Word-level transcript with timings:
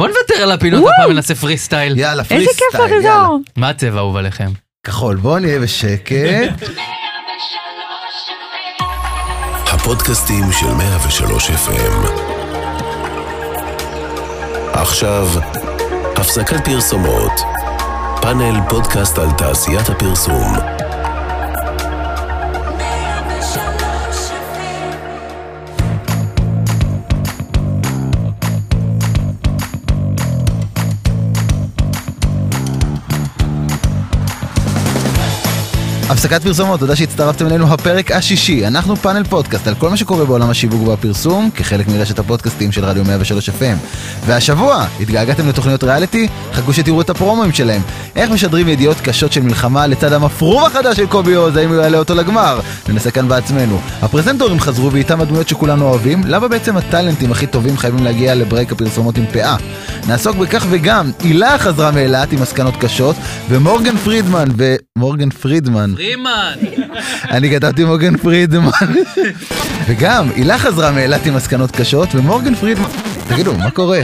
בוא 0.00 0.08
נוותר 0.08 0.42
על 0.42 0.52
הפינות 0.52 0.80
וואו. 0.82 0.92
הפעם 0.94 1.10
ונעשה 1.10 1.34
פרי 1.34 1.58
סטייל. 1.58 1.98
יאללה, 1.98 2.24
free 2.24 2.38
איזה 2.38 2.50
כיף 2.56 2.68
style, 2.68 2.92
יאללה. 2.92 3.18
לחזור. 3.18 3.40
מה 3.56 3.68
הצבע 3.68 3.96
האהוב 3.96 4.16
עליכם? 4.16 4.50
כחול, 4.86 5.16
בואו 5.16 5.38
נהיה 5.38 5.60
בשקט. 5.60 6.12
הפודקאסטים 9.72 10.44
של 10.52 10.66
103 10.74 11.50
FM. 11.50 12.08
עכשיו, 14.72 15.28
הפסקת 16.16 16.64
פרסומות. 16.64 17.32
פאנל 18.22 18.60
פודקאסט 18.68 19.18
על 19.18 19.28
תעשיית 19.38 19.88
הפרסום. 19.88 20.52
הפסקת 36.10 36.42
פרסומות, 36.42 36.80
תודה 36.80 36.96
שהצטרפתם 36.96 37.46
אלינו, 37.46 37.72
הפרק 37.72 38.12
השישי. 38.12 38.66
אנחנו 38.66 38.96
פאנל 38.96 39.24
פודקאסט 39.24 39.68
על 39.68 39.74
כל 39.74 39.90
מה 39.90 39.96
שקורה 39.96 40.24
בעולם 40.24 40.50
השיווק 40.50 40.88
והפרסום, 40.88 41.50
כחלק 41.54 41.88
מרשת 41.88 42.18
הפודקאסטים 42.18 42.72
של 42.72 42.84
רדיו 42.84 43.04
103 43.04 43.48
FM. 43.48 43.76
והשבוע, 44.26 44.86
התגעגעתם 45.00 45.48
לתוכניות 45.48 45.84
ריאליטי? 45.84 46.28
חכו 46.52 46.72
שתראו 46.72 47.00
את 47.00 47.10
הפרומואים 47.10 47.52
שלהם. 47.52 47.82
איך 48.16 48.30
משדרים 48.30 48.68
ידיעות 48.68 48.96
קשות 49.00 49.32
של 49.32 49.42
מלחמה 49.42 49.86
לצד 49.86 50.12
המפרום 50.12 50.64
החדש 50.64 50.96
של 50.96 51.06
קובי 51.06 51.34
עוז, 51.34 51.56
האם 51.56 51.68
הוא 51.68 51.76
יעלה 51.76 51.98
אותו 51.98 52.14
לגמר? 52.14 52.60
ננסה 52.88 53.10
כאן 53.10 53.28
בעצמנו. 53.28 53.80
הפרזנטורים 54.02 54.60
חזרו 54.60 54.92
ואיתם 54.92 55.20
הדמויות 55.20 55.48
שכולנו 55.48 55.88
אוהבים, 55.88 56.22
למה 56.26 56.48
בעצם 56.48 56.76
הטאלנטים 56.76 57.32
הכי 57.32 57.46
טובים 57.46 57.78
חייבים 57.78 58.04
להגיע 58.04 58.34
לברייק 58.34 58.72
הפרסומות 58.72 59.18
עם 59.18 59.24
פאה? 59.32 59.56
נעסוק 60.08 60.36
בכך 60.36 60.66
וגם, 60.70 61.10
הילה 61.20 61.58
חזרה 61.58 61.90
מאילת 61.90 62.32
עם 62.32 62.42
מסקנות 62.42 62.74
קשות, 62.76 63.16
ומורגן 63.48 63.96
פרידמן, 63.96 64.48
ומורגן 64.56 65.30
פרידמן, 65.30 65.95
פרימן! 65.96 66.52
אני 67.30 67.50
כתבתי 67.50 67.84
מורגן 67.84 68.16
פרידמן. 68.16 68.70
וגם, 69.86 70.28
הילה 70.36 70.58
חזרה 70.58 70.92
מאילת 70.92 71.26
עם 71.26 71.34
מסקנות 71.34 71.70
קשות, 71.70 72.08
ומורגן 72.14 72.54
פרידמן... 72.54 72.88
תגידו, 73.28 73.54
מה 73.54 73.70
קורה? 73.70 74.00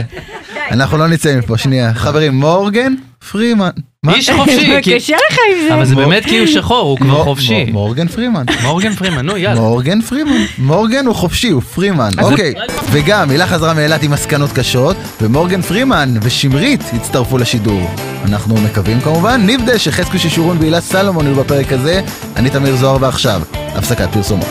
אנחנו 0.71 0.97
לא 0.97 1.07
נצא 1.07 1.35
מפה, 1.37 1.57
שנייה. 1.57 1.93
חברים, 1.93 2.33
מורגן 2.33 2.93
פרימן. 3.31 3.69
מה? 4.03 4.13
איש 4.13 4.29
חופשי, 4.29 4.81
כי- 4.81 4.95
קשה 4.95 5.15
לך 5.31 5.37
עם 5.55 5.67
זה. 5.67 5.73
אבל 5.73 5.85
זה 5.85 5.95
באמת 5.95 6.25
כי 6.25 6.39
הוא 6.39 6.47
שחור, 6.47 6.89
הוא 6.89 6.97
כבר 6.97 7.23
חופשי. 7.23 7.63
מור- 7.63 7.71
מורגן 7.71 8.07
פרימן. 8.07 8.43
מורגן 8.63 8.93
פרימן, 8.95 9.25
נו 9.25 9.37
יאללה. 9.37 9.59
מורגן 9.59 10.01
פרימן. 10.01 10.45
מורגן 10.57 11.05
הוא 11.05 11.15
חופשי, 11.15 11.49
הוא 11.49 11.61
פרימן. 11.61 12.09
אוקיי. 12.21 12.53
וגם, 12.91 13.29
הילה 13.29 13.47
חזרה 13.47 13.73
מאילת 13.73 14.03
עם 14.03 14.11
מסקנות 14.11 14.51
קשות, 14.51 14.95
ומורגן 15.21 15.61
פרימן 15.61 16.13
ושמרית 16.21 16.81
הצטרפו 16.93 17.37
לשידור. 17.37 17.89
אנחנו 18.23 18.55
מקווים 18.55 19.01
כמובן. 19.01 19.41
ניב 19.45 19.61
דשא, 19.65 19.91
חזקו 19.91 20.19
ששורון 20.19 20.57
והילה 20.57 20.81
סלומון 20.81 21.25
היו 21.25 21.35
בפרק 21.35 21.71
הזה. 21.73 22.01
אני 22.35 22.49
תמיר 22.49 22.75
זוהר 22.75 22.97
ועכשיו, 23.01 23.41
הפסקת 23.53 24.07
פרסומות. 24.13 24.47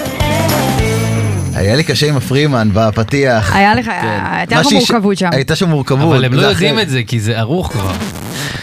היה 1.55 1.77
לי 1.77 1.85
קשה 1.85 2.09
עם 2.09 2.17
הפרימן 2.17 2.69
בפתיח. 2.73 3.57
היה 3.57 3.75
לך, 3.75 3.87
כן. 3.87 4.21
הייתה 4.25 4.61
לך 4.61 4.67
מורכבות 4.73 5.19
שם. 5.19 5.29
הייתה 5.33 5.57
שם 5.57 5.69
מורכבות. 5.69 6.15
אבל 6.15 6.25
הם 6.25 6.35
לא 6.35 6.43
יודעים. 6.43 6.79
את 6.79 6.89
זה 6.89 7.03
כי 7.07 7.21
זה 7.21 7.39
ערוך 7.39 7.73
כבר. 7.73 7.93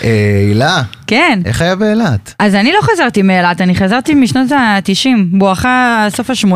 אה, 0.04 0.10
הילה, 0.48 0.82
כן. 1.08 1.40
איך 1.46 1.62
היה 1.62 1.76
באילת? 1.76 2.34
אז 2.40 2.56
אני 2.56 2.72
לא 2.72 2.80
חזרתי 2.82 3.22
מאילת, 3.22 3.62
אני 3.62 3.76
חזרתי 3.76 4.14
משנות 4.14 4.52
ה-90, 4.52 5.08
בואכה 5.32 6.08
סוף 6.10 6.30
ה-80. 6.30 6.48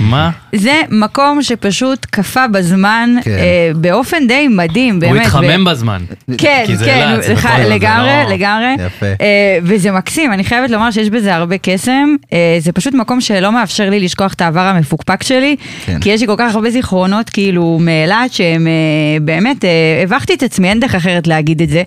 מה? 0.00 0.30
זה 0.54 0.80
מקום 0.90 1.42
שפשוט 1.42 2.06
קפא 2.10 2.46
בזמן 2.46 3.14
כן. 3.22 3.30
אה, 3.30 3.70
באופן 3.76 4.26
די 4.26 4.48
מדהים, 4.48 5.00
באמת. 5.00 5.12
הוא 5.12 5.18
ו- 5.18 5.22
התחמם 5.22 5.64
בזמן. 5.64 6.02
כן, 6.38 6.64
כי 6.66 6.76
זה 6.76 6.84
כן, 6.84 7.08
אילת, 7.10 7.22
זה 7.22 7.32
לך- 7.32 7.44
בכל 7.46 7.62
זה 7.62 7.68
לגמרי, 7.68 8.10
לא- 8.24 8.30
לגמרי. 8.34 8.74
יפה. 8.86 9.06
אה, 9.06 9.58
וזה 9.62 9.90
מקסים, 9.92 10.32
אני 10.32 10.44
חייבת 10.44 10.70
לומר 10.70 10.90
שיש 10.90 11.10
בזה 11.10 11.34
הרבה 11.34 11.56
קסם. 11.62 12.16
אה, 12.32 12.38
זה 12.58 12.72
פשוט 12.72 12.94
מקום 12.94 13.20
שלא 13.20 13.52
מאפשר 13.52 13.90
לי 13.90 14.00
לשכוח 14.00 14.32
את 14.32 14.40
העבר 14.40 14.60
המפוקפק 14.60 15.22
שלי, 15.22 15.56
כן. 15.86 16.00
כי 16.00 16.08
יש 16.10 16.20
לי 16.20 16.26
כל 16.26 16.34
כך 16.38 16.54
הרבה 16.54 16.70
זיכרונות 16.70 17.30
כאילו 17.30 17.78
מאילת, 17.80 18.32
שהם 18.32 18.66
אה, 18.66 18.72
באמת, 19.20 19.64
אה, 19.64 19.70
הבכתי 20.02 20.34
את 20.34 20.42
עצמי, 20.42 20.68
אין 20.68 20.80
דרך 20.80 20.94
אחרת 20.94 21.26
להגיד 21.26 21.62
את 21.62 21.68
זה. 21.68 21.82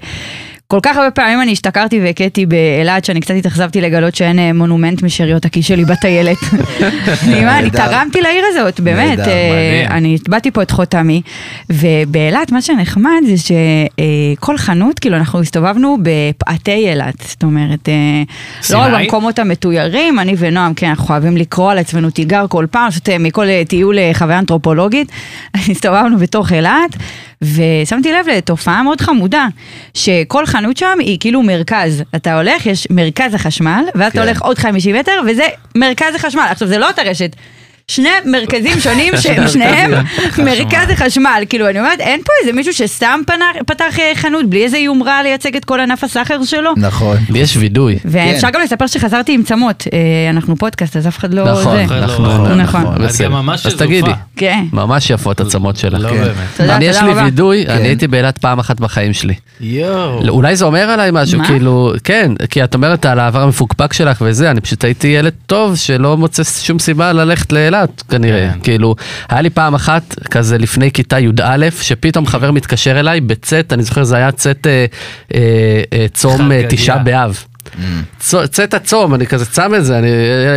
כל 0.67 0.79
כך 0.83 0.97
הרבה 0.97 1.11
פעמים 1.11 1.41
אני 1.41 1.51
השתכרתי 1.51 1.99
והכיתי 1.99 2.45
באילת, 2.45 3.05
שאני 3.05 3.21
קצת 3.21 3.33
התאכזבתי 3.37 3.81
לגלות 3.81 4.15
שאין 4.15 4.39
אה, 4.39 4.53
מונומנט 4.53 5.03
משאריות 5.03 5.45
הכיס 5.45 5.65
שלי 5.65 5.85
בטיילת. 5.85 6.37
אני. 7.27 7.69
תרמתי 7.69 8.21
לעיר 8.21 8.43
הזאת, 8.49 8.79
באמת. 8.79 9.19
אה. 9.19 9.85
אני 9.89 10.15
הטבעתי 10.15 10.51
פה 10.51 10.61
את 10.61 10.71
חותמי, 10.71 11.21
ובאילת 11.69 12.51
מה 12.51 12.61
שנחמד 12.61 13.21
זה 13.25 13.53
שכל 14.37 14.57
חנות, 14.57 14.99
כאילו 14.99 15.17
אנחנו 15.17 15.41
הסתובבנו 15.41 15.97
בפאתי 16.01 16.71
אילת, 16.71 17.15
זאת 17.21 17.43
אומרת, 17.43 17.89
אה, 17.89 18.23
לא 18.69 18.77
רק? 18.77 18.91
במקומות 19.01 19.39
המתוירים, 19.39 20.19
אני 20.19 20.35
ונועם, 20.37 20.73
כן, 20.73 20.87
אנחנו 20.87 21.13
אוהבים 21.13 21.37
לקרוא 21.37 21.71
על 21.71 21.77
עצמנו 21.77 22.09
תיגר 22.09 22.45
כל 22.49 22.65
פעם, 22.71 22.89
אה, 23.09 23.17
מכל 23.17 23.45
אה, 23.47 23.63
טיול 23.67 23.99
אה, 23.99 24.11
חוויה 24.13 24.39
אנתרופולוגית, 24.39 25.11
הסתובבנו 25.71 26.17
בתוך 26.17 26.53
אילת. 26.53 26.95
ושמתי 27.53 28.13
לב 28.13 28.27
לתופעה 28.27 28.83
מאוד 28.83 29.01
חמודה, 29.01 29.47
שכל 29.93 30.45
חנות 30.45 30.77
שם 30.77 30.97
היא 30.99 31.17
כאילו 31.19 31.43
מרכז. 31.43 32.03
אתה 32.15 32.37
הולך, 32.37 32.65
יש 32.65 32.87
מרכז 32.89 33.33
החשמל, 33.33 33.83
ואז 33.95 34.11
אתה 34.11 34.21
כן. 34.21 34.27
הולך 34.27 34.41
עוד 34.41 34.57
50 34.57 34.95
מטר, 34.95 35.21
וזה 35.27 35.43
מרכז 35.75 36.15
החשמל. 36.15 36.47
עכשיו, 36.49 36.67
זה 36.67 36.77
לא 36.77 36.87
אותה 36.87 37.01
רשת. 37.01 37.35
שני 37.87 38.09
מרכזים 38.25 38.79
שונים 38.79 39.13
שהם 39.21 39.47
שניהם 39.47 39.91
מרכז 40.45 40.89
החשמל. 40.89 41.43
כאילו, 41.49 41.69
אני 41.69 41.79
אומרת, 41.79 41.99
אין 41.99 42.21
פה 42.25 42.31
איזה 42.41 42.53
מישהו 42.53 42.73
שסתם 42.73 43.19
פתח 43.67 43.99
אה, 43.99 44.11
חנות 44.15 44.49
בלי 44.49 44.63
איזה 44.63 44.77
יומרה 44.77 45.23
לייצג 45.23 45.55
את 45.55 45.65
כל 45.65 45.79
ענף 45.79 46.03
הסחר 46.03 46.43
שלו. 46.43 46.71
נכון. 46.77 47.17
לי 47.29 47.39
יש 47.39 47.57
וידוי. 47.57 47.97
ואפשר 48.05 48.47
כן. 48.47 48.53
גם 48.53 48.61
לספר 48.61 48.87
שחזרתי 48.87 49.33
עם 49.33 49.43
צמות. 49.43 49.83
אה, 49.93 49.99
אנחנו 50.29 50.55
פודקאסט, 50.55 50.97
אז 50.97 51.07
אף 51.07 51.17
אחד 51.17 51.33
לא... 51.33 51.51
נכון, 51.51 51.77
לא- 51.77 51.97
נכון, 52.01 52.61
נכון. 52.61 53.05
את. 53.05 53.21
גם 53.21 53.31
ממש 53.31 53.65
אז. 53.65 53.73
תגידי, 53.75 54.11
כן. 54.35 54.65
ממש 54.73 55.09
יפות 55.09 55.41
עצמות 55.41 55.77
שלך. 55.77 56.01
לא 56.01 56.09
כן. 56.09 56.23
באמת. 56.59 56.81
יש 56.81 56.97
לי. 57.01 57.13
וידוי. 57.13 57.65
אני 57.67 57.87
הייתי 57.87 58.07
באילת 58.07 58.37
פעם 58.37 58.59
אחת 58.59 58.79
בחיים 58.79 59.13
שלי. 59.13 59.33
יואו. 59.61 60.23
לא, 60.23 60.31
אולי 60.31 60.55
זה 60.55 60.65
אומר 60.65 60.79
עליי 60.89 61.09
משהו, 61.13 61.39
מה? 61.39 61.47
כאילו, 61.47 61.93
כן, 62.03 62.31
כי 62.49 62.63
את 62.63 62.75
אומרת 62.75 63.05
על 63.05 63.19
העבר 63.19 63.41
המפוקפק 63.41 63.93
שלך 63.93 64.23
וזה, 64.25 64.51
אני 64.51 64.61
פשוט 64.61 64.83
הייתי 64.83 65.07
ילד 65.07 65.33
טוב 65.45 65.75
שלא 65.75 66.17
מוצא 66.17 66.43
שום 66.43 66.79
סיבה 66.79 67.13
ללכת 67.13 67.51
לאילת, 67.51 67.74
כנראה. 68.09 68.49
כן. 68.53 68.59
כאילו, 68.63 68.95
היה 69.29 69.41
לי 69.41 69.49
פעם 69.49 69.75
אחת, 69.75 70.15
כזה 70.31 70.57
לפני 70.57 70.91
כיתה 70.91 71.19
י"א, 71.19 71.67
שפתאום 71.81 72.27
חבר 72.27 72.51
מתקשר 72.51 72.99
אליי 72.99 73.21
בצאת, 73.21 73.73
אני 73.73 73.83
זוכר 73.83 74.03
זה 74.03 74.15
היה 74.15 74.31
צאת 74.31 74.67
אה, 74.67 74.85
אה, 75.33 75.39
אה, 75.93 76.05
צום 76.13 76.51
אה. 76.51 76.61
תשעה 76.69 76.97
באב. 76.97 77.43
צ- 78.19 78.35
צאת 78.51 78.73
הצום, 78.73 79.13
אני 79.15 79.27
כזה 79.27 79.45
צם 79.45 79.75
את 79.75 79.85
זה, 79.85 79.97
אני 79.97 80.07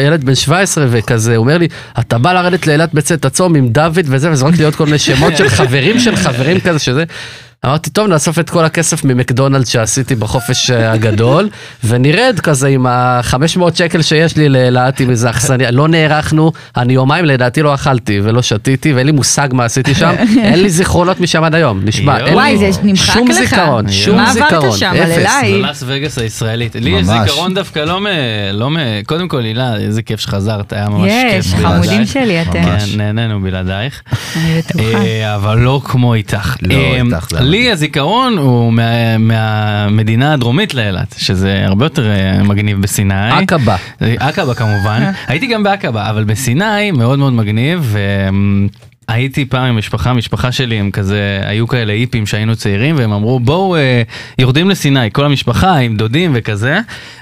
ילד 0.06 0.24
בן 0.24 0.34
17 0.34 0.86
וכזה, 0.90 1.36
הוא 1.36 1.42
אומר 1.44 1.58
לי, 1.58 1.68
אתה 1.98 2.18
בא 2.18 2.32
לרדת 2.32 2.66
לאילת 2.66 2.94
בצאת 2.94 3.24
הצום 3.24 3.54
עם 3.54 3.68
דוד 3.68 3.98
וזה, 4.04 4.30
וזרק 4.30 4.54
לי 4.58 4.64
עוד 4.64 4.74
כל 4.76 4.84
מיני 4.84 4.98
שמות 4.98 5.36
של 5.36 5.48
חברים 5.48 6.00
של 6.00 6.16
חברים 6.16 6.60
כזה 6.60 6.78
שזה. 6.78 7.04
אמרתי, 7.66 7.90
טוב, 7.90 8.06
נאסוף 8.06 8.38
את 8.38 8.50
כל 8.50 8.64
הכסף 8.64 9.04
ממקדונלדס 9.04 9.68
שעשיתי 9.68 10.14
בחופש 10.14 10.70
אה, 10.70 10.92
הגדול, 10.92 11.48
ונרד 11.84 12.40
כזה 12.42 12.68
עם 12.68 12.86
ה-500 12.86 13.60
שקל 13.74 14.02
שיש 14.02 14.36
לי 14.36 14.48
לאילת 14.48 15.00
עם 15.00 15.10
איזה 15.10 15.30
אכסניה. 15.30 15.70
לא 15.70 15.88
נערכנו, 15.88 16.52
אני 16.76 16.92
יומיים 16.92 17.24
לדעתי 17.24 17.62
לא 17.62 17.74
אכלתי 17.74 18.20
ולא 18.22 18.42
שתיתי, 18.42 18.92
ואין 18.92 19.06
לי 19.06 19.12
מושג 19.12 19.48
מה 19.52 19.64
עשיתי 19.64 19.94
שם, 19.94 20.14
אין 20.44 20.62
לי 20.62 20.70
זיכרונות 20.70 21.20
משם 21.20 21.44
עד 21.44 21.54
היום, 21.54 21.80
נשמע, 21.84 22.18
וואי, 22.32 22.58
זה 22.58 22.82
נמחק 22.82 23.14
שום 23.14 23.28
לך. 23.28 23.36
זיכרון, 23.36 23.92
שום 23.92 24.16
מה 24.16 24.30
עברת 24.30 24.50
זיכרון, 24.50 24.76
שם, 24.76 24.90
על. 24.90 24.96
אליי? 24.96 25.52
זה 25.52 25.58
לאס 25.58 25.82
וגאס 25.86 26.18
הישראלית. 26.18 26.74
לי 26.74 26.90
יש. 26.90 27.06
זיכרון 27.06 27.54
דווקא 27.54 27.78
לא 27.78 28.00
מ... 28.00 28.06
לא 28.52 28.70
מ... 28.70 28.76
קודם 29.06 29.28
כל, 29.28 29.42
הילה, 29.42 29.76
איזה 29.76 30.02
כיף 30.02 30.20
שחזרת, 30.20 30.72
היה 30.72 30.88
ממש 30.88 31.12
כיף. 31.30 31.46
יש, 31.46 31.54
בלעדייך. 31.54 31.74
חמודים 31.74 32.06
שלי 32.06 32.42
אתם. 32.42 32.62
כן, 32.62 32.78
נהנינו 32.96 33.40
בלעדייך. 33.40 34.02
אני 34.36 34.58
בטוחה. 34.58 34.84
אה, 34.84 35.34
אבל 35.34 35.58
לא 35.58 35.80
כמו 35.84 36.14
איתך. 36.14 36.56
לא, 36.62 36.74
אה, 36.74 37.00
איתך 37.04 37.47
לי 37.48 37.70
הזיכרון 37.72 38.38
הוא 38.38 38.72
מה- 38.72 39.18
מהמדינה 39.18 40.32
הדרומית 40.32 40.74
לאילת, 40.74 41.14
שזה 41.18 41.62
הרבה 41.64 41.84
יותר 41.84 42.10
אה, 42.10 42.42
מגניב 42.42 42.82
בסיני. 42.82 43.30
עקבה. 43.30 43.76
עקבה 44.00 44.54
כמובן, 44.54 45.02
הייתי 45.28 45.46
גם 45.46 45.62
בעקבה, 45.62 46.10
אבל 46.10 46.24
בסיני 46.24 46.90
מאוד 46.90 47.18
מאוד 47.18 47.32
מגניב. 47.32 47.96
הייתי 49.08 49.44
פעם 49.44 49.64
עם 49.64 49.78
משפחה, 49.78 50.10
המשפחה 50.10 50.52
שלי 50.52 50.76
הם 50.76 50.90
כזה, 50.90 51.40
היו 51.44 51.66
כאלה 51.68 51.92
היפים 51.92 52.26
שהיינו 52.26 52.56
צעירים 52.56 52.96
והם 52.98 53.12
אמרו 53.12 53.40
בואו 53.40 53.76
אה, 53.76 54.02
יורדים 54.38 54.70
לסיני, 54.70 55.10
כל 55.12 55.24
המשפחה 55.24 55.76
עם 55.76 55.96
דודים 55.96 56.30
וכזה, 56.34 56.78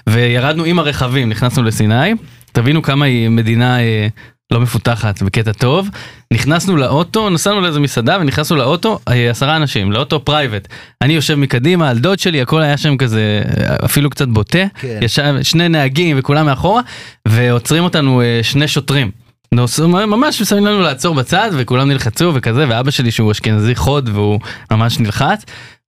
וירדנו 0.09 0.65
עם 0.65 0.79
הרכבים, 0.79 1.29
נכנסנו 1.29 1.63
לסיני, 1.63 2.13
תבינו 2.53 2.83
כמה 2.83 3.05
היא 3.05 3.29
מדינה 3.29 3.81
אה, 3.81 4.07
לא 4.51 4.61
מפותחת 4.61 5.23
בקטע 5.23 5.53
טוב, 5.53 5.89
נכנסנו 6.33 6.77
לאוטו, 6.77 7.31
נסענו 7.31 7.61
לאיזה 7.61 7.81
מסעדה 7.81 8.19
ונכנסנו 8.21 8.57
לאוטו 8.57 8.99
אה, 9.09 9.31
עשרה 9.31 9.57
אנשים, 9.57 9.93
לאוטו 9.93 10.25
private. 10.25 10.69
אני 11.03 11.13
יושב 11.13 11.35
מקדימה 11.35 11.91
על 11.91 11.99
דוד 11.99 12.19
שלי, 12.19 12.43
הכל 12.43 12.63
היה 12.63 12.77
שם 12.77 12.97
כזה 12.97 13.43
אה, 13.59 13.77
אפילו 13.85 14.11
קצת 14.11 14.29
בוטה, 14.29 14.59
כן. 14.81 14.99
ישב 15.03 15.35
שני 15.43 15.69
נהגים 15.69 16.19
וכולם 16.19 16.47
מאחורה, 16.47 16.83
ועוצרים 17.29 17.85
אותנו 17.85 18.23
אה, 18.23 18.41
שני 18.43 18.69
שוטרים. 18.69 19.11
ממש 19.53 20.43
שמים 20.43 20.67
לנו 20.67 20.81
לעצור 20.81 21.15
בצד 21.15 21.51
וכולם 21.53 21.89
נלחצו 21.89 22.33
וכזה 22.35 22.65
ואבא 22.69 22.91
שלי 22.91 23.11
שהוא 23.11 23.33
אשכנזי 23.33 23.75
חוד 23.75 24.11
והוא 24.13 24.41
ממש 24.71 24.99
נלחץ 24.99 25.45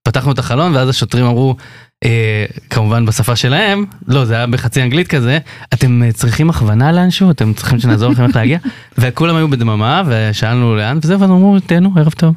פתחנו 0.08 0.32
את 0.32 0.38
החלון 0.38 0.74
ואז 0.74 0.88
השוטרים 0.88 1.24
אמרו, 1.24 1.56
אה, 2.04 2.44
כמובן 2.70 3.06
בשפה 3.06 3.36
שלהם, 3.36 3.84
לא 4.06 4.24
זה 4.24 4.34
היה 4.34 4.46
בחצי 4.46 4.82
אנגלית 4.82 5.08
כזה, 5.08 5.38
אתם 5.74 6.02
אה, 6.02 6.12
צריכים 6.12 6.50
הכוונה 6.50 6.92
לאנשהו, 6.92 7.30
אתם 7.30 7.54
צריכים 7.54 7.78
שנעזור 7.78 8.12
לכם 8.12 8.24
איך 8.24 8.36
להגיע, 8.36 8.58
וכולם 8.98 9.36
היו 9.36 9.48
בדממה 9.48 10.02
ושאלנו 10.06 10.76
לאן 10.76 10.98
וזה, 11.02 11.18
ואז 11.18 11.30
אמרו 11.30 11.60
תהנו 11.60 11.92
ערב 11.96 12.12
טוב. 12.12 12.34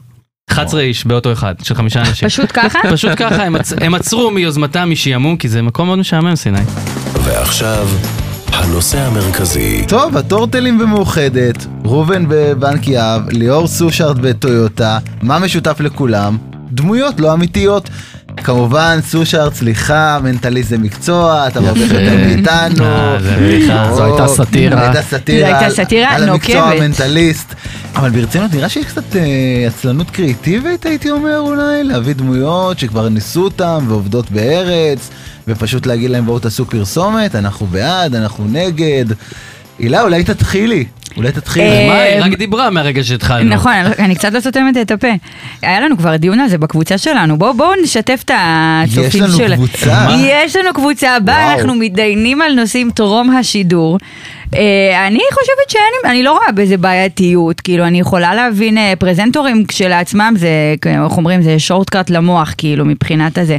11 0.52 0.82
איש 0.82 1.06
באוטו 1.06 1.34
אחד 1.34 1.56
של 1.64 1.76
חמישה 1.76 2.00
אנשים. 2.00 2.30
פשוט 2.30 2.50
ככה? 2.54 2.80
פשוט 2.94 3.12
ככה, 3.16 3.44
הם, 3.44 3.56
עצ... 3.56 3.74
הם 3.82 3.96
עצרו 3.96 4.32
מיוזמתם 4.32 4.92
משעמום, 4.92 5.38
כי 5.38 5.50
זה 5.50 5.62
מקום 5.62 5.88
מאוד 5.88 6.00
משעמם 6.00 6.36
סיני. 6.36 6.62
ועכשיו, 7.24 7.88
הנושא 8.48 9.00
המרכזי. 9.00 9.86
טוב, 9.88 10.18
הטורטלים 10.18 10.78
במאוחדת, 10.78 11.66
ראובן 11.86 12.26
בבנק 12.30 12.88
יהב, 12.88 13.30
ליאור 13.30 13.68
סושארט 13.68 14.18
בטויוטה, 14.18 15.00
מה 15.22 15.40
משותף 15.40 15.80
לכולם? 15.80 16.51
דמויות 16.72 17.20
לא 17.20 17.34
אמיתיות. 17.34 17.90
כמובן, 18.38 19.00
סושארט, 19.08 19.54
סליחה, 19.54 20.20
מנטליסט 20.24 20.70
זה 20.70 20.78
מקצוע, 20.78 21.48
אתה 21.48 21.62
מרוויח 21.62 21.92
יותר 21.92 22.16
מאיתנו. 22.16 22.86
אה, 22.86 23.94
זו 23.96 24.04
הייתה 24.04 24.28
סאטירה. 24.28 24.82
הייתה 24.82 25.02
סאטירה. 25.02 25.50
זו 25.50 25.56
הייתה 25.56 25.76
סאטירה 25.76 26.16
על 26.16 26.30
המקצוע 26.30 26.56
נוקבת. 26.56 26.82
המנטליסט. 26.82 27.54
אבל 27.96 28.10
ברצינות, 28.10 28.54
נראה 28.54 28.70
שיש 28.70 28.86
קצת 28.86 29.16
אה, 29.16 29.68
עצלנות 29.68 30.10
קריאיטיבית, 30.10 30.86
הייתי 30.86 31.12
אומר 31.12 31.40
אולי, 31.40 31.84
להביא 31.84 32.14
דמויות 32.14 32.80
שכבר 32.80 33.10
ניסו 33.10 33.44
אותם 33.44 33.86
ועובדות 33.88 34.32
בארץ, 34.32 35.10
ופשוט 35.48 35.86
להגיד 35.86 36.10
להם 36.10 36.26
בואו 36.26 36.40
תעשו 36.40 36.66
פרסומת, 36.66 37.36
אנחנו 37.36 37.66
בעד, 37.66 38.16
אנחנו 38.16 38.46
נגד. 38.48 39.06
הילה, 39.80 40.02
אולי 40.02 40.24
תתחילי. 40.24 40.86
אולי 41.18 41.32
תתחילי. 41.32 41.66
אה, 41.66 41.88
מה, 41.88 42.00
היא 42.00 42.34
רק 42.34 42.38
דיברה 42.38 42.70
מהרגע 42.70 43.04
שהתחלנו. 43.04 43.50
נכון, 43.50 43.72
אני- 43.74 43.94
אני 44.06 44.16
קצת 44.16 44.34
לא 44.34 44.40
סותמת 44.40 44.78
את 44.82 44.92
הפה. 44.92 45.08
היה 45.62 45.80
לנו 45.80 45.98
כבר 45.98 46.16
דיון 46.16 46.40
על 46.40 46.50
זה 46.50 46.58
בקבוצה 46.58 46.98
שלנו, 46.98 47.38
בואו 47.38 47.72
נשתף 47.84 48.22
את 48.26 48.32
הצופים 48.34 49.06
יש 49.26 49.40
לנו. 49.40 49.56
קבוצה? 49.56 50.08
יש 50.20 50.56
לנו 50.56 50.74
קבוצה, 50.74 51.18
בה. 51.20 51.54
אנחנו 51.54 51.76
מתדיינים 51.76 52.42
על 52.42 52.54
נושאים 52.54 52.92
טרום 52.92 53.36
השידור. 53.36 53.98
אה, 54.56 55.08
אני 55.08 55.20
חושבת 55.34 55.70
שאין, 55.70 56.12
אני 56.12 56.24
לא 56.24 56.32
רואה 56.32 56.52
בזה 56.52 56.78
בעייתיות, 56.78 57.62
כאילו 57.62 57.86
אני 57.86 58.00
יכולה 58.00 58.36
להבין 58.36 58.78
אה, 58.78 58.94
פרזנטורים 59.00 59.66
כשלעצמם 59.66 60.34
זה, 60.38 60.50
איך 60.86 61.18
אומרים, 61.18 61.42
זה 61.42 61.60
שורטקאט 61.60 62.10
למוח, 62.10 62.54
כאילו 62.58 62.86
מבחינת 62.86 63.38
הזה. 63.38 63.58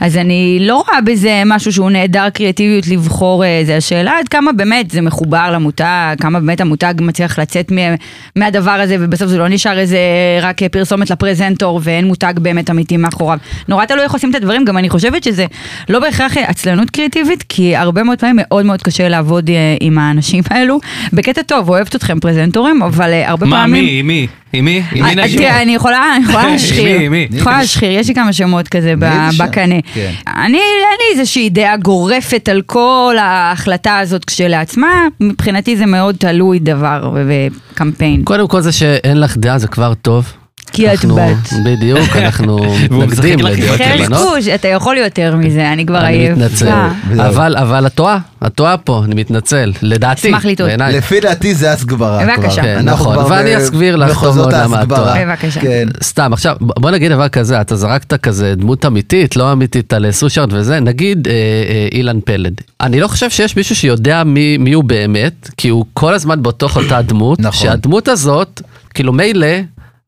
אז 0.00 0.16
אני 0.16 0.58
לא 0.60 0.76
רואה 0.76 1.00
בזה 1.00 1.42
משהו 1.46 1.72
שהוא 1.72 1.90
נעדר 1.90 2.30
קריאטיביות 2.30 2.86
לבחור, 2.86 3.44
אה, 3.44 3.60
זה 3.64 3.76
השאלה 3.76 4.18
עד 4.18 4.28
כמה 4.28 4.52
באמת 4.52 4.90
זה 4.90 5.00
מחובר 5.00 5.50
למותג, 5.52 6.16
כמה 6.20 6.40
באמת 6.40 6.60
המותג 6.60 6.94
מצליח 7.00 7.38
לצאת 7.38 7.72
מ- 7.72 7.94
מהדבר 8.36 8.70
הזה 8.70 8.96
ובסוף 9.00 9.28
זה 9.28 9.38
לא 9.38 9.48
נשאר 9.48 9.78
איזה 9.78 9.98
רק 10.42 10.62
אה, 10.62 10.68
פרסומת 10.68 11.10
לפרזנטור 11.10 11.80
ואין 11.82 12.04
מותג 12.06 12.34
באמת 12.36 12.70
אמיתי 12.70 12.96
מאחוריו. 12.96 13.38
נורא 13.68 13.84
תלוי 13.84 14.02
איך 14.02 14.12
עושים 14.12 14.30
את 14.30 14.34
הדברים, 14.34 14.64
גם 14.64 14.78
אני 14.78 14.90
חושבת 14.90 15.24
שזה 15.24 15.46
לא 15.88 16.00
בהכרח 16.00 16.36
אה, 16.36 16.44
עצלנות 16.48 16.90
קריאטיבית, 16.90 17.44
כי 17.48 17.76
הרבה 17.76 18.02
מאוד 18.02 18.18
פעמים 18.18 18.36
מאוד 18.38 18.66
מאוד 18.66 18.82
קשה 18.82 19.08
לעבוד 19.08 19.50
אה, 19.50 19.54
עם 19.80 19.98
האנשים 19.98 20.25
האלו. 20.50 20.80
בקטע 21.12 21.42
טוב, 21.42 21.68
אוהבת 21.68 21.96
אתכם 21.96 22.20
פרזנטורים, 22.20 22.82
אבל 22.82 23.12
אה, 23.12 23.28
הרבה 23.30 23.46
מה, 23.46 23.56
פעמים... 23.56 23.84
מי, 23.84 24.02
מי? 24.02 24.26
עם 24.52 24.64
מי? 24.64 24.82
עם 24.92 25.04
אה, 25.04 25.14
מי 25.14 25.22
נגיד? 25.22 25.38
תראה, 25.38 25.62
אני 25.62 25.74
יכולה, 25.74 26.16
מי, 26.26 26.32
להשחיר, 26.52 27.10
מי? 27.10 27.28
אני 27.30 27.40
יכולה 27.40 27.58
להשחיר, 27.58 27.90
יש 27.90 28.08
לי 28.08 28.14
כמה 28.14 28.32
שמות 28.32 28.68
כזה 28.68 28.94
מי? 28.96 29.06
בקנה. 29.38 29.74
כן. 29.94 30.10
אני, 30.26 30.58
אין 30.58 30.98
לי 30.98 31.20
איזושהי 31.20 31.50
דעה 31.50 31.76
גורפת 31.76 32.48
על 32.48 32.62
כל 32.66 33.16
ההחלטה 33.20 33.98
הזאת 33.98 34.24
כשלעצמה, 34.24 35.06
מבחינתי 35.20 35.76
זה 35.76 35.86
מאוד 35.86 36.16
תלוי 36.18 36.58
דבר 36.58 37.10
וקמפיין. 37.26 38.24
קודם 38.24 38.48
כל 38.48 38.60
זה 38.60 38.72
שאין 38.72 39.20
לך 39.20 39.36
דעה 39.36 39.58
זה 39.58 39.68
כבר 39.68 39.94
טוב. 39.94 40.32
כי 40.72 40.86
את 40.86 40.92
אנחנו- 40.92 41.16
בת. 41.16 41.52
בדיוק, 41.64 42.16
אנחנו 42.24 42.58
מתנגדים 42.90 43.38
לדעות 43.38 43.80
לבנות. 43.98 44.18
חוש, 44.28 44.48
אתה 44.48 44.68
יכול 44.68 44.98
יותר 44.98 45.36
מזה, 45.36 45.72
אני 45.72 45.86
כבר 45.86 46.00
אני 46.00 46.16
עייפה. 46.16 46.34
מתנצל, 46.34 46.72
וזהו. 47.08 47.26
אבל 47.26 47.56
אבל 47.56 47.86
את 47.86 47.94
טועה, 47.94 48.18
את 48.46 48.54
טועה 48.54 48.76
פה, 48.76 49.02
אני 49.04 49.14
מתנצל, 49.14 49.72
לדעתי, 49.82 50.28
אשמח 50.28 50.44
לטעות. 50.44 50.68
בעיניי. 50.68 50.96
לפי 50.96 51.20
דעתי 51.20 51.54
זה 51.54 51.72
הסגברה. 51.72 52.26
בבקשה. 52.26 52.62
כן, 52.62 52.80
נכון, 52.84 53.18
ואני 53.18 53.56
אסביר 53.58 53.96
לך 53.96 54.20
טוב 54.20 54.36
מאוד 54.36 54.54
למה 54.54 54.82
את. 54.82 54.88
טועה. 54.88 55.24
בבקשה. 55.26 55.60
כן. 55.60 55.88
סתם, 56.02 56.32
עכשיו, 56.32 56.56
בוא 56.60 56.90
נגיד 56.90 57.12
דבר 57.12 57.28
כזה, 57.28 57.60
אתה 57.60 57.76
זרקת 57.76 58.14
כזה 58.14 58.54
דמות 58.54 58.86
אמיתית, 58.86 59.36
לא 59.36 59.52
אמיתית 59.52 59.92
על 59.92 60.10
סושארט 60.10 60.48
וזה, 60.52 60.80
נגיד 60.80 61.28
אה, 61.28 61.32
אה, 61.32 61.88
אילן 61.92 62.18
פלד. 62.24 62.52
אני 62.80 63.00
לא 63.00 63.08
חושב 63.08 63.30
שיש 63.30 63.56
מישהו 63.56 63.76
שיודע 63.76 64.24
מי, 64.24 64.56
מי 64.58 64.72
הוא 64.72 64.84
באמת, 64.84 65.48
כי 65.56 65.68
הוא 65.68 65.84
כל 65.94 66.14
הזמן 66.14 66.42
בתוך 66.42 66.76
אותה 66.76 67.02
דמות, 67.02 67.40
נכון. 67.40 67.52
שהדמות 67.68 68.08
הזאת, 68.08 68.60
כאילו 68.94 69.12
מילא, 69.12 69.46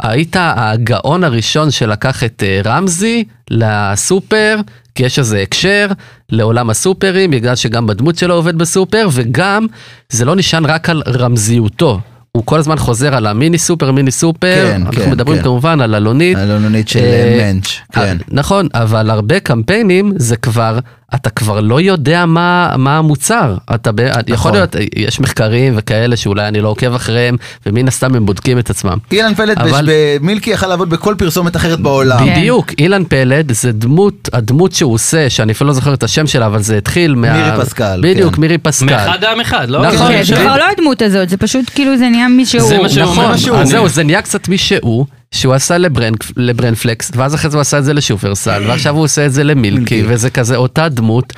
היית 0.03 0.37
הגאון 0.41 1.25
הראשון 1.25 1.71
שלקח 1.71 2.25
את 2.25 2.43
אה, 2.47 2.61
רמזי 2.65 3.25
לסופר, 3.51 4.57
כי 4.95 5.07
יש 5.07 5.19
איזה 5.19 5.41
הקשר 5.43 5.87
לעולם 6.31 6.71
הסופרים, 6.71 7.31
בגלל 7.31 7.57
שגם 7.57 7.87
בדמות 7.87 8.19
שלו 8.19 8.35
עובד 8.35 8.59
בסופר, 8.59 9.09
וגם 9.13 9.67
זה 10.09 10.25
לא 10.25 10.37
נשען 10.37 10.65
רק 10.65 10.91
על 10.91 11.03
רמזיותו. 11.07 12.01
הוא 12.33 12.43
כל 12.47 12.59
הזמן 12.59 12.77
חוזר 12.77 13.15
על 13.15 13.27
המיני 13.27 13.59
סופר, 13.59 13.93
מיני 13.93 14.11
סופר, 14.11 14.69
כן, 14.73 14.83
אנחנו 14.87 15.03
כן, 15.03 15.11
מדברים 15.11 15.39
כן. 15.39 15.45
כמובן 15.45 15.81
על 15.81 15.95
אלונית. 15.95 16.39
הלאומנית 16.39 16.89
של 16.89 16.99
אה, 16.99 17.37
מענץ', 17.39 17.67
כן. 17.93 18.01
אה, 18.01 18.13
נכון, 18.29 18.69
אבל 18.75 19.11
הרבה 19.11 19.41
קמפיינים 19.41 20.13
זה 20.17 20.37
כבר, 20.37 20.79
אתה 21.15 21.31
כבר 21.31 21.61
לא 21.61 21.81
יודע 21.81 22.27
מה, 22.27 22.75
מה 22.79 22.99
המוצר. 22.99 23.57
אתה 23.75 23.93
ב, 23.93 24.01
יכול 24.01 24.35
נכון. 24.35 24.53
להיות, 24.53 24.77
יש 24.97 25.21
מחקרים 25.21 25.75
וכאלה 25.77 26.17
שאולי 26.17 26.49
אני 26.49 26.61
לא 26.61 26.69
עוקב 26.69 26.95
אחריהם, 26.95 27.37
ומן 27.67 27.89
הסתם 27.89 28.15
הם 28.15 28.27
בודקים 28.27 28.59
את 28.59 28.71
עצמם. 28.71 28.99
אילן 29.13 29.35
פלד 29.35 29.59
אבל- 29.59 29.89
במילקי 30.21 30.51
יכל 30.51 30.67
לעבוד 30.67 30.91
בכל 30.91 31.15
פרסומת 31.19 31.57
אחרת 31.57 31.81
בעולם. 31.81 32.19
כן. 32.25 32.35
בדיוק, 32.37 32.67
אילן 32.79 33.05
פלד 33.05 33.53
זה 33.53 33.73
דמות, 33.73 34.29
הדמות 34.33 34.73
שהוא 34.73 34.95
עושה, 34.95 35.31
שאני 35.31 35.53
אפילו 35.53 35.69
לא 35.69 35.75
זוכר 35.75 35.95
את 35.95 36.03
השם 36.03 36.27
שלה, 36.27 36.47
אבל 36.47 36.63
זה 36.63 36.77
התחיל 36.79 37.15
מה... 37.15 37.33
מירי 37.33 37.65
פסקל, 37.65 38.01
בדיוק, 38.03 38.35
כן. 38.35 38.41
מירי 38.41 38.59
פסקל. 38.59 38.87
מאחד 38.87 39.25
העם 39.25 39.41
אחד, 39.41 39.71
לא? 39.71 39.83
נכון, 39.87 40.09
כן, 40.09 40.23
זה 40.23 40.35
כן. 40.37 40.43
כבר 40.43 40.57
לא 40.57 40.65
הדמות 40.77 41.03
הזאת, 41.03 41.29
זה 41.29 41.37
פשוט 41.37 41.65
כאילו 41.75 41.97
זה 41.99 42.09
נהיה 42.09 42.29
מישהו. 42.29 42.61
זה 42.61 42.79
מה 42.79 42.89
שהוא 42.89 43.05
אומר. 43.05 43.35
נכון, 43.35 43.65
זהו, 43.67 43.89
זה 43.89 44.05
נהיה 44.05 44.23
קצת 44.23 44.49
מי 44.49 44.59
שהוא, 45.33 45.55
עשה 45.55 45.79
לברנד, 45.79 46.17
לברנד 46.37 46.77
פלקס, 46.77 47.13
ואז 47.15 47.35
אחרי 47.35 47.51
זה 47.51 47.57
הוא 47.57 47.61
עשה 47.61 47.79
את 47.79 47.85
זה 47.85 47.93
לשופרסל, 47.93 48.63
ועכשיו 48.67 48.95
הוא 48.95 49.05
עושה 49.05 49.27
את 49.27 49.33
זה 49.33 49.45
למילקי, 49.45 50.03
וזה 50.07 50.31
כזה 50.31 50.57
אותה 50.57 50.89
דמות, 50.89 51.33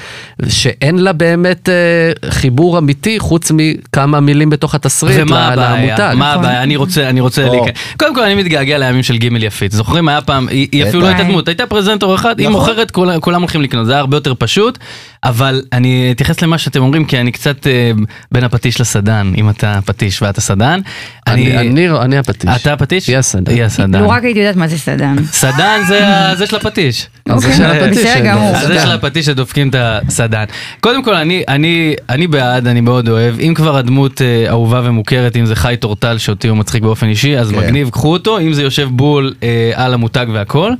שאין 0.48 0.98
לה 0.98 1.12
באמת 1.12 1.68
אה, 1.68 2.30
חיבור 2.30 2.78
אמיתי, 2.78 3.18
חוץ 3.18 3.52
מכמה 3.54 4.20
מילים 4.20 4.50
בתוך 4.50 4.74
התסריט 4.74 5.20
ומה 5.22 5.48
הבעיה? 5.48 6.14
מה 6.14 6.32
הבעיה? 6.32 6.62
אני 6.62 6.76
רוצה, 6.76 7.08
אני 7.08 7.20
רוצה 7.20 7.46
או. 7.46 7.52
להיכנס. 7.52 7.74
קודם 7.98 8.14
כל 8.14 8.22
אני 8.22 8.34
מתגעגע 8.34 8.78
לימים 8.78 9.02
של 9.02 9.16
גימל 9.16 9.42
יפית. 9.42 9.72
זוכרים 9.72 10.08
היה 10.08 10.20
פעם, 10.20 10.48
היא 10.48 10.68
היא 10.72 10.84
אפילו 10.84 11.02
לא. 11.02 11.06
הייתה 11.06 11.22
דמות, 11.22 11.48
הייתה 11.48 11.66
פרזנטור 11.66 12.14
אחד, 12.14 12.38
היא 12.38 12.48
נכון. 12.48 12.60
מוכרת, 12.60 12.90
כולם 12.90 13.20
כולם 13.20 13.40
הולכים 13.40 13.62
לקנות, 13.62 13.86
זה 13.86 13.92
היה 13.92 14.00
הרבה 14.00 14.16
יותר 14.16 14.34
פשוט. 14.38 14.78
אבל 15.24 15.62
אני 15.72 16.08
אתייחס 16.10 16.42
למה 16.42 16.58
שאתם 16.58 16.80
אומרים, 16.80 17.04
כי 17.04 17.20
אני 17.20 17.32
קצת 17.32 17.66
אה, 17.66 17.90
בין 18.32 18.44
הפטיש 18.44 18.80
לסדן, 18.80 19.32
אם 19.36 19.50
אתה 19.50 19.78
פטיש 19.84 20.22
ואתה 20.22 20.40
סדן. 20.40 20.80
אני, 21.26 21.58
אני, 21.58 21.90
אני 21.90 22.18
הפטיש. 22.18 22.50
אתה 22.56 22.72
הפטיש? 22.72 23.06
היא 23.06 23.16
הסדן. 23.16 23.52
היא 23.52 23.64
הסדן. 23.64 24.02
לו 24.02 24.08
רק 24.10 24.24
הייתי 24.24 24.40
יודעת 24.40 24.56
מה 24.56 24.68
זה 24.68 24.78
סדן. 24.78 25.16
סדן 25.24 25.80
זה 25.88 26.00
זה 26.38 26.46
של 26.46 26.56
הפטיש. 26.56 27.06
זה 27.26 27.34
אוקיי, 27.34 27.52
של 27.52 27.64
הפטיש, 27.64 27.98
בסדר 27.98 28.14
כן. 28.14 28.26
גמור. 28.26 28.56
אז 28.56 28.66
זה 28.66 28.80
של 28.80 28.90
הפטיש 28.90 29.26
שדופקים 29.26 29.68
את 29.68 29.74
הסדן. 29.78 30.44
קודם 30.80 31.04
כל 31.04 31.14
אני 31.14 31.42
אני 31.48 31.94
אני 32.08 32.26
בעד 32.26 32.66
אני 32.66 32.80
מאוד 32.80 33.08
אוהב 33.08 33.40
אם 33.40 33.54
כבר 33.54 33.76
הדמות 33.76 34.22
אה, 34.22 34.48
אהובה 34.48 34.80
ומוכרת 34.84 35.36
אם 35.36 35.46
זה 35.46 35.56
חי 35.56 35.76
טורטל 35.80 36.18
שאותי 36.18 36.48
הוא 36.48 36.56
מצחיק 36.56 36.82
באופן 36.82 37.06
אישי 37.06 37.38
אז 37.38 37.50
כן. 37.50 37.56
מגניב 37.58 37.90
קחו 37.90 38.12
אותו 38.12 38.38
אם 38.38 38.52
זה 38.52 38.62
יושב 38.62 38.88
בול 38.90 39.34
אה, 39.42 39.72
על 39.74 39.94
המותג 39.94 40.26
והכל. 40.32 40.72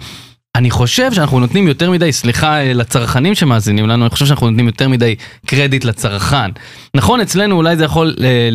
אני 0.54 0.70
חושב 0.70 1.12
שאנחנו 1.12 1.40
נותנים 1.40 1.68
יותר 1.68 1.90
מדי 1.90 2.12
סליחה 2.12 2.60
אה, 2.60 2.72
לצרכנים 2.72 3.34
שמאזינים 3.34 3.88
לנו 3.88 4.04
אני 4.04 4.10
חושב 4.10 4.26
שאנחנו 4.26 4.50
נותנים 4.50 4.66
יותר 4.66 4.88
מדי 4.88 5.14
קרדיט 5.46 5.84
לצרכן. 5.84 6.50
נכון 6.96 7.20
אצלנו 7.20 7.56
אולי 7.56 7.76
זה 7.76 7.84
יכול 7.84 8.16
אה, 8.24 8.48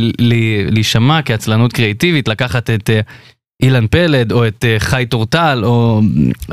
להישמע 0.69 1.21
כעצלנות 1.21 1.73
קריאיטיבית 1.73 2.27
לקחת 2.27 2.69
את. 2.69 2.89
אילן 3.63 3.87
פלד 3.87 4.31
או 4.31 4.47
את 4.47 4.65
אה, 4.67 4.75
חי 4.79 5.05
טורטל 5.09 5.61
או 5.63 6.01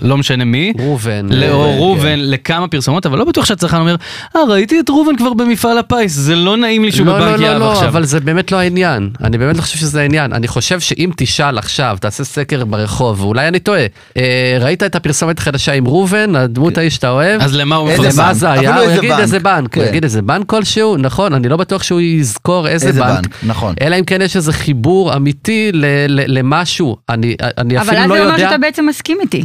לא 0.03 0.17
משנה 0.17 0.45
מי 0.45 0.73
ראובן. 0.79 1.27
לאור 1.31 1.65
אה, 1.65 1.77
ראובן 1.77 2.19
לכמה 2.19 2.69
פרסומות 2.69 3.07
אבל 3.07 3.19
לא 3.19 3.25
בטוח 3.25 3.45
שהצרכן 3.45 3.77
אומר 3.77 3.97
אה 4.37 4.41
ראיתי 4.49 4.81
את 4.81 4.91
ראובן 4.91 5.17
כבר 5.17 5.33
במפעל 5.35 5.79
הפיס 5.79 6.13
זה 6.13 6.37
לא 6.37 6.57
נעים 6.57 6.85
לי 6.85 6.93
שהוא 6.93 7.07
לא, 7.07 7.19
לא, 7.19 7.27
בבנק 7.27 7.41
לא, 7.41 7.47
יהב 7.47 7.59
לא, 7.59 7.73
עכשיו. 7.73 7.89
אבל 7.89 8.05
זה 8.05 8.21
באמת 8.21 8.53
לא 8.53 8.57
העניין. 8.57 9.11
אני 9.25 9.39
באמת 9.39 9.57
לא 9.57 9.63
חושב 9.63 9.79
שזה 9.79 10.01
העניין. 10.01 10.33
אני 10.33 10.49
חושב 10.49 10.81
שאם 10.81 11.11
תשאל 11.17 11.59
עכשיו, 11.59 11.97
תעשה 12.01 12.25
סקר 12.25 12.65
ברחוב, 12.65 13.21
ואולי 13.21 13.49
אני 13.49 13.59
טועה, 13.59 13.87
אה, 14.17 14.59
ראית 14.61 14.83
את 14.83 14.95
הפרסומת 14.95 15.39
החדשה 15.39 15.73
עם 15.73 15.87
ראובן, 15.87 16.37
הדמות 16.37 16.79
ההיא 16.79 16.91
שאתה 16.91 17.11
אוהב? 17.11 17.43
אז 17.43 17.55
למה 17.57 17.77
הוא 17.77 17.89
מפרסם? 17.93 18.23
למה 18.23 18.35
זה 18.35 18.51
היה? 18.51 18.77
הוא 18.81 18.91
יגיד. 18.91 19.13
איזה 19.13 19.39
בנק, 19.39 19.77
הוא 19.77 19.85
כן. 19.85 19.89
יגיד 19.89 20.05
איזה 20.05 20.23
בנק 20.23 20.47
כלשהו, 20.47 20.97
נכון, 20.97 21.35
אני 21.35 21.49
לא 21.49 21.57
בטוח 21.57 21.83
שהוא 21.83 22.01
יזכור 22.01 22.69
איזה 22.69 22.89
איזה 22.89 23.01
בנק. 23.01 23.19
בנק, 23.23 23.37
נכון. 23.43 23.75
אלא 23.81 23.99
אם 23.99 24.05
כן 24.05 24.23
יש 24.23 24.37
איזה 24.37 24.53
חיבור 24.53 25.17
אמיתי 25.17 25.71
ל- 25.73 26.92
אני 27.09 27.37
אני 27.59 27.79
אבל 27.79 27.87
אפילו 27.87 28.03
אז 28.03 28.09
לא 28.11 28.17
זה 28.17 28.23
אומר 28.23 28.33
יודע. 28.33 28.45
שאתה 28.49 28.59
בעצם 28.59 28.87
מסכים 28.87 29.19
איתי. 29.21 29.45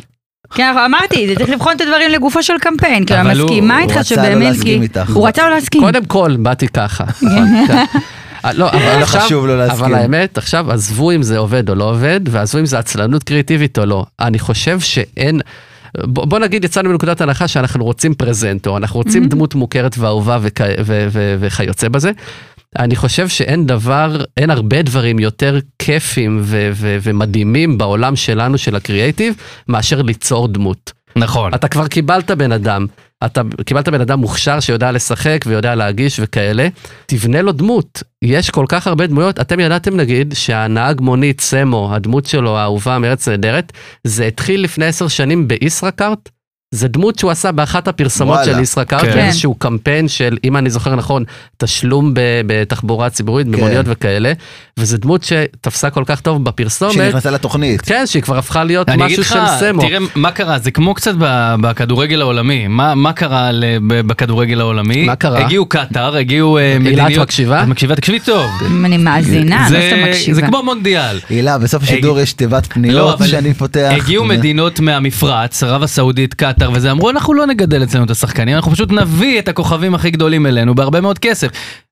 כן, 0.53 0.73
אמרתי, 0.85 1.27
זה 1.27 1.35
צריך 1.35 1.49
לבחון 1.49 1.75
את 1.75 1.81
הדברים 1.81 2.11
לגופו 2.11 2.43
של 2.43 2.53
קמפיין, 2.61 3.05
אבל 3.09 3.29
אני 3.29 3.43
מסכימה 3.43 3.81
איתך 3.81 3.95
לא 3.95 4.03
שבאמת, 4.03 4.55
כי- 4.61 4.79
איתך. 4.81 5.09
הוא 5.13 5.27
רצה 5.27 5.49
לא 5.49 5.55
להסכים. 5.55 5.81
קודם 5.81 6.05
כל, 6.05 6.35
באתי 6.39 6.67
ככה. 6.67 7.03
נכון, 7.03 7.47
כן. 7.67 7.85
אה, 8.45 8.53
לא, 8.53 8.69
אבל 8.71 8.79
עכשיו, 9.03 9.45
להסכים. 9.45 9.85
אבל 9.85 9.95
האמת, 9.95 10.37
עכשיו 10.37 10.71
עזבו 10.71 11.11
אם 11.11 11.23
זה 11.23 11.37
עובד 11.37 11.69
או 11.69 11.75
לא 11.75 11.89
עובד, 11.89 12.19
ועזבו 12.29 12.59
אם 12.59 12.65
זה 12.65 12.79
עצלנות 12.79 13.23
קריאיטיבית 13.23 13.77
או 13.79 13.85
לא. 13.85 14.05
אני 14.19 14.39
חושב 14.39 14.79
שאין, 14.79 15.41
בוא, 15.97 16.25
בוא 16.25 16.39
נגיד 16.39 16.63
יצאנו 16.63 16.89
מנקודת 16.89 17.21
הנחה 17.21 17.47
שאנחנו 17.47 17.85
רוצים 17.85 18.13
פרזנטור, 18.13 18.77
אנחנו 18.77 18.97
רוצים 18.99 19.23
Mm-hmm. 19.23 19.27
דמות 19.29 19.55
מוכרת 19.55 19.95
ואהובה 19.97 20.37
וכ, 20.41 20.61
ו, 20.85 21.07
ו, 21.11 21.35
וכיוצא 21.39 21.87
בזה. 21.89 22.11
אני 22.77 22.95
חושב 22.95 23.27
שאין 23.27 23.65
דבר, 23.65 24.23
אין 24.37 24.49
הרבה 24.49 24.81
דברים 24.81 25.19
יותר 25.19 25.59
כיפים 25.79 26.39
ו, 26.43 26.69
ו, 26.73 26.97
ומדהימים 27.01 27.77
בעולם 27.77 28.15
שלנו 28.15 28.57
של 28.57 28.75
הקריאייטיב, 28.75 29.35
מאשר 29.67 30.01
ליצור 30.01 30.47
דמות. 30.47 30.91
נכון. 31.15 31.53
אתה 31.53 31.67
כבר 31.67 31.87
קיבלת 31.87 32.31
בן 32.31 32.51
אדם, 32.51 32.85
אתה 33.25 33.41
קיבלת 33.65 33.89
בן 33.89 34.01
אדם 34.01 34.19
מוכשר 34.19 34.59
שיודע 34.59 34.91
לשחק 34.91 35.45
ויודע 35.47 35.75
להגיש 35.75 36.19
וכאלה, 36.23 36.67
תבנה 37.05 37.41
לו 37.41 37.51
דמות. 37.51 38.03
יש 38.21 38.49
כל 38.49 38.65
כך 38.69 38.87
הרבה 38.87 39.07
דמויות, 39.07 39.39
אתם 39.39 39.59
ידעתם 39.59 39.95
נגיד 39.95 40.33
שהנהג 40.37 41.01
מונית 41.01 41.41
סמו, 41.41 41.95
הדמות 41.95 42.25
שלו 42.25 42.57
האהובה 42.57 42.99
מארץ 42.99 43.27
נהדרת, 43.27 43.73
זה 44.03 44.25
התחיל 44.25 44.63
לפני 44.63 44.85
עשר 44.85 45.07
שנים 45.07 45.47
בישראכרט. 45.47 46.29
זה 46.71 46.87
דמות 46.87 47.19
שהוא 47.19 47.31
עשה 47.31 47.51
באחת 47.51 47.87
הפרסומות 47.87 48.37
וואלה. 48.37 48.53
של 48.53 48.59
ישראכרט, 48.59 49.01
כן. 49.01 49.13
באיזשהו 49.13 49.55
קמפיין 49.55 50.07
של, 50.07 50.37
אם 50.43 50.57
אני 50.57 50.69
זוכר 50.69 50.95
נכון, 50.95 51.23
תשלום 51.57 52.13
ב- 52.13 52.19
בתחבורה 52.47 53.09
ציבורית, 53.09 53.47
במוניות 53.47 53.85
כן. 53.85 53.91
וכאלה, 53.91 54.33
וזו 54.79 54.97
דמות 54.97 55.23
שתפסה 55.23 55.89
כל 55.89 56.03
כך 56.05 56.21
טוב 56.21 56.43
בפרסומת, 56.43 56.93
שנכנסה 56.93 57.31
לתוכנית. 57.31 57.81
כן, 57.81 58.03
שהיא 58.07 58.23
כבר 58.23 58.37
הפכה 58.37 58.63
להיות 58.63 58.89
משהו 58.89 59.21
לך, 59.21 59.27
של 59.27 59.39
סמו. 59.59 59.81
תראה 59.81 59.97
מה 60.15 60.31
קרה, 60.31 60.59
זה 60.59 60.71
כמו 60.71 60.93
קצת 60.93 61.13
בכדורגל 61.61 62.21
העולמי. 62.21 62.67
מה 62.67 62.95
מה 62.95 63.13
קרה 63.13 63.49
בכדורגל 63.81 64.59
העולמי? 64.61 65.05
מה 65.05 65.15
קרה? 65.15 65.39
הגיעו 65.45 65.65
קטאר, 65.65 66.15
הגיעו 66.17 66.57
אה, 66.57 66.63
הילה, 66.63 66.75
את 66.77 66.81
מדיניות... 66.81 67.23
מקשיבה? 67.23 67.63
את 67.63 67.67
מקשיבה? 67.67 67.95
תקשיבי 67.95 68.19
טוב. 68.19 68.51
אני 68.85 68.97
מאזינה, 68.97 69.61
לא 69.63 69.69
זה- 69.69 69.89
סתם 69.93 70.09
מקשיבה. 70.09 70.35
זה 70.35 70.41
כמו 70.41 70.63
מונדיאל. 70.63 71.19
הילה, 71.29 71.57
בסוף 71.57 71.83
השידור 71.83 72.19
יש 72.19 72.33
תיבת 72.33 72.63
לא, 72.67 72.73
פניות 72.73 73.13
אבל 73.17 73.27
שאני 73.27 73.53
פותח. 73.53 73.91
הגיעו 73.95 74.25
מדינות 74.25 74.79
מהמפרץ, 74.79 75.63
ערב 75.63 75.83
הסעודית, 75.83 76.33
קטאר, 76.33 76.56
וזה 76.73 76.91
אמרו 76.91 77.09
אנחנו 77.09 77.33
לא 77.33 77.45
נגדל 77.47 77.83
אצלנו 77.83 78.05
את 78.05 78.09
השחקנים, 78.09 78.55
אנחנו 78.55 78.71
פשוט 78.71 78.91
נביא 78.91 79.39
את 79.39 79.47
הכוכבים 79.47 79.95
הכי 79.95 80.11
גדולים 80.11 80.45
אלינו 80.45 80.75
בהרבה 80.75 81.01
מאוד 81.01 81.19
כסף. 81.19 81.47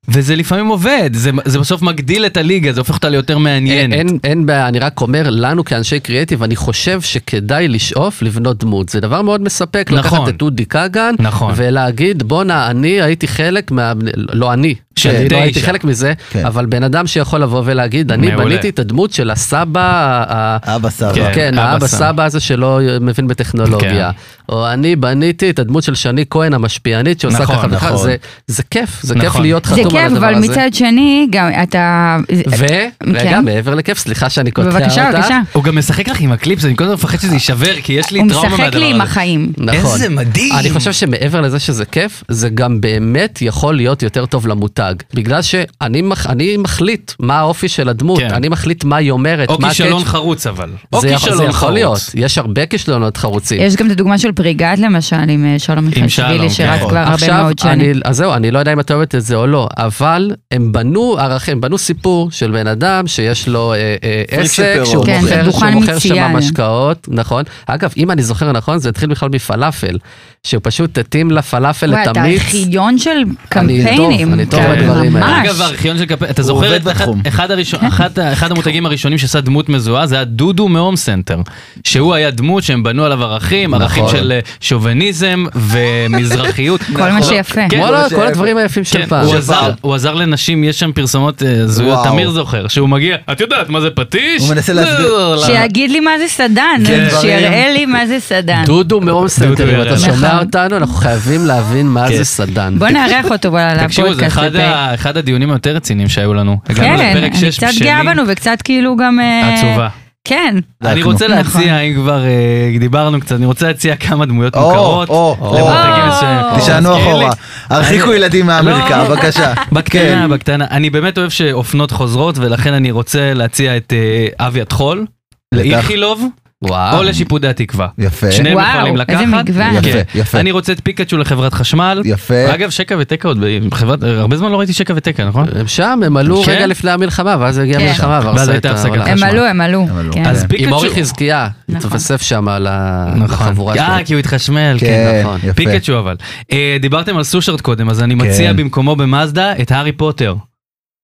וזה 0.08 0.36
לפעמים 0.36 0.68
עובד, 0.68 1.10
זה, 1.14 1.32
זה 1.46 1.60
בסוף 1.60 1.82
מגדיל 1.82 2.26
את 2.26 2.38
הליגה, 2.38 2.72
זה 2.74 2.82
הופך 2.82 2.94
אותה 2.96 3.10
ליותר 3.10 3.34
אין, 3.34 3.44
מעניינת. 3.44 3.94
אין, 3.94 4.18
אין 4.24 4.46
בעיה, 4.46 4.68
אני 4.68 4.80
רק 4.80 5.02
אומר, 5.02 5.30
לנו 5.30 5.66
כאנשי 5.66 6.00
קריאיטיב, 6.00 6.44
אני 6.44 6.56
חושב 6.56 7.02
שכדאי 7.02 7.68
לשאוף 7.68 8.22
לבנות 8.22 8.58
דמות. 8.58 8.90
זה 8.90 9.00
דבר 9.00 9.22
מאוד 9.22 9.42
מספק, 9.42 9.90
נכון. 9.94 10.20
לקחת 10.20 10.36
את 10.36 10.42
אודי 10.42 10.66
כגן, 10.66 11.16
נכון. 11.20 11.54
ולהגיד, 11.56 12.24
בואנה, 12.24 12.70
אני 12.70 13.02
הייתי 13.02 13.28
חלק 13.28 13.72
מה... 13.72 13.94
לא 14.34 14.54
אני, 14.54 14.76
שאני 14.96 15.30
לא 15.30 15.38
הייתי. 15.38 15.62
חלק 15.62 15.84
מזה, 15.84 16.14
כן. 16.30 16.46
אבל 16.46 16.66
בן 16.66 16.84
אדם 16.84 17.08
שיכול 17.08 17.42
לבוא 17.42 17.62
ולהגיד, 17.66 18.12
אני 18.12 18.28
מעולה. 18.28 18.46
בניתי 18.46 18.70
את 18.70 18.80
הדמות 18.80 19.14
של 19.14 19.30
הסבא, 19.30 19.82
ה- 20.28 20.76
אבא 20.76 20.90
סבא. 20.90 21.14
כן. 21.14 21.32
כן, 21.36 21.54
אבא 21.60 21.70
האבא 21.72 21.88
סבא. 21.88 21.98
סבא 22.12 22.24
הזה 22.26 22.40
שלא 22.40 22.80
מבין 23.02 23.28
בטכנולוגיה. 23.28 24.12
או 24.50 24.68
אני 24.68 24.96
בניתי 24.96 25.50
את 25.50 25.60
הדמות 25.60 25.84
של 25.84 25.96
שני 25.96 26.26
כהן 26.30 26.54
המשפיענית 26.54 27.20
שעושה 27.20 27.40
נכון, 27.40 27.56
ככה 27.56 27.68
וככה, 27.72 27.86
נכון. 27.88 28.04
זה- 28.08 28.16
זה 28.48 28.64
כיף, 28.72 29.00
זה 29.04 29.16
נכון. 29.16 29.30
כיף 29.32 29.40
להיות 29.40 29.66
זה 29.66 29.76
חתום 30.06 30.24
על 30.24 30.36
אבל. 30.36 30.44
מצד 30.44 30.70
שני, 30.74 31.28
גם 31.30 31.50
אתה... 31.64 32.18
ורגע, 32.58 32.80
כן. 33.20 33.46
מעבר 33.46 33.75
לכיף, 33.75 33.98
סליחה 33.98 34.30
שאני 34.30 34.52
קוטע 34.52 34.68
אותך. 34.68 34.80
בבקשה, 34.82 35.12
בבקשה. 35.14 35.40
הוא 35.54 35.64
גם 35.64 35.78
משחק 35.78 36.08
לך 36.10 36.20
עם 36.22 36.32
הקליפס, 36.32 36.66
אני 36.66 36.75
כל 36.75 36.84
הזמן 36.84 36.94
מפחד 36.96 37.18
שזה 37.20 37.34
יישבר, 37.34 37.74
כי 37.84 37.94
יש 37.94 38.12
לי 38.12 38.20
הוא 38.20 38.30
טראומה 38.30 38.50
מהדבר 38.50 38.64
משחק 38.64 38.75
הזה. 38.75 38.80
לי 38.86 38.92
עם 38.92 39.02
החיים. 39.02 39.52
נכון. 39.58 39.75
איזה 39.75 40.10
מדהים. 40.10 40.54
אני 40.60 40.70
חושב 40.70 40.92
שמעבר 40.94 41.42
לזה 41.42 41.60
שזה 41.60 41.86
כיף, 41.86 42.24
זה 42.28 42.50
גם 42.50 42.82
באמת 42.82 43.40
יכול 43.42 43.75
להיות 43.75 44.04
יותר 44.04 44.25
טוב 44.25 44.48
למותג. 44.48 44.94
בגלל 45.14 45.42
שאני 45.42 46.02
מח, 46.02 46.28
אני 46.28 46.58
מחליט 46.58 47.12
מה 47.20 47.40
האופי 47.40 47.68
של 47.68 47.90
הדמות, 47.90 48.20
כן. 48.20 48.30
אני 48.34 48.50
מחליט 48.50 48.84
מה 48.84 48.96
היא 48.96 49.12
אומרת, 49.12 49.50
או 49.50 49.58
מה 49.60 49.70
כישלון. 49.70 50.04
חרוץ 50.06 50.48
אבל. 50.48 50.70
או 50.94 51.02
זה, 51.02 51.08
יכול- 51.08 51.30
זה 51.30 51.36
כישלון 51.36 51.50
יכול 51.50 51.72
להיות, 51.72 51.98
חרוץ. 51.98 52.12
יש 52.16 52.38
הרבה 52.38 52.66
כישלונות 52.66 53.18
חרוצים. 53.18 53.62
יש 53.62 53.75
גם 53.75 53.86
את 53.88 53.92
הדוגמה 53.92 54.18
של 54.18 54.32
פריגת 54.32 54.80
למשל, 54.80 55.16
עם 55.30 55.46
אה, 55.46 55.60
שלום 55.60 55.75
שלום, 55.75 55.86
מיכאלשווילי, 55.86 56.50
שרץ 56.50 56.80
כן. 56.82 56.88
כבר 56.90 56.98
הרבה 56.98 57.42
מאוד 57.42 57.60
שנים. 57.60 57.96
אז 58.06 58.16
זהו, 58.18 58.34
אני 58.34 58.52
לא 58.52 58.60
יודע 58.60 58.74
אם 58.74 58.80
את 58.80 58.92
אוהבת 58.92 59.16
את 59.16 59.22
זה 59.22 59.36
או 59.36 59.48
לא, 59.48 59.68
אבל 59.86 60.32
הם 60.51 60.72
בנו 60.72 61.15
ערכים, 61.20 61.51
הם 61.54 61.62
בנו 61.62 61.77
סיפור 61.77 62.32
של 62.32 62.51
בן 62.51 62.68
אדם 62.68 63.08
שיש 63.08 63.48
לו 63.48 63.74
אה, 63.74 63.77
אה, 64.04 64.24
עסק. 64.42 64.82
שהוא 64.86 65.06
כן, 65.06 65.20
מוכר, 65.46 65.50
שהוא 65.51 65.72
מוכר. 65.72 66.00
שם 66.00 66.32
משקאות, 66.38 67.08
נכון. 67.12 67.44
אגב, 67.65 67.94
אם 67.98 68.12
אני 68.12 68.24
זוכר 68.24 68.51
נכון, 68.51 68.77
זה 68.80 68.89
התחיל 68.89 69.10
בכלל 69.10 69.30
מפלאפל, 69.30 69.98
שהוא 70.44 70.62
פשוט 70.63 70.98
התאים 70.98 71.32
לפלאפל 71.32 71.89
וואי, 71.92 72.04
את 72.04 72.12
אתה 72.12 72.20
המיץ. 72.20 72.42
ארכיון 72.42 72.98
של 72.98 73.10
אני 73.12 73.25
קמפיינים. 73.50 73.98
טוב, 73.98 74.34
אני 74.34 74.46
טוב 74.46 74.60
כן, 74.60 74.75
בדברים 74.82 75.15
האלה. 75.15 75.42
אגב 75.44 75.62
הארכיון 75.62 75.98
של 75.98 76.06
קמפיין, 76.06 76.32
אתה 76.32 76.44
זוכר 76.44 76.75
את 76.75 76.88
אחד-. 76.92 77.06
אחד 77.27 77.51
הראשון- 77.51 77.86
אחת 77.86 78.18
ה- 78.18 78.34
אחד 78.34 78.51
המותגים 78.51 78.86
הראשונים 78.86 79.18
שעשה 79.18 79.42
דמות 79.42 79.70
מזוהה 79.70 80.08
זה 80.08 80.15
היה 80.15 80.24
דודו 80.25 80.68
מהום 80.68 80.96
סנטר. 80.96 81.42
שהוא 81.84 82.13
היה 82.13 82.32
דמות 82.32 82.63
שהם 82.63 82.84
בנו 82.84 83.04
עליו 83.06 83.24
ערכים, 83.24 83.74
ערכים 83.74 84.04
נכון. 84.04 84.18
של 84.18 84.32
אה, 84.32 84.39
שוביניזם 84.62 85.46
ומזרחיות. 85.56 86.82
כל 86.98 87.12
מה 87.12 87.24
שיפה. 87.24 87.62
כן, 87.70 87.82
כל. 88.15 88.27
הדברים 88.27 88.58
היפים 88.58 88.84
של 88.84 89.00
כן, 89.00 89.06
פעם. 89.06 89.25
הוא 89.25 89.36
עזר- 89.36 89.72
הוא 89.82 89.96
עזר 89.96 90.13
לנשים, 90.13 90.63
יש 90.63 90.79
שם 90.79 90.91
פרסומות 90.91 91.44
אה, 91.44 91.63
הזויות. 91.63 92.00
תמיר 92.03 92.29
זוכר, 92.32 92.67
שהוא 92.67 92.89
מגיע, 92.89 93.17
את 93.32 93.41
יודעת 93.41 93.70
מה 93.70 93.82
זה 93.82 93.89
פטיש? 93.89 94.41
הוא 94.41 94.50
מנסה 94.50 94.74
להסביר. 94.74 95.08
לא, 95.08 95.36
לא. 95.36 95.46
שיגיד 95.46 95.91
לי 95.91 96.00
מה 96.00 96.12
זה 96.20 96.27
סדן, 96.27 96.82
כן. 96.88 97.08
שיראה 97.22 97.72
לי 97.74 97.86
מה 97.86 98.08
זה 98.08 98.20
סדן. 98.20 98.63
דודו 98.65 99.01
סנטר, 99.27 99.75
אם. 99.75 99.82
אתה 99.82 99.98
שומע. 100.00 100.39
אותנו, 100.39 100.77
אנחנו 100.77 100.96
חייבים 100.96 101.46
להבין 101.46 101.88
מה 101.88 102.08
כן. 102.08 102.15
זה 102.17 102.24
סדן. 102.24 102.79
בוא 102.79 102.88
נארח 102.88 103.32
אותו 103.32 103.51
תקשיבו, 103.84 104.13
זה 104.13 104.25
לפודקאסט. 104.25 104.55
אחד 104.96 105.17
הדיונים 105.17 105.51
היותר 105.51 105.75
רציניים 105.75 106.10
שהיו 106.10 106.34
לנו. 106.34 106.58
כן, 106.75 107.00
אני 107.17 107.29
קצת. 107.29 107.67
גאה 107.79 108.03
בנו 108.03 108.24
וקצת 108.27 108.62
כאילו 108.63 108.96
גם... 108.96 109.20
אה, 109.20 109.53
עצובה. 109.53 110.05
כן. 110.25 110.55
אני. 110.84 111.03
רוצה 111.03 111.27
נכון. 111.27 111.38
להציע, 111.38 111.79
אם 111.79 111.94
כבר 111.94 112.25
אה, 112.25 112.77
דיברנו 112.79 113.20
קצת, 113.20 113.36
אני 113.36 113.46
רוצה 113.46 113.67
להציע 113.67 113.96
כמה 113.96 114.25
דמויות 114.25 114.55
או, 114.55 114.62
מוכרות. 114.62 115.10
או, 115.10 115.38
או. 115.41 115.70
מסוימים. 116.08 116.46
תשענו 116.58 116.98
אחורה. 116.98 117.29
הרחיקו 117.70 118.13
ילדים 118.13 118.46
מהמרקע. 118.46 119.03
בבקשה. 119.03 119.53
בקטנה. 119.72 120.27
בקטנה. 120.27 120.65
אני 120.72 120.89
באמת 120.89 121.17
אוהב 121.17 121.29
שאופנות 121.29 121.91
חוזרות, 121.91 122.38
ולכן 122.38 122.74
אני 122.74 122.91
רוצה 122.91 123.34
להציע 123.34 123.77
את 123.77 123.94
אה, 123.94 124.48
אבי 124.48 124.62
הטחול. 124.62 125.05
לאיכילוב, 125.51 126.25
וואו. 126.64 126.98
או 126.98 127.04
לשיפודי 127.04 127.48
התקווה. 127.48 127.88
יפה. 127.98 128.32
שניהם 128.32 128.56
וואו, 128.56 128.68
יכולים 128.78 128.94
איזה 128.94 129.02
לקחת. 129.02 129.26
מגוון. 129.50 129.74
יפה, 129.76 129.82
כן. 129.92 130.04
יפה. 130.20 130.40
אני 130.40 130.52
רוצה 130.52 130.72
את 130.74 130.80
פיקאצ'ו 130.84 131.18
לחברת 131.18 131.54
חשמל. 131.54 132.02
יפה. 132.06 132.54
אגב, 132.54 132.70
שקע 132.70 132.96
ותקע 133.00 133.28
עוד 133.28 133.40
בחברת, 133.70 134.04
הרבה 134.04 134.38
זמן 134.38 134.52
לא 134.52 134.58
ראיתי 134.58 134.74
שקע 134.74 134.94
ותקע, 134.96 135.26
נכון? 135.26 135.46
הם 135.60 135.68
שם, 135.68 136.00
הם 136.06 136.18
עלו 136.18 136.44
כן. 136.44 136.52
רגע 136.52 136.66
לפני 136.68 136.92
המלחמה, 136.92 137.36
ואז 137.40 137.58
הגיעה 137.58 137.80
כן. 137.80 137.86
המלחמה, 137.88 138.20
ואז 138.26 138.50
הייתה 138.50 138.72
הפסקת 138.72 138.92
חשמל. 139.02 139.24
עלו, 139.24 139.46
הם 139.46 139.62
עלו. 139.62 139.82
הם 139.90 139.98
עלו. 139.98 140.14
כן. 140.14 140.26
אז 140.26 140.42
עם 140.42 140.48
פיקאצ'ו... 140.48 140.76
אורי 140.76 140.90
חזקיה, 140.96 141.48
נכון. 141.70 141.76
התווסף 141.88 142.22
שם 142.22 142.48
על 142.48 142.68
ה- 142.68 143.14
נכון. 143.16 143.48
לחבורה 143.48 143.76
שלו. 143.76 143.84
אה, 143.84 144.04
כי 144.04 144.14
הוא 144.14 144.20
התחשמל, 144.20 144.78
כן. 144.80 144.86
כן, 144.86 145.22
נכון. 145.26 145.40
יפה. 145.44 145.54
פיקאצ'ו 145.54 146.00
אבל. 146.00 146.16
אה, 146.52 146.78
דיברתם 146.82 147.18
על 147.18 147.24
סושארט 147.24 147.62
קודם, 147.62 147.90
אז 147.90 148.02
אני 148.02 148.16
מציע 148.16 148.52
כן. 148.52 148.56
במקומו 148.58 148.96
במאזדה 148.96 149.54
את 149.62 149.72
הארי 149.72 149.92
פוטר. 149.92 150.36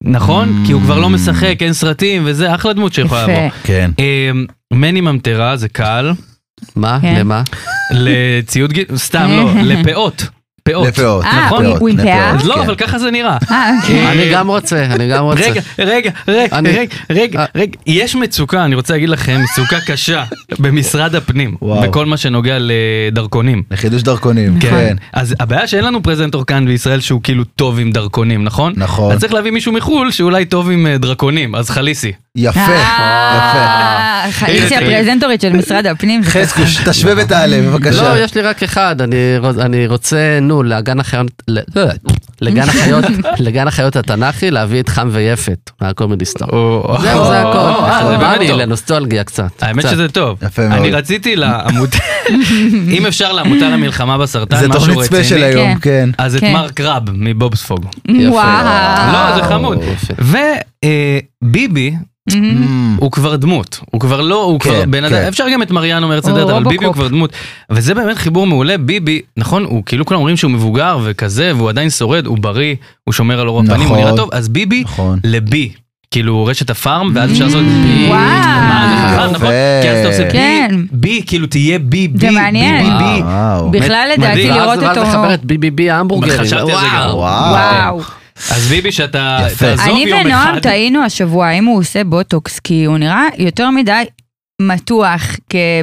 נכון? 0.04 0.50
Mm. 0.64 0.68
כי 0.68 0.74
הוא 0.74 0.82
כבר 0.82 1.00
לא 1.00 1.10
משחק, 1.10 1.56
אין 1.62 1.74
סרטים, 1.74 2.22
וזה 2.26 2.56
אחלה 2.56 2.74
דמות 2.74 2.94
שיכולה 2.94 3.24
לבוא. 3.24 3.50
כן. 3.64 3.92
מני 4.72 5.02
ממטרה 5.02 5.58
זה 5.58 5.70
קל, 5.70 6.12
מה? 6.76 7.00
כן. 7.02 7.16
למה? 7.20 7.44
לציוד 7.94 8.72
גיל, 8.74 8.86
סתם 8.96 9.30
לא, 9.30 9.52
לפאות. 9.74 10.24
פאות. 10.64 10.88
לפאות. 10.88 11.26
אה, 11.26 11.46
נכון? 11.46 11.66
הוא- 11.66 11.78
הוא 11.80 11.90
עם 11.90 11.98
פאה? 11.98 12.34
לא, 12.44 12.54
כן. 12.56 12.60
אבל 12.62 12.76
ככה 12.76 13.00
זה 13.00 13.12
נראה. 13.12 13.38
אה, 13.52 13.72
אוקיי. 13.82 14.08
אני 14.12 14.32
גם 14.32 14.48
רוצה, 14.50 14.86
אני 14.86 15.10
גם 15.10 15.24
רוצה. 15.24 15.42
רגע, 15.42 15.62
רגע, 15.80 16.12
רגע, 16.28 16.58
רגע, 16.60 16.86
רגע, 17.10 17.40
אה. 17.40 17.46
רגע, 17.56 17.78
יש 17.88 18.16
מצוקה, 18.16 18.66
אני 18.66 18.76
רוצה 18.76 18.94
להגיד 18.94 19.10
לכם, 19.10 19.42
מצוקה 19.44 19.78
קשה 19.88 20.24
במשרד 20.60 21.16
הפנים. 21.16 21.56
בכל 21.84 22.06
מה 22.06 22.18
שנוגע 22.18 22.58
לדרכונים. 22.60 23.64
לחידוש 23.72 24.04
דרכונים, 24.04 24.58
נכון. 24.58 24.70
כן. 24.70 24.96
אז 25.14 25.36
הבעיה 25.40 25.68
שאין 25.68 25.84
לנו 25.84 26.04
פרזנטור 26.04 26.46
כאן 26.46 26.66
בישראל 26.66 27.00
שהוא 27.00 27.22
כאילו 27.24 27.44
טוב 27.44 27.80
עם 27.80 27.92
דרכונים, 27.92 28.44
נכון? 28.44 28.74
נכון. 28.78 29.12
אז 29.14 29.20
צריך 29.20 29.34
להביא 29.34 29.52
מישהו 29.52 29.72
מחו"ל 29.74 30.12
שאולי 30.12 30.46
טוב 30.46 30.70
עם 30.72 30.88
אה, 30.88 30.98
דרקונים, 30.98 31.56
אז 31.56 31.70
חליסי. 31.70 32.12
יפה, 32.36 32.60
יפה. 32.60 32.72
אה, 32.72 34.26
חליסי 34.32 34.76
הפרזנטורית 34.76 35.42
של 35.42 35.54
משרד 35.54 35.86
הפנים. 35.86 36.24
חזקוש, 36.24 36.78
תשווה 36.86 37.14
ותעלה, 37.18 37.62
בבקשה. 37.62 38.02
לא, 38.16 38.24
יש 38.24 38.36
לי 38.36 38.42
רק 38.42 38.64
אחד, 38.64 38.96
אני 39.60 39.88
רוצה, 39.88 40.40
נו, 40.52 40.64
לגן 40.64 41.00
החיות, 41.00 41.28
ל- 41.48 41.60
לא, 41.76 41.84
לגן 42.42 42.70
החיות, 42.70 43.06
לגן 43.46 43.68
החיות 43.68 43.96
התנ"כי, 43.96 44.52
להביא 44.52 44.80
את 44.80 44.90
חם 44.90 45.10
ויפת, 45.12 45.72
מהקומדי 45.82 46.26
סטאר. 46.26 46.48
זהו, 47.02 47.26
זה 47.26 47.42
הכל. 47.42 47.58
אה, 47.58 48.08
זה 48.12 48.18
בא 48.18 48.36
לי. 48.36 48.48
לנוסטולגיה 48.48 49.24
קצת. 49.24 49.64
האמת. 49.64 49.82
שזה 49.90 50.08
טוב. 50.10 50.38
יפה 50.46 50.68
מאוד. 50.68 50.80
אני 50.80 50.92
רציתי 50.92 51.36
לעמותה, 51.36 51.98
אם 52.98 53.06
אפשר 53.06 53.32
לעמותה 53.32 53.70
למלחמה 53.70 54.18
בסרטן, 54.18 54.60
זה 54.60 54.68
משהו 54.68 54.80
תוכנית 54.88 55.04
ספיישל 55.04 55.36
רציני, 55.36 55.60
היום, 55.60 55.80
כן. 55.80 56.10
אז 56.18 56.36
את 56.36 56.42
כן. 56.42 56.54
מרק 56.54 56.82
רב 56.82 57.04
מבובספוג. 57.14 57.86
יפה. 58.08 58.30
וואו. 58.32 59.14
לא, 59.14 59.36
זה 59.36 59.44
חמוד. 59.44 59.78
וביבי, 61.44 61.96
הוא 62.98 63.12
כבר 63.12 63.36
דמות, 63.36 63.80
הוא 63.92 64.02
כבר 64.02 64.22
לא, 64.22 64.44
הוא 64.44 64.60
כן, 64.60 64.70
כבר 64.70 64.86
בן 64.86 65.04
אדם, 65.04 65.16
כן. 65.16 65.28
אפשר 65.28 65.46
גם 65.54 65.62
את 65.62 65.72
מריאנו 65.72 66.08
נהדרת, 66.10 66.50
אבל. 66.50 66.64
ביבי 66.64 66.86
הוא 66.86 66.94
כבר 66.94 67.08
דמות. 67.08 67.32
וזה 67.70 67.94
באמת 67.94 68.18
חיבור 68.18 68.48
מעולה, 68.48 68.78
ביבי, 68.78 69.22
נכון, 69.38 69.64
הוא 69.64 69.84
כאילו 69.86 70.06
כולם 70.06 70.20
אומרים 70.20 70.38
שהוא 70.38 70.52
מבוגר 70.52 71.00
וכזה, 71.04 71.52
והוא 71.56 71.70
עדיין 71.70 71.90
שורד, 71.90 72.26
הוא 72.26 72.38
בריא, 72.38 72.76
הוא 73.04 73.14
שומר 73.14 73.40
על 73.40 73.48
אורח 73.48 73.66
פנים, 73.66 73.80
הוא 73.80 73.86
נכון. 73.86 74.00
נראה 74.00 74.18
טוב, 74.18 74.30
אז 74.34 74.50
ביבי 74.50 74.82
נכון. 74.84 75.20
לבי. 75.24 75.72
כאילו 76.12 76.46
רשת 76.46 76.70
הפארם, 76.70 77.12
ואז 77.16 77.32
אפשר 77.32 77.44
לעשות... 77.46 77.64
וואו. 78.08 78.20
מה, 78.20 79.28
נכון? 79.32 79.48
כי 79.82 79.90
אז 79.90 79.98
אתה 80.00 80.08
עושה 80.08 80.24
בי, 80.24 80.32
כן. 80.32 80.76
בי, 80.92 81.22
כאילו 81.28 81.48
תהיה 81.48 81.80
בי, 81.80 82.08
בי, 82.08 82.08
בי. 82.08 82.28
בי, 82.28 83.22
בי. 83.72 83.80
בכלל 83.80 84.10
לדעתי. 84.18 84.44
לראות 84.50 84.80
ואז 84.80 84.98
אותו... 84.98 85.10
לחבר 85.10 85.34
את 85.34 85.42
BBB 85.44 85.92
ההמבורגרים. 85.92 86.40
חשבתי 86.40 86.72
על 86.72 86.78
זה 86.80 86.88
גם. 86.96 87.10
וואו. 87.14 88.02
אז 88.50 88.68
ביבי 88.68 88.92
שאתה 88.92 89.38
יפה. 89.48 89.66
תעזוב 89.66 89.86
אני 89.90 90.00
יום 90.10 90.20
ונועם 90.26 90.54
אחד. 90.54 90.60
טעינו 90.60 91.04
השבוע 91.04 91.52
אם 91.52 91.66
הוא 91.66 91.80
עושה 91.80 92.04
בוטוקס, 92.04 92.60
כי 92.60 92.86
הוא 92.86 92.98
נראה 92.98 93.24
יותר 93.38 93.70
מדי 93.70 94.04
מתוח 94.62 95.22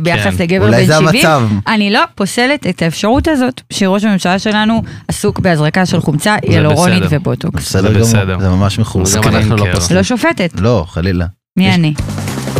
ביחס 0.02 0.36
כן. 0.36 0.42
לגבר 0.42 0.66
אולי 0.66 0.76
בן 0.76 0.86
זה 0.86 0.94
70. 0.94 1.08
המצב. 1.14 1.42
אני 1.66 1.90
לא 1.90 2.00
פוסלת 2.14 2.66
את 2.66 2.82
האפשרות 2.82 3.28
הזאת 3.28 3.60
שראש 3.72 4.04
הממשלה 4.04 4.38
שלנו 4.38 4.82
עסוק 5.08 5.38
בהזרקה 5.40 5.86
של 5.86 6.00
חומצה 6.00 6.36
היאלורונית 6.42 7.02
בסדר. 7.02 7.16
ובוטוקס. 7.20 7.62
בסדר 7.62 7.92
זה 7.92 7.98
בסדר. 8.00 8.24
גמור, 8.24 8.40
זה 8.40 8.48
ממש 8.48 8.78
מחוץ. 8.78 9.14
גם 9.14 9.22
אנחנו 9.28 9.56
לא. 9.56 9.66
פוסלים. 9.74 9.96
לא 9.96 10.02
שופטת, 10.02 10.50
לא, 10.60 10.84
חלילה. 10.88 11.26
מי 11.56 11.74
אני? 11.74 11.94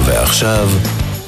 ועכשיו, 0.05 0.69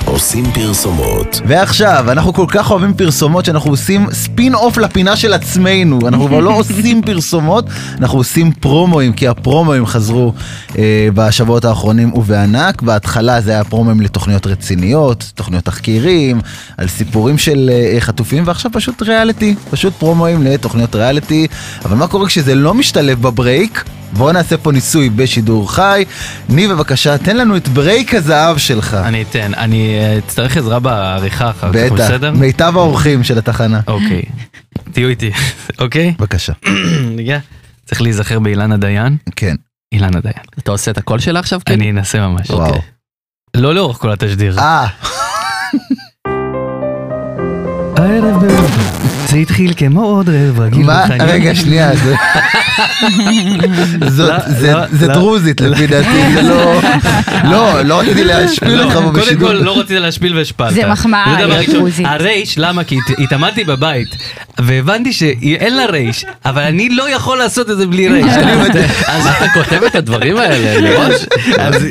עושים 0.04 0.52
פרסומות. 0.52 1.40
ועכשיו, 1.46 2.04
אנחנו 2.08 2.34
כל 2.34 2.46
כך 2.48 2.70
אוהבים 2.70 2.94
פרסומות 2.94 3.44
שאנחנו 3.44 3.70
עושים 3.70 4.06
spin 4.12 4.54
off 4.54 4.78
לפינה 4.78 5.16
של 5.16 5.32
עצמנו. 5.32 5.98
אנחנו 6.08 6.26
כבר 6.26 6.40
לא 6.40 6.50
עושים 6.50 7.02
פרסומות, 7.02 7.64
אנחנו 7.98 8.18
עושים 8.18 8.52
פרומואים, 8.52 9.12
כי 9.12 9.28
הפרומואים 9.28 9.86
חזרו 9.86 10.32
אה, 10.78 11.08
בשבועות 11.14 11.64
האחרונים 11.64 12.14
ובענק. 12.14 12.82
בהתחלה 12.82 13.40
זה 13.40 13.50
היה 13.50 13.64
פרומואים 13.64 14.00
לתוכניות 14.00 14.46
רציניות, 14.46 15.32
תוכניות 15.34 15.64
תחקירים, 15.64 16.40
על 16.76 16.88
סיפורים 16.88 17.38
של 17.38 17.70
אה, 17.72 18.00
חטופים, 18.00 18.42
ועכשיו 18.46 18.70
פשוט 18.74 19.02
ריאליטי, 19.02 19.54
פשוט 19.70 19.92
פרומואים 19.98 20.42
לתוכניות 20.42 20.94
ריאליטי. 20.94 21.46
אבל 21.84 21.96
מה 21.96 22.06
קורה 22.06 22.26
כשזה 22.26 22.54
לא 22.54 22.74
משתלב 22.74 23.22
ב 23.22 23.31
break? 23.31 23.84
בואו 24.12 24.32
נעשה 24.32 24.56
פה 24.56 24.72
ניסוי 24.72 25.10
בשידור 25.10 25.72
חי. 25.72 26.04
ניב, 26.48 26.72
בבקשה, 26.72 27.18
תן 27.18 27.36
לנו 27.36 27.56
את 27.56 27.68
break 27.68 28.14
הזהב 28.14 28.58
שלך. 28.58 28.94
אני 28.94 29.22
אתן, 29.22 29.54
אני 29.54 29.98
אה, 29.98 30.18
אצטרך 30.18 30.56
עזרה 30.56 30.80
בעריכה 30.80 31.50
אחר 31.50 31.72
כך, 31.72 31.78
בטח, 31.92 31.94
בסדר? 31.94 32.32
מיטב 32.32 32.72
האורחים 32.76 33.24
של 33.24 33.38
התחנה. 33.38 33.80
אוקיי, 33.86 34.22
תהיו 34.92 35.08
איתי, 35.08 35.30
אוקיי? 35.78 36.14
בבקשה. 36.18 36.52
צריך 37.86 38.02
להיזכר 38.02 38.38
באילנה 38.38 38.76
דיין. 38.76 39.16
כן, 39.36 39.54
אילנה 39.92 40.20
דיין. 40.20 40.44
אתה 40.58 40.70
עושה 40.70 40.90
את 40.90 40.98
הקול 40.98 41.18
שלה 41.18 41.40
עכשיו? 41.40 41.60
כאילו? 41.64 41.82
אני 41.82 41.90
אנסה 41.90 42.28
ממש. 42.28 42.50
וואו. 42.50 42.80
לא 43.56 43.74
לאורך 43.74 43.96
כל 43.96 44.12
התשדיר. 44.12 44.58
אה, 44.58 44.86
הערב 47.96 48.44
זה 49.30 49.36
התחיל 49.36 49.72
כמו 49.76 50.02
עוד 50.04 50.28
רבע 50.28 50.64
רגיל 50.64 50.82
מה? 50.86 51.02
בחיים. 51.04 51.22
רגע, 51.22 51.54
שנייה. 51.54 51.90
זה- 51.96 52.14
לא, 54.26 54.36
לא, 54.72 54.80
לא. 55.00 55.06
דרוזית 55.14 55.60
לפי 55.60 55.86
דעתי, 55.86 56.32
זה 56.34 56.42
לא... 56.42 56.80
לא, 57.44 57.82
לא 57.82 58.00
רציתי 58.00 58.24
להשפיל 58.24 58.68
לא, 58.68 58.82
אותך 58.84 58.94
פה 58.94 59.00
קודם 59.00 59.12
בשידור. 59.14 59.48
כל 59.48 59.54
לא 59.54 59.78
רציתי 59.80 59.98
להשפיל 59.98 60.36
והשפלת. 60.36 60.74
זה 60.74 60.86
מחמאה. 60.86 61.36
דרוזית. 61.72 62.06
הרייש, 62.08 62.54
למה? 62.58 62.84
כי 62.84 62.96
הת- 62.96 63.18
התאמנתי 63.18 63.64
בבית, 63.64 64.08
והבנתי 64.58 65.12
שאין 65.12 65.76
לה 65.76 65.86
רייש, 65.86 66.24
אבל 66.44 66.62
אני 66.62 66.88
לא 66.88 67.10
יכול 67.10 67.38
לעשות 67.38 67.70
את 67.70 67.76
זה 67.78 67.86
בלי 67.86 68.08
רייש. 68.08 68.32
אז 69.06 69.26
אתה 69.26 69.46
כותב 69.54 69.82
את 69.86 69.94
הדברים 69.94 70.36
האלה? 70.36 70.98
אז 71.58 71.86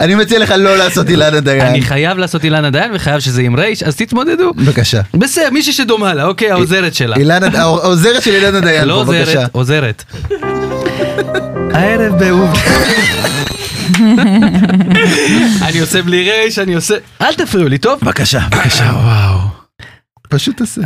אני 0.00 0.14
מציע 0.14 0.38
לך 0.38 0.54
לא 0.58 0.76
לעשות 0.76 1.08
אילנה 1.08 1.40
דיין. 1.40 1.60
אני 1.60 1.82
חייב 1.82 2.18
לעשות 2.18 2.44
אילנה 2.44 2.70
דיין 2.70 2.90
וחייב 2.94 3.20
שזה 3.20 3.42
עם 3.42 3.56
רייש, 3.56 3.82
אז 3.82 3.96
תתמודדו. 3.96 4.52
בבקשה. 4.54 5.00
בסדר, 5.14 5.50
מישהי 5.50 5.72
שדומה 5.72 6.14
לה, 6.14 6.24
אוקיי, 6.24 6.50
העוזרת 6.50 6.94
שלה. 6.94 7.16
העוזרת 7.54 8.22
של 8.22 8.34
אילנה 8.34 8.60
דיין 8.60 8.88
לא 8.88 8.94
פה, 8.94 9.00
עוזרת, 9.00 9.26
בבקשה. 9.26 9.46
עוזרת. 9.52 10.04
הערב 11.74 12.18
באוב. 12.18 12.54
אני 15.62 15.80
עושה 15.80 16.02
בלי 16.02 16.30
רייש, 16.30 16.58
אני 16.58 16.74
עושה... 16.74 16.94
אל 17.22 17.34
תפריעו 17.34 17.68
לי, 17.68 17.78
טוב? 17.78 18.00
בבקשה, 18.02 18.40
בבקשה, 18.50 18.84
וואו. 18.84 19.38
פשוט 20.28 20.56
תעשה. 20.56 20.80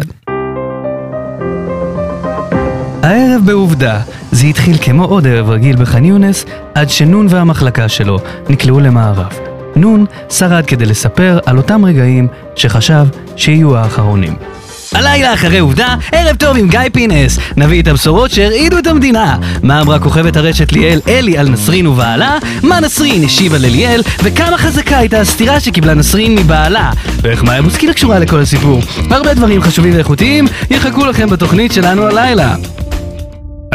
הערב 3.04 3.42
בעובדה, 3.44 4.00
זה 4.32 4.46
התחיל 4.46 4.76
כמו 4.80 5.04
עוד 5.04 5.26
ערב 5.26 5.50
רגיל 5.50 5.76
בח'אן 5.76 6.04
יונס, 6.04 6.44
עד 6.74 6.90
שנון 6.90 7.26
והמחלקה 7.30 7.88
שלו 7.88 8.18
נקלעו 8.48 8.80
למארב. 8.80 9.28
נון 9.76 10.04
שרד 10.30 10.66
כדי 10.66 10.86
לספר 10.86 11.38
על 11.46 11.56
אותם 11.56 11.84
רגעים 11.84 12.28
שחשב 12.56 13.06
שיהיו 13.36 13.76
האחרונים. 13.76 14.36
הלילה 14.92 15.34
אחרי 15.34 15.58
עובדה, 15.58 15.94
ערב 16.12 16.36
טוב 16.36 16.56
עם 16.56 16.68
גיא 16.68 16.80
פינס. 16.92 17.38
נביא 17.56 17.82
את 17.82 17.88
הבשורות 17.88 18.30
שהרעידו 18.30 18.78
את 18.78 18.86
המדינה. 18.86 19.38
מה 19.62 19.80
אמרה 19.80 19.98
כוכבת 19.98 20.36
הרשת 20.36 20.72
ליאל 20.72 21.00
אלי 21.08 21.38
על 21.38 21.48
נסרין 21.48 21.86
ובעלה? 21.86 22.38
מה 22.62 22.80
נסרין 22.80 23.24
השיבה 23.24 23.58
לליאל? 23.58 24.02
וכמה 24.22 24.58
חזקה 24.58 24.98
הייתה 24.98 25.20
הסתירה 25.20 25.60
שקיבלה 25.60 25.94
נסרין 25.94 26.34
מבעלה? 26.34 26.90
ואיך 27.22 27.42
מאיה 27.42 27.62
בוסקילה 27.62 27.94
קשורה 27.94 28.18
לכל 28.18 28.40
הסיפור? 28.40 28.80
הרבה 29.10 29.34
דברים 29.34 29.62
חשובים 29.62 29.94
ואיכותיים 29.94 30.44
יחכו 30.70 31.06
לכם 31.06 31.30
בתוכנית 31.30 31.72
שלנו 31.72 32.06
הלילה. 32.06 32.54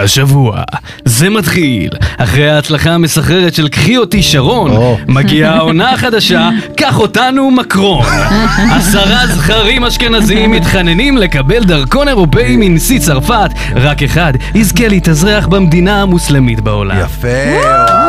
השבוע, 0.02 0.62
זה 1.06 1.30
מתחיל. 1.30 1.90
אחרי 2.18 2.50
ההצלחה 2.50 2.92
המסחררת 2.92 3.54
של 3.54 3.68
קחי 3.68 3.98
אותי 3.98 4.24
שרון. 4.24 4.96
מגיעה 5.08 5.56
העונה 5.56 5.92
החדשה, 5.92 6.50
קח 6.78 7.00
אותנו 7.00 7.52
מקרון. 7.52 8.06
עשרה 8.78 9.28
זכרים 9.28 9.86
אשכנזים 9.86 10.52
מתחננים 10.52 11.18
לקבל 11.18 11.64
דרכון 11.64 12.08
אירופאי 12.08 12.56
מנשיא 12.58 13.00
צרפת, 13.00 13.50
רק 13.76 14.04
אחד 14.04 14.34
יזכה 14.56 14.88
להתאזרח 14.88 15.48
במדינה 15.48 16.02
המוסלמית 16.02 16.60
בעולם. 16.60 17.00
יפה. 17.00 18.09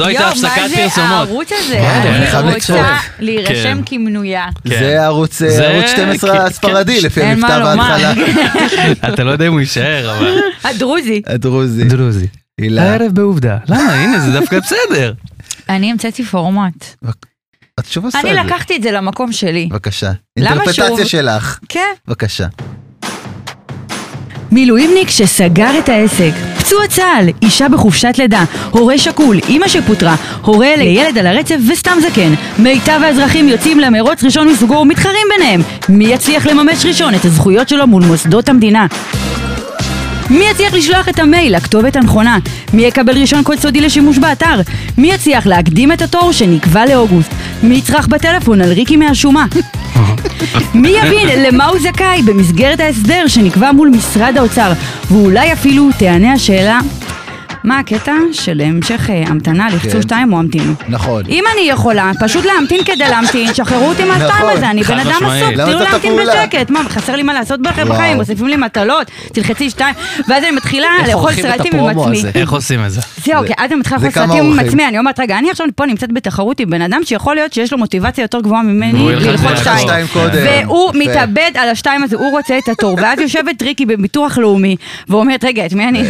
זו 0.00 0.06
הייתה 0.06 0.22
יואו, 0.22 0.32
הפסקת 0.32 0.58
מה 0.62 0.68
זה 0.68 0.76
פרסומות. 0.76 1.10
הערוץ 1.10 1.50
הזה? 1.52 1.78
אני 1.90 2.26
חייב 2.26 2.46
אני 2.46 2.54
לצפות. 2.56 2.76
רוצה 2.76 2.96
להירשם 3.18 3.52
כן. 3.78 3.82
כמנויה. 3.86 4.46
כן. 4.68 4.78
זה 4.78 5.04
ערוץ 5.04 5.42
אה, 5.42 5.50
זה- 5.50 5.66
ערוץ 5.68 5.90
12 5.90 6.32
כן, 6.32 6.40
הספרדי 6.40 7.00
כן. 7.00 7.06
לפי 7.06 7.22
המבטא. 7.22 7.74
בהתחלה. 7.76 8.12
אתה 9.14 9.24
לא 9.24 9.30
יודע 9.30 9.46
אם 9.46 9.52
הוא 9.52 9.60
יישאר, 9.60 10.16
אבל... 10.18 10.38
הדרוזי. 10.70 11.22
הדרוזי. 11.26 11.84
דרוזי. 11.84 12.26
הילה. 12.60 12.82
הערב 12.82 13.12
בעובדה. 13.12 13.56
למה? 13.68 13.92
הנה, 13.94 14.18
זה 14.20 14.32
דווקא 14.40 14.58
בסדר. 14.64 15.12
אני 15.68 15.90
המצאתי 15.90 16.24
פורמט. 16.24 16.84
התשובה 17.78 18.08
עושה 18.08 18.20
אני 18.20 18.30
את 18.30 18.36
זה. 18.36 18.42
לקחתי 18.54 18.76
את 18.76 18.82
זה 18.82 18.90
למקום 18.90 19.32
שלי. 19.32 19.68
בבקשה. 19.70 20.12
אינטרפטציה 20.36 20.72
שוב? 20.88 21.04
שלך. 21.04 21.58
כן. 21.68 21.92
בבקשה. 22.08 22.46
מילואימניק 24.52 25.10
שסגר 25.10 25.70
את 25.78 25.88
העסק, 25.88 26.32
פצוע 26.70 26.86
צה"ל, 26.86 27.28
אישה 27.42 27.68
בחופשת 27.68 28.14
לידה, 28.18 28.44
הורה 28.70 28.98
שכול, 28.98 29.38
אימא 29.48 29.68
שפוטרה, 29.68 30.16
הורה 30.42 30.76
לילד 30.76 31.18
על 31.18 31.26
הרצף 31.26 31.56
וסתם 31.72 31.98
זקן. 32.02 32.34
מיטב 32.58 33.00
האזרחים 33.04 33.48
יוצאים 33.48 33.80
למרוץ 33.80 34.24
ראשון 34.24 34.48
מסוגו 34.48 34.74
ומתחרים 34.74 35.26
ביניהם. 35.36 35.60
מי 35.88 36.04
יצליח 36.04 36.46
לממש 36.46 36.86
ראשון 36.86 37.14
את 37.14 37.24
הזכויות 37.24 37.68
שלו 37.68 37.86
מול 37.86 38.04
מוסדות 38.04 38.48
המדינה? 38.48 38.86
מי 40.30 40.44
יצליח 40.50 40.74
לשלוח 40.74 41.08
את 41.08 41.18
המייל 41.18 41.56
לכתובת 41.56 41.96
הנכונה? 41.96 42.38
מי 42.72 42.82
יקבל 42.82 43.12
רישיון 43.12 43.42
קוד 43.42 43.58
סודי 43.58 43.80
לשימוש 43.80 44.18
באתר? 44.18 44.60
מי 44.98 45.12
יצליח 45.12 45.46
להקדים 45.46 45.92
את 45.92 46.02
התור 46.02 46.32
שנקבע 46.32 46.86
לאוגוסט? 46.86 47.30
מי 47.62 47.74
יצרח 47.74 48.06
בטלפון 48.06 48.60
על 48.60 48.72
ריקי 48.72 48.96
מהשומה? 48.96 49.46
מי 50.74 50.88
יבין 50.88 51.42
למה 51.42 51.66
הוא 51.66 51.78
זכאי 51.80 52.22
במסגרת 52.22 52.80
ההסדר 52.80 53.24
שנקבע 53.26 53.72
מול 53.72 53.88
משרד 53.88 54.34
האוצר? 54.36 54.72
ואולי 55.10 55.52
אפילו 55.52 55.88
תענה 55.98 56.32
השאלה 56.32 56.80
מה 57.64 57.78
הקטע 57.78 58.12
של 58.32 58.60
המשך 58.64 59.10
אה, 59.10 59.24
המתנה, 59.26 59.68
לחצו 59.68 59.90
כן. 59.90 60.02
שתיים 60.02 60.32
או 60.32 60.38
המתינו? 60.38 60.72
נכון. 60.88 61.22
אם 61.28 61.44
אני 61.52 61.60
יכולה, 61.60 62.10
פשוט 62.20 62.44
להמתין 62.44 62.84
כדי 62.84 63.08
להמתין, 63.10 63.54
שחררו 63.54 63.88
אותי 63.88 64.04
מהשתיים 64.04 64.30
נכון. 64.30 64.50
הזה, 64.50 64.70
אני 64.70 64.84
חד 64.84 64.94
בן 64.94 65.00
אדם 65.00 65.10
משמעית. 65.10 65.44
עסוק, 65.44 65.56
למה 65.56 65.72
תנו 65.72 65.80
להמתין 65.80 66.12
הפעולה? 66.12 66.46
בשקט, 66.46 66.70
מה, 66.70 66.80
חסר 66.88 67.16
לי 67.16 67.22
מה 67.22 67.34
לעשות 67.34 67.62
בכם 67.62 67.82
וואו. 67.82 67.94
בחיים, 67.94 68.16
מוסיפים 68.16 68.46
לי 68.46 68.56
מטלות, 68.56 69.10
תלחצי 69.32 69.70
שתיים, 69.70 69.94
ואז 70.28 70.44
אני 70.44 70.50
מתחילה 70.50 70.88
איך 70.98 71.08
לאכול 71.08 71.20
עורכים 71.20 71.46
את 71.46 71.50
סרטים 71.56 71.72
עם 71.72 71.86
הפרומו 71.86 72.02
עצמי. 72.02 72.18
הזה? 72.18 72.30
איך 72.34 72.52
עושים 72.52 72.84
את 72.84 72.90
זה? 72.90 73.00
זהו, 73.24 73.46
כי 73.46 73.52
אז 73.58 73.72
אני 73.72 73.80
מתחילה 73.80 73.98
זה 74.00 74.06
לאכול 74.06 74.12
כמה 74.12 74.26
סרטים 74.26 74.52
עם. 74.52 74.58
עצמי, 74.58 74.88
אני 74.88 74.98
אומרת, 74.98 75.20
רגע, 75.20 75.38
אני 75.38 75.50
עכשיו 75.50 75.66
פה 75.76 75.86
נמצאת 75.86 76.12
בתחרות 76.12 76.60
עם 76.60 76.70
בן 76.70 76.82
אדם 76.82 77.00
שיכול 77.04 77.34
להיות 77.34 77.52
שיש 77.52 77.72
לו 77.72 77.78
מוטיבציה 77.78 78.22
יותר 78.22 78.40
גבוהה 78.40 78.62
ממני 78.62 79.10
ילחץ 79.10 79.26
ללחוץ. 79.26 79.58
שתיים. 79.58 79.78
שתיים 79.78 80.06
קודם. 80.12 80.38
והוא 80.44 80.90
יפה. 80.90 80.98
מתאבד 80.98 81.50
על 81.54 81.68
השתיים 81.68 82.02
הזה, 82.02 82.16
הוא 82.16 82.30
רוצה 82.30 82.58
את 82.58 82.68
התור, 82.68 82.98
ואז 83.02 83.18
יושבת 83.18 83.62
ריקי 83.62 83.86
בביטוח 83.86 84.38
לאומי, 84.38 84.76
ואומרת, 85.08 85.44
רגע, 85.44 85.66
את 85.66 85.72
מי 85.72 85.88
אני, 85.88 86.02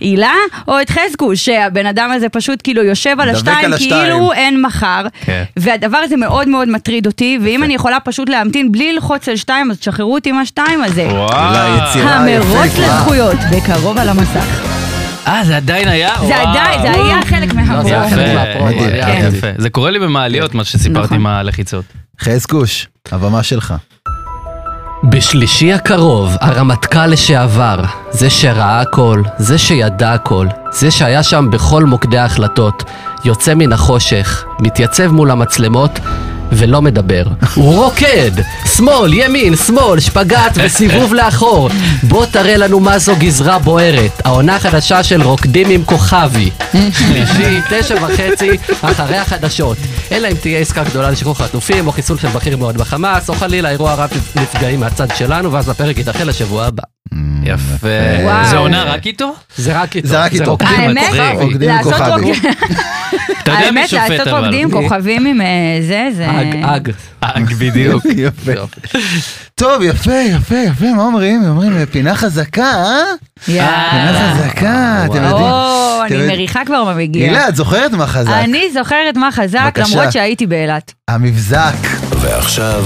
הילה 0.00 0.32
או 0.68 0.80
את 0.80 0.90
חזקו, 1.06 1.36
שהבן 1.36 1.86
אדם 1.86 2.10
הזה 2.12 2.28
פשוט 2.28 2.60
כאילו 2.64 2.82
יושב 2.82 3.16
על 3.20 3.28
השתיים, 3.28 3.64
על 3.64 3.72
השתיים. 3.72 4.02
כאילו 4.02 4.32
אין 4.32 4.62
מחר, 4.62 5.06
כן. 5.20 5.44
והדבר 5.56 5.98
הזה 5.98 6.16
מאוד 6.16 6.48
מאוד 6.48 6.68
מטריד 6.68 7.06
אותי, 7.06 7.38
ואם 7.42 7.64
אני 7.64 7.74
יכולה 7.74 8.00
פשוט 8.00 8.28
להמתין 8.28 8.72
בלי 8.72 8.92
ללחוץ 8.92 9.28
על 9.28 9.36
שתיים, 9.36 9.70
אז 9.70 9.78
תשחררו 9.78 10.14
אותי 10.14 10.32
מהשתיים 10.32 10.82
הזה. 10.82 11.02
יצירה 11.02 12.14
המרוץ. 12.14 12.78
לזכויות, 12.78 13.36
בקרוב 13.52 13.98
על 13.98 14.08
המסך. 14.08 14.78
אה, 15.26 15.44
זה 15.44 15.56
עדיין 15.56 15.88
היה? 15.88 16.10
זה 16.18 16.24
וואו. 16.24 16.48
עדיין, 16.48 16.82
זה 16.82 16.90
היה 16.90 17.22
חלק 17.22 17.54
לא. 17.54 18.08
חלק. 18.10 18.62
מדהים. 18.62 19.34
יפה. 19.34 19.46
זה 19.56 19.70
קורה 19.70 19.90
לי 19.90 19.98
במעליות, 19.98 20.54
מה 20.54 20.64
שסיפרתי 20.64 21.04
נכון. 21.04 21.16
עם 21.16 21.26
הלחיצות. 21.26 21.84
חזקוש, 22.20 22.88
הבמה 23.12 23.42
שלך. 23.42 23.74
בשלישי 25.04 25.72
הקרוב, 25.72 26.36
הרמטכ"ל 26.40 27.06
לשעבר, 27.06 27.76
זה 28.10 28.30
שראה 28.30 28.80
הכל, 28.80 29.22
זה 29.38 29.58
שידע 29.58 30.12
הכל, 30.12 30.46
זה 30.72 30.90
שהיה 30.90 31.22
שם 31.22 31.46
בכל 31.50 31.84
מוקדי 31.84 32.18
ההחלטות, 32.18 32.84
יוצא 33.24 33.54
מן 33.54 33.72
החושך, 33.72 34.44
מתייצב 34.60 35.06
מול 35.06 35.30
המצלמות 35.30 35.98
ולא 36.52 36.82
מדבר. 36.82 37.22
הוא 37.54 37.84
רוקד! 37.84 38.30
שמאל, 38.76 39.14
ימין, 39.14 39.56
שמאל, 39.56 40.00
שפגאט 40.00 40.52
וסיבוב 40.54 41.14
לאחור. 41.14 41.70
בוא 42.02 42.26
תראה 42.26 42.56
לנו 42.56 42.80
מה 42.80 42.98
זו 42.98 43.16
גזרה 43.18 43.58
בוערת. 43.58 44.26
העונה 44.26 44.56
החדשה 44.56 45.02
של 45.02 45.22
רוקדים 45.22 45.70
עם 45.70 45.84
כוכבי. 45.84 46.50
שלישי, 46.72 47.60
תשע 47.70 47.94
וחצי, 47.94 48.50
אחרי 48.82 49.16
החדשות. 49.16 49.76
אלא 50.12 50.28
אם 50.28 50.36
תהיה 50.36 50.58
עסקה 50.58 50.84
גדולה 50.84 51.10
לשחרור 51.10 51.34
חטופים, 51.34 51.86
או 51.86 51.92
חיסול 51.92 52.18
של 52.18 52.28
בכיר 52.28 52.56
מאוד 52.56 52.76
בחמאס, 52.76 53.28
או 53.28 53.34
חלילה 53.34 53.70
אירוע 53.70 53.94
רב 53.94 54.10
נפגעים 54.36 54.80
מהצד 54.80 55.08
שלנו, 55.14 55.52
ואז 55.52 55.68
הפרק 55.68 55.98
יידחה 55.98 56.24
לשבוע 56.24 56.66
הבא. 56.66 56.82
יפה. 57.42 57.88
זה 58.50 58.56
עונה 58.56 58.82
רק 58.82 59.06
איתו? 59.06 59.34
זה 59.56 59.80
רק 59.80 59.96
איתו. 59.96 60.08
זה 60.08 60.24
רק 60.24 60.32
איתו. 60.32 60.50
רוקדים 60.50 60.80
עם 60.80 60.96
האמת. 60.98 61.40
רוקדים 61.40 61.70
עם 61.70 61.76
לעשות 61.76 61.94
כוכבי. 61.94 62.32
אתה 63.42 63.50
יודע 63.50 63.70
מי 63.70 63.80
האמת, 63.80 63.88
שופט 63.88 64.10
לעשות 64.10 64.28
אבל. 64.28 64.40
רוקדים 64.44 64.68
עם 64.68 64.70
כוכבים 64.70 65.26
עם 65.26 65.40
אה, 65.40 65.46
זה, 65.86 66.08
זה... 66.16 66.30
אג, 66.30 66.56
אג. 66.62 66.90
אג, 67.20 67.54
בדיוק. 67.58 68.04
יפה. 68.26 68.52
טוב, 69.54 69.82
יפה, 69.82 70.12
יפה, 70.12 70.56
יפה, 70.56 70.92
מה 70.96 71.02
אומרים? 71.02 71.44
אומרים 71.44 71.86
פינה 71.86 72.14
חזקה, 72.14 72.62
אה? 72.62 73.02
יאללה. 73.48 73.88
פינה 73.90 74.34
חזקה, 74.34 75.04
אתם 75.04 75.14
יודעים. 75.14 75.32
או, 75.32 76.02
אני 76.04 76.26
מריחה 76.26 76.64
כבר 76.66 76.84
מה 76.84 76.94
מגיע. 76.94 77.24
הילה, 77.24 77.48
את 77.48 77.56
זוכרת 77.56 77.92
מה 77.92 78.06
חזק? 78.06 78.30
אני 78.44 78.70
זוכרת 78.72 79.16
מה 79.16 79.32
חזק. 79.32 79.78
למרות 79.78 80.12
שהייתי 80.12 80.46
באילת. 80.46 80.92
המבזק. 81.08 81.76
ועכשיו, 82.20 82.84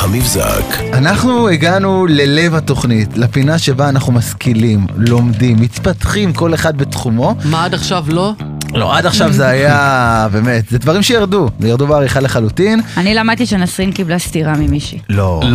המבזק. 0.00 0.64
אנחנו 0.92 1.48
הגענו 1.48 2.06
ללב 2.06 2.54
התוכנית, 2.54 3.16
לפינה 3.18 3.58
שבה 3.58 3.88
אנחנו 3.88 4.12
משכילים, 4.12 4.86
לומדים, 4.96 5.56
מתפתחים, 5.60 6.32
כל 6.32 6.54
אחד 6.54 6.76
בתחומו. 6.78 7.34
מה 7.44 7.64
עד 7.64 7.74
עכשיו 7.74 8.04
לא? 8.08 8.32
לא, 8.74 8.96
עד 8.96 9.06
עכשיו 9.06 9.32
זה 9.32 9.46
היה, 9.46 9.76
באמת, 10.32 10.68
זה 10.70 10.78
דברים 10.78 11.02
שירדו, 11.02 11.48
זה 11.60 11.68
ירדו 11.68 11.86
בעריכה 11.86 12.20
לחלוטין. 12.20 12.80
אני 12.96 13.14
למדתי 13.14 13.46
שנסרין 13.46 13.92
קיבלה 13.92 14.18
סטירה 14.18 14.52
ממישהי. 14.56 14.98
לא. 15.08 15.40
לא, 15.44 15.50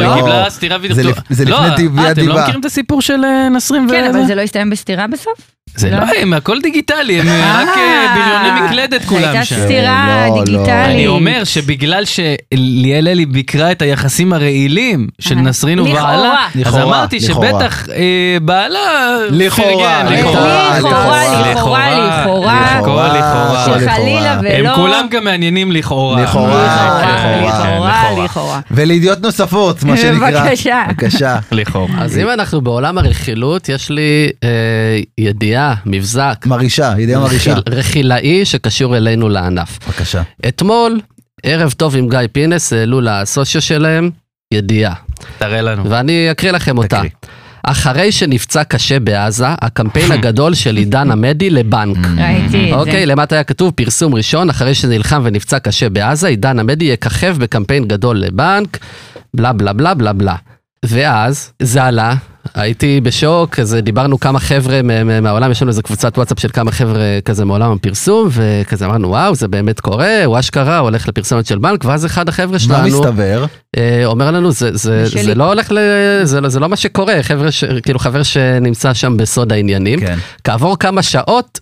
לא. 0.00 0.10
היא 0.14 0.22
קיבלה 0.22 0.50
סטירה. 0.50 0.76
לפ- 0.78 1.18
זה 1.30 1.44
לא, 1.44 1.60
לפני 1.64 1.76
דיב- 1.76 1.98
אה, 1.98 2.10
אתם 2.10 2.20
לא 2.20 2.26
דיבה. 2.26 2.42
מכירים 2.42 2.60
את 2.60 2.64
הסיפור 2.64 3.02
של 3.02 3.24
אה, 3.24 3.48
נסרים 3.48 3.88
כן, 3.90 4.06
וזה? 4.10 4.18
אבל 4.18 4.26
זה 4.26 4.34
לא 4.34 4.40
הסתיים 4.40 4.70
בסטירה 4.70 5.06
בסוף? 5.06 5.55
זה 5.76 5.90
לא. 5.90 5.96
לא 5.98 6.04
הם, 6.20 6.32
הכל 6.32 6.60
דיגיטלי, 6.60 7.20
הם 7.20 7.28
אה, 7.28 7.62
רק 7.62 7.68
אה, 7.78 8.14
בריוני 8.14 8.60
מקלדת 8.60 9.04
כולם 9.04 9.22
הייתה 9.22 9.44
שם. 9.44 9.56
סטירה 9.64 10.26
לא, 10.28 10.36
לא. 10.36 10.44
דיגיטלית. 10.44 10.68
אני 10.68 11.06
אומר 11.06 11.44
שבגלל 11.44 12.04
שליאל 12.04 13.08
אלי 13.08 13.26
ביקרה 13.26 13.72
את 13.72 13.82
היחסים 13.82 14.32
הרעילים 14.32 15.08
של 15.20 15.36
אה. 15.36 15.42
נסרין. 15.42 15.80
ובעלה, 15.80 16.46
אז 16.64 16.78
אמרתי. 16.78 17.20
שבטח 17.20 17.86
בעלה 18.42 18.78
לכאורה, 19.30 20.02
לכאורה, 20.04 20.78
לכאורה, 20.78 21.50
לכאורה, 21.50 23.18
לכאורה. 23.18 23.64
שחלילה 23.64 24.36
לכאורה. 24.36 24.56
הם 24.56 24.64
ולא... 24.64 24.74
כולם 24.74 25.06
גם 25.10 25.24
מעניינים 25.24 25.72
לכאורה. 25.72 26.22
לכאורה, 26.22 26.64
לכאורה, 27.02 27.48
לכאורה. 27.48 28.24
לכאורה. 28.24 28.60
ולידיעות 28.70 29.20
נוספות, 29.22 29.84
מה 29.84 29.96
שנקרא. 29.96 30.30
בבקשה. 30.44 30.84
בבקשה. 30.88 31.38
לכאורה. 31.52 31.94
אז 31.98 32.18
אם 32.18 32.30
אנחנו 32.30 32.60
בעולם 32.60 32.98
הרכילות, 32.98 33.68
יש 33.68 33.90
לי 33.90 34.28
אה, 34.44 34.48
ידיעה, 35.66 35.74
מבזק, 35.86 36.44
מרעישה, 36.46 36.94
ידיעה 36.98 37.20
מרעישה. 37.20 37.52
רכיל- 37.54 37.74
רכילאי 37.78 38.44
שקשור 38.44 38.96
אלינו 38.96 39.28
לענף. 39.28 39.78
בבקשה. 39.88 40.22
אתמול, 40.48 41.00
ערב 41.42 41.70
טוב 41.72 41.96
עם 41.96 42.08
גיא 42.08 42.18
פינס, 42.32 42.72
העלו 42.72 43.00
לסוציו 43.00 43.60
שלהם 43.60 44.10
ידיעה, 44.54 44.94
תראה 45.38 45.62
לנו. 45.62 45.90
ואני 45.90 46.30
אקריא 46.30 46.52
לכם 46.52 46.78
אותה. 46.78 46.96
תקריא. 46.96 47.10
אחרי 47.62 48.12
שנפצע 48.12 48.64
קשה 48.64 49.00
בעזה, 49.00 49.46
הקמפיין 49.48 50.12
הגדול 50.22 50.54
של 50.54 50.76
עידן 50.76 51.10
עמדי 51.10 51.50
לבנק. 51.50 51.96
ראיתי 52.18 52.70
את 52.70 52.74
אוקיי, 52.76 53.00
זה. 53.00 53.06
למטה 53.06 53.34
היה 53.34 53.44
כתוב 53.44 53.72
פרסום 53.76 54.14
ראשון, 54.14 54.50
אחרי 54.50 54.74
שנלחם 54.74 55.22
ונפצע 55.24 55.58
קשה 55.58 55.88
בעזה, 55.88 56.28
עידן 56.28 56.58
עמדי 56.58 56.84
יככב 56.84 57.36
בקמפיין 57.38 57.84
גדול 57.88 58.16
לבנק, 58.18 58.78
בלה 59.36 59.52
בלה 59.52 59.72
בלה 59.72 59.94
בלה 59.94 60.12
בלה. 60.12 60.36
ואז 60.84 61.52
זה 61.62 61.84
עלה, 61.84 62.14
הייתי 62.54 63.00
בשוק, 63.00 63.58
אז 63.58 63.76
דיברנו 63.82 64.20
כמה 64.20 64.38
חבר'ה 64.38 64.80
מהעולם, 65.22 65.50
יש 65.50 65.62
לנו 65.62 65.68
איזה 65.68 65.82
קבוצת 65.82 66.16
וואטסאפ 66.16 66.40
של 66.40 66.48
כמה 66.52 66.72
חבר'ה 66.72 67.18
כזה 67.24 67.44
מעולם 67.44 67.72
הפרסום, 67.72 68.28
וכזה 68.30 68.86
אמרנו 68.86 69.08
וואו 69.08 69.34
זה 69.34 69.48
באמת 69.48 69.80
קורה, 69.80 70.24
הוא 70.24 70.38
אשכרה 70.38 70.78
הולך 70.78 71.08
לפרסומת 71.08 71.46
של 71.46 71.58
בנק, 71.58 71.84
ואז 71.84 72.06
אחד 72.06 72.28
החבר'ה 72.28 72.52
מה 72.52 72.58
שלנו 72.58 72.86
מסתבר? 73.00 73.44
אה, 73.76 74.02
אומר 74.04 74.30
לנו 74.30 74.52
זה, 74.52 74.76
זה. 74.76 75.06
זה 75.06 75.34
לא 75.34 75.44
הולך 75.44 75.72
ל... 75.72 75.78
זה, 76.24 76.40
לא- 76.40 76.48
זה 76.48 76.60
לא 76.60 76.68
מה 76.68 76.76
שקורה, 76.76 77.22
חבר'ה, 77.22 77.50
ש, 77.50 77.64
כאילו 77.64 77.98
חבר 77.98 78.22
שנמצא 78.22 78.94
שם 78.94 79.16
בסוד 79.16 79.52
העניינים. 79.52 80.00
כן. 80.00 80.18
כעבור 80.44 80.78
כמה 80.78 81.02
שעות 81.02 81.60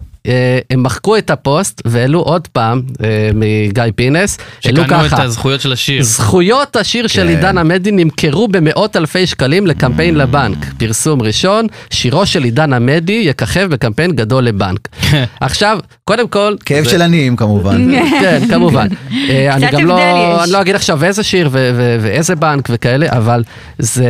הם 0.71 0.83
מחקו 0.83 1.17
את 1.17 1.31
הפוסט 1.31 1.83
והעלו 1.85 2.21
עוד 2.21 2.49
פעם 2.49 2.83
אה, 3.05 3.31
מגיא 3.35 3.83
פינס, 3.97 4.39
העלו 4.65 4.83
שקנו 4.85 5.07
את. 5.07 5.13
הזכויות 5.13 5.61
של 5.61 5.73
השיר. 5.73 6.03
זכויות 6.03 6.77
השיר 6.77 7.07
של 7.07 7.23
כן. 7.23 7.29
עידן 7.29 7.59
עמדי 7.59 7.91
נמכרו 7.93 8.49
במאות 8.49 8.97
אלפי 8.97 9.27
שקלים 9.27 9.67
לקמפיין 9.67 10.15
לבנק. 10.15 10.57
פרסום 10.79 11.23
ראשון, 11.23 11.67
שירו 11.91 12.27
של 12.27 12.45
עידן 12.45 12.73
עמדי 12.73 13.23
יככב 13.27 13.67
בקמפיין 13.71 14.13
גדול 14.13 14.45
לבנק. 14.45 14.89
עכשיו, 15.41 15.79
קודם 16.05 16.29
כל... 16.29 16.57
כאב 16.65 16.85
זה- 16.85 16.91
של 16.91 17.03
עניים 17.03 17.37
כמובן. 17.37 17.95
כן, 18.21 18.43
כמובן. 18.51 18.87
אה, 19.31 19.55
אני 19.55 19.67
גם 19.71 19.87
לא, 19.87 19.99
לא 20.49 20.61
אגיד 20.61 20.75
עכשיו 20.75 21.05
איזה 21.05 21.23
שיר 21.23 21.49
ו- 21.53 21.71
ו- 21.75 21.97
ואיזה 22.01 22.37
בנק 22.37 22.69
וכאלה, 22.73 23.07
אבל 23.11 23.43
זה, 23.79 24.09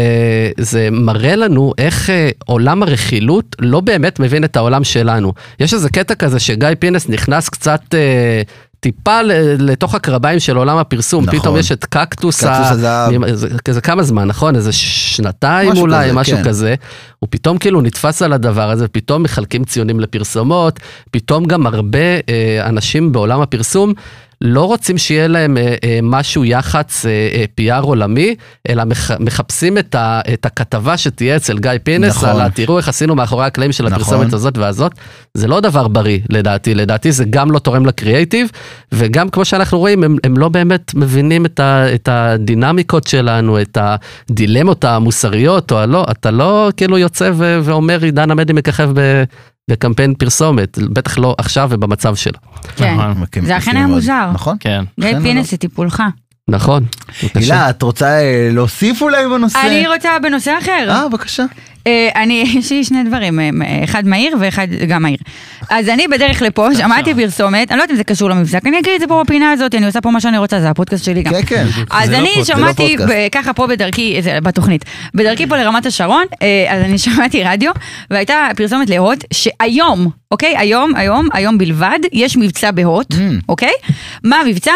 זה 0.58 0.88
מראה 0.92 1.36
לנו 1.36 1.72
איך 1.78 2.10
אה, 2.10 2.30
עולם 2.46 2.82
הרכילות 2.82 3.56
לא 3.58 3.80
באמת 3.80 4.20
מבין 4.20 4.44
את 4.44 4.56
העולם 4.56 4.84
שלנו. 4.84 5.32
יש 5.60 5.74
איזה 5.74 5.88
קטע 5.90 6.03
כזה 6.10 6.40
שגיא 6.40 6.68
פינס 6.78 7.08
נכנס 7.08 7.48
קצת... 7.48 7.94
אה, 7.94 8.42
טיפה 8.84 9.20
לתוך 9.58 9.94
הקרביים 9.94 10.40
של 10.40 10.56
עולם 10.56 10.76
הפרסום, 10.76 11.24
נכון. 11.24 11.38
פתאום 11.38 11.56
יש 11.56 11.72
את 11.72 11.84
קקטוס, 11.84 12.44
קקטוס 12.44 12.70
הזהב. 12.70 13.34
זה, 13.34 13.48
זה 13.72 13.80
כמה 13.80 14.02
זמן, 14.02 14.24
נכון? 14.24 14.56
איזה 14.56 14.72
שנתיים 14.72 15.72
משהו 15.72 15.82
אולי, 15.82 16.04
כזה, 16.04 16.12
משהו 16.12 16.36
כן. 16.36 16.44
כזה. 16.44 16.74
הוא 17.18 17.28
פתאום 17.30 17.58
כאילו 17.58 17.80
נתפס 17.80 18.22
על 18.22 18.32
הדבר 18.32 18.70
הזה, 18.70 18.88
פתאום 18.88 19.22
מחלקים 19.22 19.64
ציונים 19.64 20.00
לפרסומות, 20.00 20.80
פתאום 21.10 21.44
גם 21.44 21.66
הרבה 21.66 21.98
אה, 21.98 22.62
אנשים 22.66 23.12
בעולם 23.12 23.40
הפרסום 23.40 23.92
לא 24.44 24.64
רוצים 24.64 24.98
שיהיה 24.98 25.28
להם 25.28 25.56
אה, 25.56 25.74
אה, 25.84 25.98
משהו 26.02 26.44
יח"צ 26.44 27.06
אה, 27.06 27.10
אה, 27.10 27.44
PR 27.60 27.82
עולמי, 27.82 28.34
אלא 28.68 28.84
מח, 28.84 29.10
מחפשים 29.10 29.78
את, 29.78 29.94
ה, 29.94 30.20
את 30.32 30.46
הכתבה 30.46 30.96
שתהיה 30.96 31.36
אצל 31.36 31.58
גיא 31.58 31.70
פינס, 31.82 32.16
נכון. 32.16 32.40
על 32.40 32.50
תראו 32.50 32.78
איך 32.78 32.88
עשינו 32.88 33.14
מאחורי 33.14 33.46
הקלעים 33.46 33.72
של 33.72 33.84
נכון. 33.84 34.00
הפרסומת 34.00 34.32
הזאת 34.32 34.58
והזאת. 34.58 34.92
זה 35.34 35.48
לא 35.48 35.60
דבר 35.60 35.88
בריא 35.88 36.18
לדעתי, 36.30 36.74
לדעתי 36.74 37.12
זה 37.12 37.24
גם 37.30 37.50
לא 37.50 37.58
תורם 37.58 37.86
לקריאייטיב, 37.86 38.50
וגם 38.92 39.28
כמו 39.28 39.44
שאנחנו 39.44 39.78
רואים, 39.78 40.04
הם, 40.04 40.16
הם 40.24 40.36
לא 40.36 40.48
באמת 40.48 40.94
מבינים 40.94 41.46
את, 41.46 41.60
ה, 41.60 41.94
את 41.94 42.08
הדינמיקות 42.12 43.06
שלנו, 43.06 43.60
את 43.60 43.78
הדילמות 43.80 44.84
המוסריות 44.84 45.72
או 45.72 45.78
הלא, 45.78 46.06
אתה 46.10 46.30
לא 46.30 46.70
כאילו 46.76 46.98
יוצא 46.98 47.30
ו, 47.34 47.60
ואומר 47.62 48.02
עידן 48.02 48.30
עמדי 48.30 48.52
מככב 48.52 48.90
ב... 48.94 49.24
בקמפיין 49.70 50.14
פרסומת, 50.14 50.78
בטח 50.78 51.18
לא 51.18 51.34
עכשיו 51.38 51.68
ובמצב 51.72 52.14
שלו. 52.14 52.38
כן. 52.76 52.94
נכון. 52.94 53.24
זה 53.42 53.56
אכן 53.56 53.76
היה. 53.76 53.86
מוזר. 53.86 54.30
נכון? 54.34 54.56
כן. 54.60 54.84
גיא 55.00 55.18
פינס, 55.22 55.52
לטיפולך. 55.52 56.02
נכון. 56.48 56.84
בבקשה. 57.22 57.38
הילה, 57.40 57.70
את 57.70 57.82
רוצה 57.82 58.06
אה, 58.06 58.48
להוסיף 58.52 59.02
אולי 59.02 59.28
בנושא? 59.28 59.58
אני 59.66 59.88
רוצה 59.88 60.10
בנושא 60.22 60.54
אחר. 60.62 60.86
אה, 60.90 61.08
בבקשה. 61.08 61.44
אה, 61.86 62.08
אני, 62.22 62.44
יש 62.58 62.72
לי 62.72 62.84
שני 62.84 63.02
דברים, 63.04 63.40
אה, 63.40 63.50
אחד 63.84 64.06
מהיר 64.06 64.36
ואחד 64.40 64.66
גם 64.88 65.02
מהיר. 65.02 65.18
אז 65.70 65.88
אני 65.88 66.08
בדרך 66.08 66.42
לפה, 66.42 66.68
שמעתי 66.74 67.14
פרסומת, 67.14 67.70
אני 67.70 67.78
לא 67.78 67.82
יודעת 67.82 67.90
אם 67.90 67.96
זה 67.96 68.04
קשור 68.04 68.30
למבזק, 68.30 68.66
אני 68.66 68.78
אגיד 68.78 68.92
את 68.94 69.00
זה 69.00 69.06
פה 69.06 69.22
בפינה 69.24 69.52
הזאת, 69.52 69.74
אני 69.74 69.86
עושה 69.86 70.00
פה 70.00 70.10
מה 70.10 70.20
שאני 70.20 70.38
רוצה, 70.38 70.60
זה 70.60 70.70
הפודקאסט 70.70 71.04
שלי 71.04 71.22
גם. 71.22 71.32
כן, 71.32 71.42
כן. 71.46 71.66
אז 71.90 72.10
לא 72.10 72.16
אני 72.16 72.30
לא 72.38 72.44
שמעתי, 72.44 72.96
ככה 73.32 73.52
פה 73.52 73.66
בדרכי, 73.66 74.20
בתוכנית, 74.42 74.84
בדרכי 75.14 75.46
פה 75.46 75.56
לרמת 75.56 75.86
השרון, 75.86 76.24
אה, 76.42 76.66
אז 76.68 76.82
אני 76.82 76.98
שמעתי 77.04 77.44
רדיו, 77.44 77.72
והייתה 78.10 78.48
פרסומת 78.56 78.90
להוט, 78.90 79.24
שהיום, 79.32 80.10
אוקיי, 80.30 80.56
היום, 80.58 80.92
היום, 80.96 81.28
היום 81.32 81.58
בלבד, 81.58 81.98
יש 82.12 82.36
מבצע 82.36 82.70
בהוט, 82.70 83.14
Mm. 83.14 83.16
אוקיי? 83.48 83.72
מה 84.24 84.36
המבצע? 84.36 84.72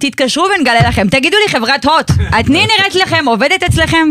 תתקשרו 0.00 0.46
ונגלה 0.58 0.88
לכם. 0.88 1.08
תגידו 1.08 1.36
לי, 1.46 1.52
חברת 1.52 1.84
הוט, 1.84 2.10
אני 2.32 2.66
נראית 2.78 2.94
לכם, 2.94 3.24
עובדת 3.28 3.62
אצלכם? 3.62 4.08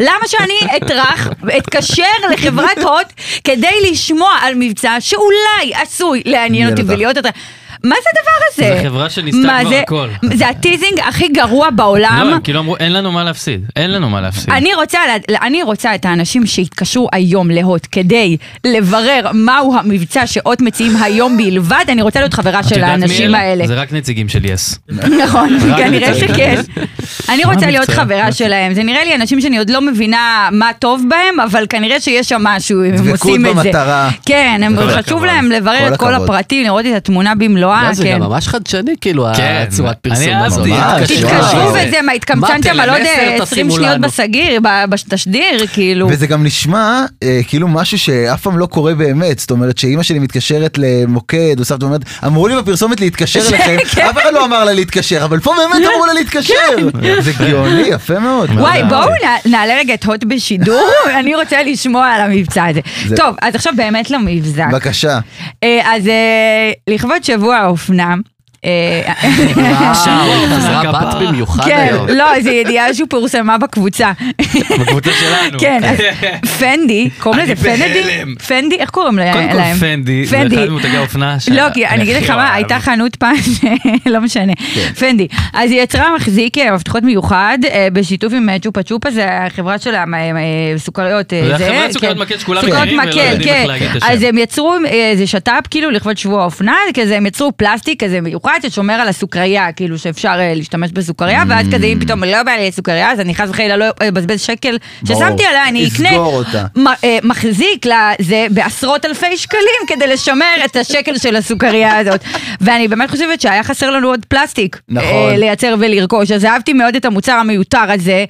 למה 0.00 0.26
שאני 0.26 0.76
אטרח 0.76 1.28
ואתקשר 1.42 2.02
לחברת 2.32 2.78
הוט 2.78 3.12
כדי 3.44 3.90
לשמוע 3.90 4.30
על 4.42 4.54
מבצע 4.56 4.96
שאולי 5.00 5.74
עשוי 5.82 6.22
לעניין 6.24 6.46
עניין 6.46 6.70
אותי. 6.70 6.82
ולהיות 6.86 7.16
יותר... 7.16 7.28
מה 7.84 7.94
זה 8.02 8.08
הדבר 8.10 8.46
הזה? 8.72 8.76
זה 8.82 8.88
חברה 8.88 9.10
שניסתה 9.10 9.38
כבר 9.60 9.68
זה- 9.70 9.80
הכל. 9.80 10.08
זה 10.34 10.48
הטיזינג 10.48 11.00
הכי 11.08 11.28
גרוע 11.28 11.70
בעולם. 11.70 12.22
לא, 12.28 12.34
הם 12.34 12.40
כאילו 12.40 12.60
אמרו, 12.60 12.76
אין 12.76 12.92
לנו 12.92 13.12
מה 13.12 13.24
להפסיד, 13.24 13.64
אין 13.76 13.92
לנו 13.92 14.10
מה 14.10 14.20
להפסיד. 14.20 14.50
אני 14.50 14.74
רוצה, 14.74 14.98
אני 15.42 15.62
רוצה 15.62 15.94
את 15.94 16.04
האנשים 16.04 16.46
שהתקשרו 16.46 17.08
היום 17.12 17.50
להוט 17.50 17.86
כדי 17.92 18.36
לברר 18.66 19.30
מהו 19.34 19.76
המבצע 19.78 20.26
שהוט 20.26 20.60
מציעים 20.60 20.96
היום 21.02 21.36
בלבד, 21.36 21.84
אני 21.88 22.02
רוצה 22.02 22.20
להיות 22.20 22.34
חברה 22.34 22.62
של 22.62 22.84
האנשים 22.84 23.28
אלה? 23.28 23.38
האלה. 23.38 23.66
זה 23.66 23.74
רק 23.74 23.92
נציגים 23.92 24.28
של 24.28 24.44
יס. 24.44 24.78
נכון, 25.24 25.58
כנראה. 25.76 26.14
שכן. 26.14 26.60
אני 27.28 27.44
רוצה 27.44 27.66
להיות? 27.66 27.90
חברה 27.90 28.32
שלהם, 28.32 28.74
זה 28.74 28.82
נראה 28.82 29.04
לי 29.04 29.14
אנשים 29.14 29.40
שאני 29.40 29.58
עוד 29.58 29.70
לא 29.70 29.80
מבינה 29.80 30.48
מה 30.52 30.70
טוב 30.78 31.02
בהם, 31.08 31.40
אבל 31.40 31.66
כנראה 31.68 32.00
שיש 32.00 32.28
שם 32.28 32.40
משהו, 32.42 32.80
אם 32.84 32.90
הם 32.90 32.96
דבקות 32.96 33.20
עושים 33.20 33.46
את 33.46 33.54
זה. 33.56 33.62
במטרה. 33.62 34.10
כן, 34.26 34.60
חשוב. 35.06 35.24
להם 35.24 35.50
לברר 35.50 35.88
כל 35.88 35.94
את 35.94 35.98
כל. 35.98 36.14
הפרטים, 36.14 36.64
לראות 36.64 36.86
את 36.86 36.94
התמונה 36.96 37.34
במלואה, 37.34 37.82
לא, 37.88 37.92
זה 37.94 38.02
כן. 38.04 38.12
גם 38.14 38.20
ממש 38.20 38.48
חדשני, 38.48 38.94
כאילו, 39.00 39.26
כן, 39.36 39.64
הצורת 39.68 39.96
אני 40.06 40.14
פרסום. 40.14 40.34
הזאת. 40.44 40.66
תתקשרו. 40.98 41.68
וזה, 41.70 42.02
מה 42.06 42.12
התקמצנתם 42.12 42.80
על 42.80 42.90
עוד 42.90 42.98
טלמסר 42.98 43.10
אה, 43.20 43.34
20 43.34 43.44
תשימו 43.44 43.70
שניות. 43.70 44.00
בסגיר, 44.00 44.60
ב- 44.62 44.84
בתשדיר, 44.88 45.66
כאילו. 45.72 46.08
וזה 46.10 46.26
גם 46.26 46.44
נשמע 46.44 47.04
אה, 47.22 47.40
כאילו 47.48 47.68
משהו 47.68 47.98
שאף 47.98 48.42
פעם 48.42 48.58
לא 48.58 48.66
קורה 48.66 48.94
באמת, 48.94 49.38
זאת 49.38 49.50
אומרת 49.50 49.78
שאימא 49.78 50.02
שלי 50.02 50.18
מתקשרת 50.18 50.78
למוקד, 50.78 51.56
או 51.58 51.64
סבתא 51.64 51.84
אומרת, 51.84 52.00
אמרו 52.26 52.48
לי 52.48 52.56
בפרסומת 52.56 53.00
להתקשר 53.00 53.40
אליכם, 53.48 53.76
אף 54.10 54.18
אחד 54.18 54.32
לא 54.34 54.44
אמר 54.44 54.64
לה 54.64 54.72
להתקשר, 54.72 55.24
אבל 55.24 55.40
פה 55.40 55.52
באמת 55.58 55.88
אמרו 55.94 56.06
לה 56.06 56.12
להתקשר. 56.12 56.54
זה 57.20 57.32
גאוני, 57.50 57.80
יפה 57.88 58.18
מאוד. 58.18 58.50
וואי. 58.50 58.82
בואו 58.88 59.08
נע- 59.22 59.50
נעלה 59.50 59.74
רגע 59.78 59.94
את 59.94 60.04
הוט 60.04 60.24
בשידור, 60.24 60.88
אני 61.20 61.34
רוצה 61.34 61.62
לשמוע 61.62 62.06
על 62.06 62.20
המבצע 62.20 62.64
הזה. 62.66 62.80
זה- 63.06 63.16
טוב, 63.16 63.36
אז 63.42 63.54
עכשיו 63.54 63.72
באמת 63.76 64.10
למבזק. 64.10 64.66
בבקשה. 64.72 65.18
אה, 65.64 65.80
אז 65.84 66.08
אה, 66.08 66.14
לכבוד 66.94 67.24
שבוע 67.24 67.56
האופנה. 67.56 68.14
אה, 68.66 69.12
וואו, 69.56 69.94
חזרה 70.56 70.82
כפרה. 70.82 71.04
בת 71.10 71.28
במיוחד 71.28 71.68
היום. 71.68 72.06
לא, 72.08 72.24
זו 72.42 72.50
ידיעה 72.50 72.94
שפורסמה 72.94 73.58
בקבוצה. 73.58 74.12
בקבוצה 74.80 75.10
שלנו. 75.12 75.58
כן, 75.58 75.80
אז 75.84 75.98
פנדי, 76.58 77.08
קוראים 77.18 77.40
אני 77.40 77.52
לזה 77.52 77.62
פנדי? 77.64 78.02
בהלם. 78.02 78.34
פנדי, 78.34 78.76
איך 78.76 78.90
קוראים 78.90 79.18
לה- 79.18 79.32
קודם 79.32 79.46
להם? 79.48 79.74
כל 79.74 79.80
פנדי, 79.86 80.26
זה 80.26 80.36
אחד 80.42 80.68
ממותגי 80.68 80.96
האופנה 80.96 81.40
ש- 81.40 81.48
לא, 81.48 81.62
כי 81.74 81.86
אני 81.86 82.02
אגיד 82.02 82.16
לך 82.16 82.22
הכי 82.22 82.32
מה, 82.32 82.36
אוהב. 82.44 82.54
הייתה 82.54 82.78
חנות 82.80 83.16
פעם, 83.16 83.36
ש- 83.36 83.64
לא 84.12 84.20
משנה. 84.20 84.52
פנדי. 84.98 85.26
אז 85.52 85.70
היא 85.70 85.82
יצרה 85.82 86.16
מחזיק 86.16 86.58
מפתחות 86.58 87.02
מיוחד 87.02 87.58
בשיתוף 87.92 88.32
עם 88.32 88.58
צ'ופה 88.58 88.82
צ'ופה, 88.82 89.10
זה 89.10 89.26
החברה 89.28 89.78
של 89.78 89.94
הסוכריות. 90.74 91.30
זה 91.30 91.54
החברת 91.54 91.90
סוכריות 91.92 92.16
מקל 92.16 92.38
שכולם 92.38 92.60
סוכריות 92.60 92.82
מכירים 92.82 92.98
ולא 93.00 93.08
מקל, 93.10 93.32
יודעים 93.32 93.48
איך. 93.54 93.66
להגיד 93.66 93.88
את 93.90 94.02
השם. 94.02 94.06
אז 94.12 94.22
הם 94.22 94.38
יצרו 94.38 94.74
איזה 94.86 95.26
שת"פ 95.26 95.66
כאילו 95.70 95.90
לכבוד 95.90 96.16
שבוע 96.16 96.42
האופנה, 96.42 96.74
כזה 96.94 97.16
הם 97.16 97.26
יצרו 97.26 97.52
פלסטיק 97.56 98.04
כזה 98.04 98.20
מיוחד 98.20 98.55
ששומר 98.62 98.94
על 98.94 99.08
הסוכריה, 99.08 99.72
כאילו 99.72 99.98
שאפשר 99.98 100.34
אה, 100.38 100.54
להשתמש 100.54 100.92
בסוכריה, 100.92 101.42
ואז 101.48 101.66
כזה 101.72 101.86
אם 101.86 101.98
פתאום 102.00 102.24
לא 102.24 102.42
בא 102.42 102.52
לי 102.52 102.72
סוכריה, 102.72 103.12
אז 103.12 103.20
אני 103.20 103.34
חס 103.34 103.48
וחלילה 103.48 103.76
לא 103.76 103.86
אבזבז 104.08 104.40
שקל 104.40 104.76
ברור. 105.02 105.20
ששמתי 105.20 105.44
עליה, 105.44 105.68
אני 105.68 105.88
אקנה 105.88 106.10
אה, 107.04 107.18
מחזיק 107.22 107.86
לזה 107.86 108.46
בעשרות 108.50 109.04
אלפי 109.04 109.36
שקלים 109.36 109.60
כדי 109.86 110.06
לשמר 110.06 110.54
את 110.64 110.76
השקל 110.76 111.18
של 111.18 111.36
הסוכריה 111.36 111.98
הזאת. 111.98 112.24
ואני 112.60 112.88
באמת 112.88 113.10
חושבת 113.10 113.40
שהיה 113.40 113.62
חסר 113.62 113.90
לנו 113.90 114.08
עוד 114.08 114.26
פלסטיק. 114.28 114.80
נכון. 114.88 115.08
אה, 115.08 115.36
לייצר 115.36 115.74
ולרכוש, 115.80 116.30
אז 116.30 116.44
אהבתי 116.44 116.72
מאוד 116.72 116.96
את 116.96 117.04
המוצר 117.04 117.32
המיותר 117.32 117.92
הזה, 117.92 118.24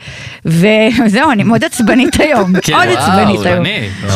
וזהו, 0.44 1.30
אני 1.32 1.42
מאוד 1.42 1.64
עצבנית 1.64 2.20
היום, 2.20 2.60
כן, 2.60 2.72
מאוד 2.72 2.88
עצבנית 2.88 3.40
היום. 3.46 3.64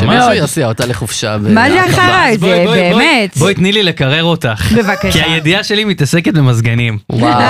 שמישהו. 0.00 0.32
יסיע 0.34 0.66
אותה 0.66 0.86
לחופשה. 0.86 1.36
מה 1.40 1.70
זה 1.70 1.82
החרא 1.82 2.26
הזה, 2.28 2.64
באמת? 2.66 3.36
בואי 3.36 3.54
תני 3.54 3.72
לי 3.72 3.82
לקרר 3.82 4.24
אותך. 4.24 4.72
בבקשה. 4.72 5.12
כי 5.12 5.22
הידיעה 5.22 5.64
שלי 5.64 5.84
מתעסקת 5.90 6.34
במזגנים. 6.34 6.98
וואו. 7.10 7.40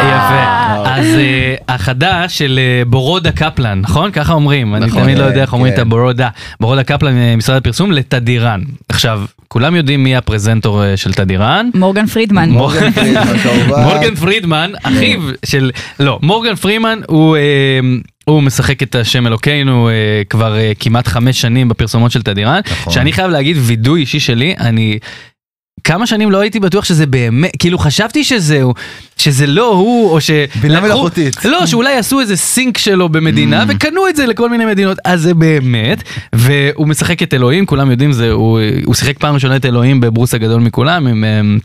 יפה. 0.00 0.60
אז 0.84 1.06
אה, 1.06 1.54
החדש 1.68 2.38
של 2.38 2.58
אה, 2.62 2.84
בורודה 2.84 3.32
קפלן, 3.32 3.80
נכון? 3.80 4.10
ככה 4.10 4.32
אומרים, 4.32 4.74
אני 4.74 4.86
נכון. 4.86 5.02
תמיד 5.02 5.18
לא 5.18 5.24
יודע 5.24 5.42
איך 5.42 5.50
כן, 5.50 5.56
אומרים 5.56 5.72
כן. 5.72 5.80
את 5.80 5.86
הבורודה. 5.86 6.28
בורודה 6.60 6.82
קפלן 6.82 7.14
ממשרד 7.14 7.56
הפרסום 7.56 7.92
לתדירן. 7.92 8.60
עכשיו, 8.88 9.22
כולם 9.48 9.76
יודעים 9.76 10.04
מי 10.04 10.16
הפרזנטור 10.16 10.84
אה, 10.84 10.96
של 10.96 11.12
תדירן. 11.12 11.70
מורגן 11.74 12.06
פרידמן. 12.06 12.50
מורגן 13.84 14.14
פרידמן, 14.14 14.72
אחיו 14.82 15.20
של, 15.44 15.70
לא, 16.00 16.18
מורגן 16.22 16.54
פרידמן 16.54 17.00
הוא... 17.08 17.36
אה, 17.36 17.80
הוא 18.24 18.42
משחק 18.42 18.82
את 18.82 18.94
השם 18.94 19.26
אלוקינו 19.26 19.88
אה, 19.88 20.22
כבר 20.30 20.56
אה, 20.56 20.72
כמעט 20.80 21.08
חמש 21.08 21.40
שנים 21.40 21.68
בפרסומות 21.68 22.10
של 22.10 22.22
תדירן, 22.22 22.60
נכון. 22.70 22.92
שאני 22.92 23.12
חייב 23.12 23.30
להגיד 23.30 23.56
וידוי 23.60 24.00
אישי 24.00 24.20
שלי, 24.20 24.54
אני 24.60 24.98
כמה 25.84 26.06
שנים 26.06 26.30
לא 26.30 26.40
הייתי 26.40 26.60
בטוח 26.60 26.84
שזה 26.84 27.06
באמת, 27.06 27.50
כאילו 27.58 27.78
חשבתי 27.78 28.24
שזהו, 28.24 28.74
שזה 29.16 29.46
לא 29.46 29.72
הוא, 29.72 30.10
או 30.10 30.20
ש... 30.20 30.30
בינה 30.60 30.80
מלאכותית. 30.80 31.44
לא, 31.44 31.66
שאולי 31.66 31.96
עשו 31.96 32.20
איזה 32.20 32.36
סינק 32.36 32.78
שלו 32.78 33.08
במדינה 33.08 33.64
וקנו 33.68 34.08
את 34.08 34.16
זה 34.16 34.26
לכל 34.26 34.50
מיני 34.50 34.66
מדינות, 34.66 34.98
אז 35.04 35.22
זה 35.22 35.34
באמת, 35.34 36.02
והוא 36.34 36.88
משחק 36.88 37.22
את 37.22 37.34
אלוהים, 37.34 37.66
כולם 37.66 37.90
יודעים, 37.90 38.12
זה, 38.12 38.30
הוא, 38.30 38.60
הוא 38.84 38.94
שיחק 38.94 39.18
פעם 39.18 39.34
ראשונה 39.34 39.56
את 39.56 39.64
אלוהים 39.64 40.00
בברוס 40.00 40.34
הגדול 40.34 40.60
מכולם, 40.60 41.06
עם... 41.06 41.24
אמ, 41.24 41.58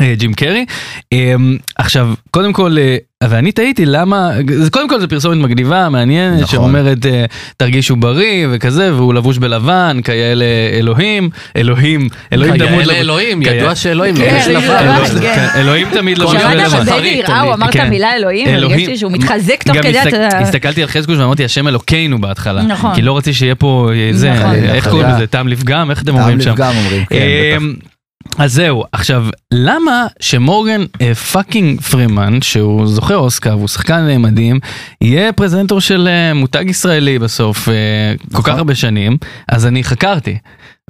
אה, 0.00 0.14
ג'ים 0.14 0.34
קרי. 0.34 0.64
אמ, 1.12 1.56
עכשיו, 1.76 2.14
קודם 2.30 2.52
כל, 2.52 2.76
אה, 2.78 2.96
ואני 3.30 3.52
תהיתי 3.52 3.86
למה, 3.86 4.30
זה- 4.58 4.70
קודם 4.70 4.88
כל 4.88 5.00
זה 5.00 5.06
פרסומת 5.06 5.38
מגניבה, 5.38 5.88
מעניינת, 5.88 6.40
נכון. 6.40 6.46
שאומרת 6.58 7.06
אה, 7.06 7.24
תרגישו 7.56 7.96
בריא 7.96 8.46
וכזה, 8.50 8.94
והוא 8.94 9.14
לבוש 9.14 9.38
בלבן, 9.38 10.00
כאלה 10.04 10.44
אלוהים, 10.78 11.30
אלוהים, 11.56 12.08
אלוהים 12.32 12.54
כיאה 12.56 12.66
דמות 12.68 12.86
לאלוהים, 12.86 13.42
כיאה- 13.44 13.54
ידוע 13.54 13.74
שאלוהים 13.74 14.16
כן, 14.16 14.34
לבוש 14.34 14.48
לבן. 14.48 14.76
אלוהים- 14.78 15.20
כן. 15.20 15.34
כן, 15.34 15.60
אלוהים 15.60 15.88
תמיד 15.92 16.18
לבוש 16.18 16.32
שמעת 16.32 16.44
אלוהים 16.52 16.70
בלבן. 16.70 16.80
שבדי 16.84 16.90
אחרית 16.98 17.18
יראה, 17.18 17.40
הוא. 17.40 17.54
אמר 17.54 17.68
את. 17.70 17.76
המילה 17.76 18.16
אלוהים, 18.16 18.48
הרגשתי 18.48 18.96
שהוא 18.96 19.12
מתחזק 19.12 19.62
תוך 19.62 19.76
כדי, 19.76 20.02
אתה. 20.08 20.38
הסתכלתי 20.38 20.82
על 20.82 20.88
חזקוש 20.88 21.18
ואמרתי 21.18 21.44
השם 21.44 21.68
אלוקינו 21.68 22.20
בהתחלה, 22.20 22.62
נכון. 22.62 22.94
כי 22.94 23.02
לא 23.02 23.16
רציתי 23.16 23.34
שיהיה 23.34 23.54
פה 23.54 23.90
אה, 23.94 24.08
זה, 24.12 24.32
נכון. 24.32 24.54
איך 24.54 24.88
קוראים 24.88 25.08
לזה, 25.08 25.26
טעם 25.26 25.48
לפגם, 25.48 25.90
איך 25.90 26.02
אתם 26.02 26.12
טעם 26.12 26.20
אומרים 26.20 26.40
שם? 26.40 26.50
לפגם 26.50 26.72
אומרים, 26.84 27.04
כן, 27.04 27.16
אמ, 27.56 27.74
אז 28.38 28.52
זהו, 28.52 28.84
עכשיו, 28.92 29.26
למה 29.52 30.06
שמורגן 30.20 30.84
אה, 31.00 31.14
fucking 31.14 31.80
פרימן, 31.80 32.42
שהוא 32.42 32.86
זוכה 32.86 33.14
אוסקר 33.14 33.56
והוא 33.56 33.68
שחקן 33.68 34.08
אה, 34.10 34.18
מדהים, 34.18 34.60
יהיה 35.00 35.32
פרזנטור 35.32 35.80
של 35.80 36.08
אה, 36.08 36.34
מותג 36.34 36.64
ישראלי 36.68 37.18
בסוף 37.18 37.68
אה, 37.68 37.74
כל 38.18 38.38
נכון. 38.38 38.44
כך 38.44 38.58
הרבה 38.58 38.74
שנים, 38.74 39.16
אז 39.48 39.66
אני 39.66 39.84
חקרתי 39.84 40.38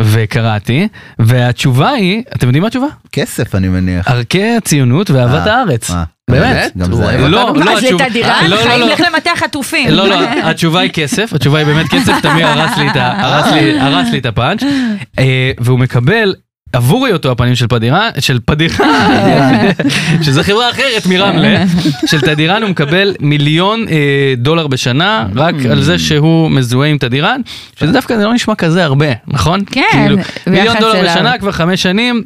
וקראתי, 0.00 0.88
והתשובה 1.18 1.90
היא, 1.90 2.22
אתם 2.36 2.46
יודעים 2.46 2.62
מה 2.62 2.66
התשובה? 2.66 2.86
כסף 3.12 3.54
אני 3.54 3.68
מניח. 3.68 4.08
ערכי 4.08 4.56
הציונות 4.56 5.10
ואהבת 5.10 5.46
אה, 5.46 5.54
הארץ. 5.54 5.90
באמת? 6.30 6.72
גם 6.78 6.92
זה. 6.92 7.04
אוהב. 7.04 7.20
לא, 7.20 7.48
אותנו? 7.48 7.64
לא, 7.64 7.72
אז 7.72 7.84
לתדיראן, 7.84 8.44
לא, 8.48 8.56
לא, 8.56 8.62
חיים 8.62 8.80
לא. 8.80 8.86
לך 8.92 9.00
למטה 9.00 9.30
חטופים. 9.36 9.90
לא, 9.90 10.08
לא, 10.08 10.16
התשובה 10.50 10.80
היא 10.80 10.90
כסף, 10.90 11.32
התשובה 11.32 11.58
היא 11.58 11.66
באמת 11.66 11.86
כסף, 11.88 12.12
תמיר 12.22 12.46
הרס 12.46 12.78
לי 12.78 14.18
את 14.18 14.18
את 14.18 14.26
הפאנץ', 14.26 14.62
והוא 15.60 15.78
מקבל 15.78 16.34
עבור 16.72 17.06
היותו 17.06 17.30
הפנים 17.30 17.54
של 17.54 17.66
פדירן, 17.68 18.08
של 18.18 18.38
פדירן, 18.44 19.68
שזה 20.24 20.42
חברה 20.42 20.70
אחרת 20.70 21.06
מרמלה, 21.06 21.64
של 22.06 22.20
תדירן 22.20 22.62
הוא 22.62 22.70
מקבל 22.70 23.14
מיליון 23.20 23.86
אה, 23.90 23.96
דולר 24.36 24.66
בשנה, 24.66 25.26
רק 25.36 25.54
על 25.70 25.82
זה 25.82 25.98
שהוא 25.98 26.50
מזוהה 26.50 26.88
עם 26.88 26.98
תדירן, 26.98 27.40
שזה 27.80 27.92
דווקא 27.92 28.16
זה 28.16 28.24
לא 28.24 28.34
נשמע 28.34 28.54
כזה 28.54 28.84
הרבה, 28.84 29.06
נכון? 29.28 29.60
כן, 29.70 29.82
כאילו, 29.92 30.16
מיליון 30.46 30.76
דולר. 30.80 31.04
בשנה 31.10 31.38
כבר 31.38 31.52
חמש 31.52 31.82
שנים. 31.82 32.22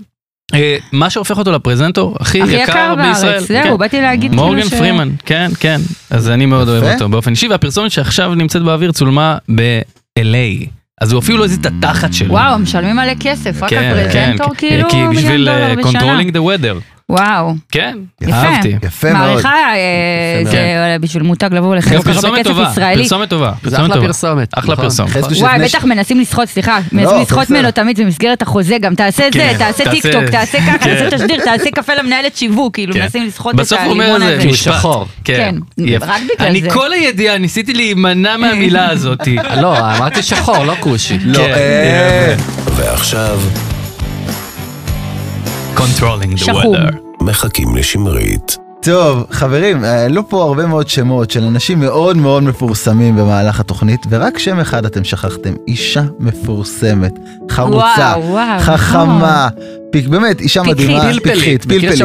אה, 0.54 0.76
מה 0.92 1.10
שהופך 1.10 1.38
אותו 1.38 1.52
לפרזנטור 1.52 2.16
הכי 2.20 2.42
הכי 2.42 2.52
יקר 2.52 2.62
יקר 2.72 2.94
בישראל. 2.94 3.32
בארץ, 3.32 3.48
כן. 3.48 3.62
זהו, 3.64 3.78
באתי 3.78 4.00
להגיד 4.00 4.30
כאילו 4.30 4.44
מורגן 4.44 4.68
ש- 4.68 4.74
פרימן, 4.74 5.08
כן, 5.24 5.50
כן. 5.60 5.80
אז 6.10 6.30
אני 6.30 6.46
מאוד 6.46 6.68
אוהב. 6.68 6.84
אותו 6.84 7.08
באופן 7.08 7.30
אישי, 7.30 7.48
והפרסומת 7.48 7.90
שעכשיו 7.90 8.34
נמצאת 8.34 8.62
באוויר 8.62 8.92
צולמה 8.92 9.38
ב-LA. 9.54 10.66
אז 11.00 11.12
הוא 11.12 11.18
אפילו 11.20 11.38
לא 11.38 11.44
הזיז 11.44 11.58
את 11.58 11.66
התחת 11.66 12.12
שלו. 12.12 12.30
וואו, 12.32 12.58
משלמים 12.58 12.98
עליה 12.98 13.14
כסף, 13.20 13.62
רק 13.62 13.70
כן, 13.70 13.76
על 13.76 14.04
פרזנטור 14.04 14.54
כן, 14.54 14.68
כאילו 14.68 14.88
כי 14.90 14.96
מיליון 14.96 15.14
בשביל 15.16 15.44
דולר 15.44 15.62
אה, 15.62 15.76
בשנה. 15.76 16.95
וואו, 17.10 17.54
כן, 17.72 17.96
יפה. 18.20 18.32
אהבתי. 18.36 18.74
יפה 18.82 19.12
מאוד. 19.12 19.26
מעריכה 19.28 19.48
אה, 19.74 20.40
יפה 20.42 20.50
זה 20.50 20.58
בשביל 21.00 21.22
מותג 21.22 21.48
לבוא 21.52 21.76
לחזק 21.76 21.92
ככה 21.94 22.02
פרסומת 22.02 22.32
בכסף 22.38 22.48
טובה, 22.48 22.68
ישראלי. 22.72 23.02
פרסומת 23.02 23.28
טובה, 23.30 23.52
זה 23.62 23.70
פרסומת 23.70 23.90
אחלה 23.90 23.94
טובה. 23.94 24.06
פרסומת. 24.06 24.48
אחלה 24.58 24.72
נכון. 24.72 24.84
פרסומת. 24.84 25.10
וואי, 25.40 25.58
בטח 25.64 25.80
ש- 25.82 25.84
מנסים 25.84 26.20
לסחוט, 26.20 26.48
סליחה, 26.48 26.78
מנסים 26.92 27.08
הכל 27.08 27.20
לסחוט. 27.22 27.50
ממנו 27.50 27.70
תמיד 27.70 28.00
במסגרת 28.00 28.42
החוזה, 28.42 28.78
גם 28.78 28.94
תעשה 28.94 29.24
זה, 29.32 29.38
כן, 29.38 29.54
תעשה 29.58 29.84
תעשה- 29.84 29.90
טיק 29.90 30.06
טוק, 30.12 30.24
תעשה 30.24 30.58
ככה, 30.58 30.78
כן. 30.78 30.94
תעשה 30.94 31.16
תשדיר, 31.18 31.40
תעשה 31.44 31.70
קפה 31.70 31.94
למנהלת 31.94 32.36
שיווק, 32.36 32.74
כאילו 32.74 32.94
כן. 32.94 33.00
מנסים 33.00 33.26
לסחוט 33.26 33.54
את 33.54 33.60
בסוף 33.60 33.80
הוא 33.80 33.90
אומר 33.90 34.04
הלימון 34.04 34.22
את 34.22 34.26
זה, 34.26 34.32
הזה. 34.34 34.42
כי 34.42 34.48
הוא. 34.48 34.56
שחור. 34.56 35.06
כן, 35.24 35.54
כן. 35.76 35.84
רק 36.00 36.20
בגלל 36.34 36.48
אני 36.48 36.60
זה. 36.62 36.70
כל 36.70 36.92
הידיעה 36.92 37.38
ניסיתי 37.38 37.72
להימנע 37.74 38.36
מהמילה 38.36 38.90
הזאתי. 38.90 39.36
לא, 39.62 39.78
אמרתי 39.78 40.22
שחור, 40.22 40.64
לא 40.64 40.74
כושי. 40.80 41.18
לא, 41.24 41.38
כן, 41.38 41.52
אה, 41.54 42.34
ועכשיו 42.76 43.40
controlling 45.86 46.34
the 46.34 46.44
שחום. 46.44 46.74
weather. 46.74 46.94
מחכים 47.20 47.76
לשמרית. 47.76 48.56
טוב, 48.82 49.26
חברים, 49.30 49.84
עלו 49.84 50.28
פה 50.28 50.42
הרבה 50.42 50.66
מאוד 50.66 50.88
שמות 50.88 51.30
של 51.30 51.44
אנשים 51.44 51.80
מאוד 51.80 52.16
מאוד 52.16 52.42
מפורסמים 52.42 53.16
במהלך 53.16 53.60
התוכנית, 53.60 54.06
ורק 54.10 54.38
שם 54.38 54.60
אחד 54.60 54.84
אתם 54.86 55.04
שכחתם, 55.04 55.54
אישה 55.68 56.02
מפורסמת, 56.18 57.12
חרוצה, 57.50 58.14
וואו, 58.16 58.30
וואו, 58.30 58.60
חכמה, 58.60 59.48
פיק, 59.90 60.08
באמת, 60.08 60.40
אישה. 60.40 60.62
מדהימה, 60.62 61.00
פלפלית. 61.00 61.22
פיקחית, 61.22 61.64
פלפלית, 61.64 62.02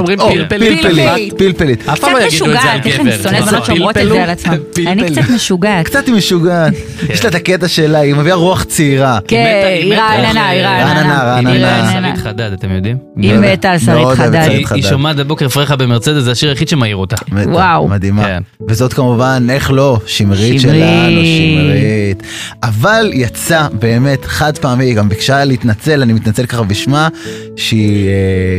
פלפלית? 0.49 0.81
פלפלית, 0.81 1.33
פלפלית. 1.37 1.89
אף 1.89 1.95
קצת 1.95 2.01
פעם 2.01 2.13
לא 2.13 2.19
יגידו 2.19 2.45
את 2.45 2.51
זה 2.61 2.71
על 2.71 2.79
משוגעת, 2.79 2.85
איך 2.85 2.99
אני 2.99 3.11
גבר. 3.11 3.23
שונאת. 3.23 3.43
בנות 3.49 3.65
שאומרות 3.65 3.97
את 3.97 4.07
זה 4.09 4.23
על 4.23 4.29
עצמם. 4.29 4.53
אני 4.87 5.03
פלפלית. 5.03 5.19
קצת 5.19 5.33
משוגעת. 5.35 5.85
קצת 5.85 6.07
היא 6.07 6.15
משוגעת, 6.15 6.73
יש 7.13 7.23
לה 7.23 7.29
את 7.29 7.35
הקטע 7.35 7.67
שלה, 7.67 7.99
היא 7.99 8.15
מביאה 8.15 8.35
רוח 8.35 8.63
צעירה. 8.63 9.19
כן, 9.27 9.63
היא 9.81 9.93
מתה 9.93 10.01
רעננה, 10.01 10.49
היא 10.49 10.61
רעננה. 10.61 11.35
היא 11.37 11.47
היא 11.47 11.65
רעננה. 11.65 12.07
שרית 12.15 12.23
חדד 12.23 12.51
אתם 12.53 12.71
יודעים? 12.71 12.97
היא 13.17 13.33
מתה 13.33 13.71
על 13.71 13.79
שרית 13.79 14.17
חדד. 14.17 14.49
היא 14.73 14.83
שומעת 14.83 15.15
בבוקר 15.15 15.49
פרחה 15.49 15.75
במרצדס 15.75 16.23
זה 16.23 16.31
השיר 16.31 16.49
היחיד 16.49 16.67
שמעיר 16.67 16.95
אותה. 16.95 17.15
מתה, 17.31 17.49
וואו. 17.49 17.87
מדהימה. 17.87 18.23
כן. 18.23 18.43
וזאת 18.67 18.93
כמובן, 18.93 19.47
איך 19.49 19.71
לא, 19.71 19.97
שמרית. 20.05 20.61
שלנו, 20.61 21.21
שמרית. 21.21 22.23
אבל 22.63 23.09
יצא 23.13 23.67
באמת 23.79 24.25
חד 24.25 24.57
פעמי, 24.57 24.85
היא 24.85 24.95
גם 24.95 25.09
ביקשה 25.09 25.45
להתנצל, 25.45 26.01
אני 26.01 26.13
מתנצל 26.13 26.45
ככה 26.45 26.63
בשמה, 26.63 27.07
שהיא 27.55 27.80
אה, 27.87 28.13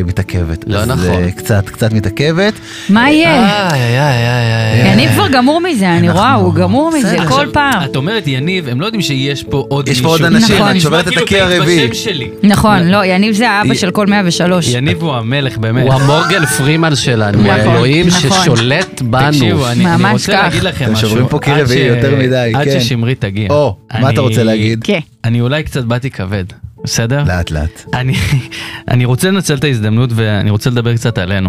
מתעכבת. 0.07 0.65
לא 0.67 0.79
אז, 0.79 0.89
נכון. 0.89 1.23
אה, 1.25 1.31
קצת, 1.31 1.69
קצת 1.69 1.93
מתעכבת. 1.93 2.53
מה 2.89 3.11
יהיה? 3.11 3.31
איי, 3.73 3.81
איי, 3.83 3.99
איי, 3.99 4.83
איי. 4.85 4.93
יניב 4.93 5.11
כבר 5.15 5.29
גמור 5.29 5.61
מזה, 5.61 5.91
אני 5.93 6.11
רואה, 6.11 6.33
הוא 6.35 6.55
גמור 6.55 6.91
מזה. 6.99 7.17
כל 7.29 7.47
פעם. 7.53 7.85
את 7.85 7.97
אומרת 7.97 8.27
יניב, 8.27 8.69
הם 8.69 8.81
לא 8.81 8.87
יודעים 8.87 9.03
שיש 9.03 9.43
פה 9.43 9.65
עוד 9.69 9.89
יש 9.89 9.97
מישהו. 9.97 10.05
פה 10.05 10.11
עוד 10.11 10.25
אנשים, 10.25 10.57
נכון. 10.57 10.77
את 10.77 10.81
שוברת 10.81 11.09
את 11.09 11.13
כאילו 11.27 11.43
הרביעי. 11.45 11.89
בשם 11.89 11.95
שלי. 11.95 12.29
נכון, 12.43 12.89
לא, 12.89 13.05
יניב 13.05 13.35
זה 13.35 13.51
האבא 13.51 13.71
היא- 13.71 13.79
של 13.81 13.91
כל 13.91 14.07
103. 14.07 14.69
יניב 14.75 15.03
הוא 15.03 15.13
המלך 15.15 15.59
באמת. 15.59 15.83
הוא 15.85 15.93
המורגן 15.95 16.47
פרימן 16.47 16.95
שלנו, 16.97 17.39
נכון, 17.39 17.51
האלוהים 17.51 18.07
נכון. 18.07 18.31
ששולט 18.43 19.03
בנו. 19.03 19.31
תקשיבו, 19.33 19.69
אני, 19.69 19.87
אני 19.87 19.97
ממש 20.03 20.13
רוצה 20.13 20.33
כך. 20.33 20.43
להגיד 20.43 20.63
לכם 20.63 20.85
אתם 20.85 20.93
משהו. 20.93 21.09
שוברים 21.09 21.27
פה 21.29 21.39
קיר 21.39 21.55
עד 21.55 21.61
רביעי 21.61 21.87
יותר 21.87 22.17
מדי, 22.19 22.53
עד 22.55 22.65
כן. 22.65 22.81
ששמרית 22.81 23.21
תגיע. 23.21 23.47
או, 23.51 23.77
מה 24.01 24.11
אתה 24.11 24.21
רוצה 24.21 24.43
להגיד? 24.43 24.81
כן. 24.85 24.99
אני 25.25 25.41
אולי 25.41 25.63
קצת 25.63 25.85
באתי 25.85 26.11
כבד, 26.11 26.45
בסדר? 26.85 27.25
לאט 27.27 27.51
לאט. 27.51 27.85
אני, 27.95 28.15
אני 28.91 29.05
רוצה 29.05 29.31
לנצל 29.31 29.55
את 29.55 29.65
ההזדמנות 29.65 30.11
ואני 30.15 30.51
רוצה 30.51 30.71
לדבר 30.71 30.95
קצת 30.95 31.19
עלינו. 31.19 31.49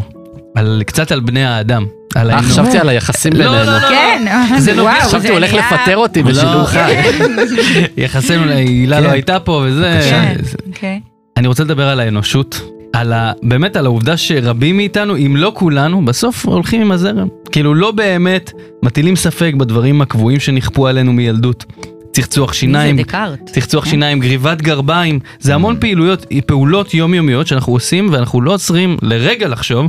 על, 0.56 0.84
קצת 0.86 1.12
על 1.12 1.20
בני 1.20 1.46
האדם. 1.46 1.86
על 2.16 2.30
אה, 2.32 2.36
האנוש. 2.36 2.52
חשבתי 2.52 2.78
על 2.80 2.90
היחסים 2.90 3.34
לא, 3.34 3.38
בינינו. 3.38 3.66
לא, 3.72 3.78
לא. 3.82 3.90
כן, 3.90 4.26
זה 4.58 4.72
נוגע, 4.74 4.84
וואו, 4.90 5.02
חשבתי 5.02 5.22
זה 5.22 5.30
הוא 5.30 5.38
הולך 5.38 5.54
לפטר 5.54 5.98
אותי 5.98 6.24
לא. 6.24 6.30
בשידור 6.30 6.66
חי. 6.66 6.94
יחסינו, 7.98 8.44
הילה 8.44 9.00
לא 9.00 9.06
כן. 9.08 9.12
הייתה 9.14 9.40
פה 9.40 9.64
וזה. 9.68 10.00
כן, 10.10 10.36
זה- 10.44 10.58
אוקיי. 10.68 11.00
אני 11.38 11.48
רוצה 11.48 11.64
לדבר 11.64 11.88
על 11.90 12.00
האנושות. 12.00 12.62
על 12.94 13.14
ה... 13.14 13.32
באמת 13.44 13.76
על 13.76 13.86
העובדה 13.86 14.18
שרבים 14.18 14.78
מאיתנו, 14.78 15.18
אם 15.18 15.36
לא 15.38 15.52
כולנו, 15.56 16.06
בסוף 16.06 16.46
הולכים 16.46 16.82
עם 16.82 16.92
הזרם. 16.92 17.28
כאילו 17.52 17.74
לא 17.76 17.92
באמת 17.92 18.52
מטילים 18.84 19.16
ספק 19.16 19.54
בדברים 19.58 20.02
הקבועים 20.02 20.40
שנכפו 20.40 20.88
עלינו 20.88 21.14
מילדות. 21.14 21.66
צחצוח 22.14 22.54
שיניים? 22.54 22.96
צחצוח 23.46 23.84
כן. 23.84 23.90
שיניים, 23.90 24.20
גריבת 24.20 24.62
גרביים, 24.62 25.20
זה 25.40 25.56
המון 25.56 25.80
פעילויות, 25.80 26.26
פעולות 26.46 26.94
יומיומיות 26.94 27.48
שאנחנו 27.48 27.74
עושים 27.74 28.10
ואנחנו 28.12 28.42
לא 28.42 28.54
עוצרים 28.54 28.98
לרגע 29.02 29.48
לחשוב, 29.48 29.88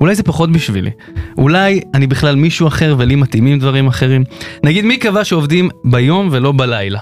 אולי 0.00 0.14
זה 0.14 0.22
פחות 0.22 0.52
בשבילי, 0.52 0.90
אולי 1.38 1.80
אני 1.94 2.06
בכלל 2.06 2.36
מישהו 2.36 2.68
אחר 2.68 2.94
ולי 2.98 3.16
מתאימים 3.16 3.58
דברים 3.58 3.86
אחרים. 3.86 4.24
נגיד 4.64 4.84
מי 4.84 4.96
קבע 4.96 5.24
שעובדים 5.24 5.68
ביום 5.84 6.28
ולא 6.32 6.52
בלילה? 6.56 6.98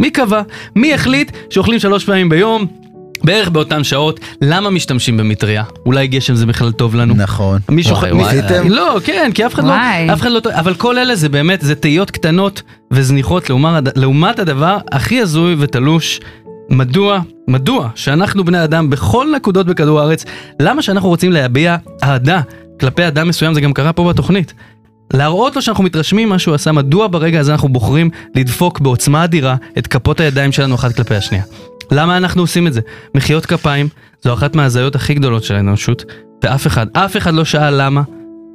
מי 0.00 0.10
קבע? 0.10 0.42
מי 0.76 0.94
החליט 0.94 1.32
שאוכלים 1.50 1.78
שלוש 1.78 2.04
פעמים 2.04 2.28
ביום? 2.28 2.66
בערך 3.24 3.48
באותן 3.48 3.84
שעות, 3.84 4.20
למה 4.40 4.70
משתמשים 4.70 5.16
במטריה? 5.16 5.64
אולי 5.86 6.06
גשם 6.06 6.34
זה 6.34 6.46
בכלל 6.46 6.72
טוב 6.72 6.94
לנו? 6.94 7.14
נכון. 7.14 7.60
מישהו 7.68 7.96
וואי, 7.96 8.10
ח- 8.10 8.14
וואי. 8.14 8.34
ניסיתם? 8.36 8.68
לא, 8.68 8.96
כן, 9.04 9.30
כי 9.34 9.46
אף 9.46 9.54
אחד 9.54 9.64
לא, 9.64 9.68
וואי. 9.68 10.12
אף 10.12 10.20
אחד 10.20 10.30
לא, 10.30 10.40
אבל 10.52 10.74
כל 10.74 10.98
אלה 10.98 11.16
זה 11.16 11.28
באמת, 11.28 11.60
זה 11.60 11.74
תהיות 11.74 12.10
קטנות 12.10 12.62
וזניחות 12.90 13.50
לעומת, 13.50 13.96
לעומת 13.98 14.38
הדבר 14.38 14.76
הכי 14.92 15.20
הזוי 15.20 15.56
ותלוש. 15.58 16.20
מדוע, 16.70 17.18
מדוע 17.48 17.88
שאנחנו 17.94 18.44
בני 18.44 18.64
אדם 18.64 18.90
בכל 18.90 19.26
נקודות 19.36 19.66
בכדור 19.66 20.00
הארץ, 20.00 20.24
למה 20.60 20.82
שאנחנו 20.82 21.08
רוצים 21.08 21.32
להביע 21.32 21.76
אהדה 22.02 22.40
כלפי 22.80 23.06
אדם 23.08 23.28
מסוים, 23.28 23.54
זה 23.54 23.60
גם 23.60 23.72
קרה 23.72 23.92
פה 23.92 24.08
בתוכנית. 24.12 24.54
להראות 25.14 25.56
לו 25.56 25.62
שאנחנו 25.62 25.84
מתרשמים 25.84 26.28
מה 26.28 26.38
שהוא 26.38 26.54
עשה, 26.54 26.72
מדוע 26.72 27.06
ברגע 27.06 27.40
הזה 27.40 27.52
אנחנו 27.52 27.68
בוחרים 27.68 28.10
לדפוק 28.34 28.80
בעוצמה 28.80 29.24
אדירה 29.24 29.56
את 29.78 29.86
כפות 29.86 30.20
הידיים 30.20 30.52
שלנו 30.52 30.74
אחת 30.74 30.96
כלפי 30.96 31.14
השנייה. 31.14 31.44
למה 31.90 32.16
אנחנו 32.16 32.42
עושים 32.42 32.66
את 32.66 32.72
זה? 32.72 32.80
מחיאות 33.14 33.46
כפיים 33.46 33.88
זו 34.24 34.34
אחת 34.34 34.56
מההזיות 34.56 34.94
הכי 34.94 35.14
גדולות 35.14 35.44
של 35.44 35.54
האנושות, 35.54 36.04
ואף 36.42 36.66
אחד, 36.66 36.86
אף 36.92 37.16
אחד 37.16 37.34
לא 37.34 37.44
שאל 37.44 37.82
למה, 37.82 38.02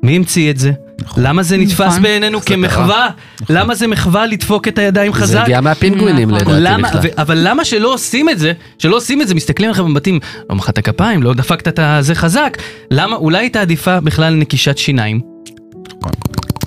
מי 0.03 0.15
המציא 0.15 0.51
את 0.51 0.57
זה, 0.57 0.71
למה 1.17 1.43
זה 1.43 1.57
נתפס 1.57 1.81
נכון. 1.81 2.01
בעינינו 2.01 2.41
כמחווה, 2.41 3.09
למה 3.49 3.75
זה 3.75 3.87
מחווה 3.87 4.25
לדפוק 4.25 4.67
את 4.67 4.77
הידיים 4.77 5.13
זה 5.13 5.19
חזק. 5.19 5.41
הגיע 5.41 5.61
מהפינגווינים 5.61 6.31
נכון. 6.31 6.53
לדעתי 6.53 6.61
למה, 6.61 6.87
בכלל. 6.87 7.01
ו- 7.03 7.21
אבל 7.21 7.37
למה 7.41 7.65
שלא 7.65 7.93
עושים 7.93 8.29
את 8.29 8.39
זה, 8.39 8.53
שלא 8.79 8.95
עושים 8.95 9.21
את 9.21 9.27
זה, 9.27 9.35
מסתכלים 9.35 9.69
עליכם 9.69 9.83
במבטים, 9.83 10.19
לא 10.49 10.55
מחאת 10.55 10.79
כפיים, 10.79 11.23
לא 11.23 11.33
דפקת 11.33 11.67
את 11.67 11.79
הזה 11.79 12.15
חזק, 12.15 12.57
למה, 12.91 13.15
אולי 13.15 13.37
הייתה 13.37 13.61
עדיפה 13.61 13.99
בכלל 13.99 14.33
נקישת 14.33 14.77
שיניים? 14.77 15.21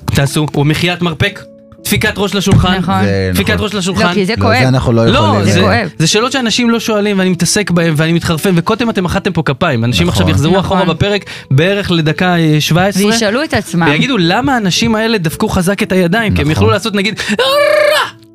תעשו, 0.05 0.45
או 0.55 0.65
מחיית 0.65 1.01
מרפק, 1.01 1.39
דפיקת 1.83 2.13
ראש 2.17 2.35
לשולחן, 2.35 2.77
נכון. 2.77 2.95
דפיקת 3.33 3.53
נכון. 3.53 3.65
ראש 3.65 3.73
לשולחן. 3.73 4.07
לא, 4.07 4.13
כי 4.13 4.25
זה 4.25 4.33
לא, 4.37 4.41
כואב. 4.43 4.59
זה 4.61 4.67
אנחנו 4.67 4.93
לא 4.93 5.05
לא, 5.05 5.19
יכולים. 5.19 5.45
זה 5.45 5.51
זה, 5.51 5.59
כואב. 5.59 5.89
זה 5.99 6.07
שאלות 6.07 6.31
שאנשים 6.31 6.69
לא 6.69 6.79
שואלים 6.79 7.19
ואני 7.19 7.29
מתעסק 7.29 7.71
בהם 7.71 7.93
ואני 7.97 8.13
מתחרפן 8.13 8.51
וקודם 8.55 8.89
אתם 8.89 9.03
מחאתם 9.03 9.33
פה 9.33 9.43
כפיים, 9.45 9.83
אנשים 9.83 10.07
נכון. 10.07 10.21
עכשיו 10.21 10.29
יחזרו 10.29 10.57
נכון. 10.57 10.77
אחורה 10.77 10.93
בפרק 10.93 11.25
בערך 11.51 11.91
לדקה 11.91 12.37
אה, 12.37 12.55
17 12.59 13.05
וישאלו 13.05 13.43
את 13.43 13.53
עצמם. 13.53 13.87
ויגידו 13.91 14.17
למה 14.19 14.53
האנשים 14.53 14.95
האלה 14.95 15.17
דפקו 15.17 15.47
חזק 15.47 15.83
את 15.83 15.91
הידיים, 15.91 16.35
כי 16.35 16.41
הם. 16.41 16.51
יכלו 16.51 16.69
לעשות 16.69 16.95
נגיד 16.95 17.19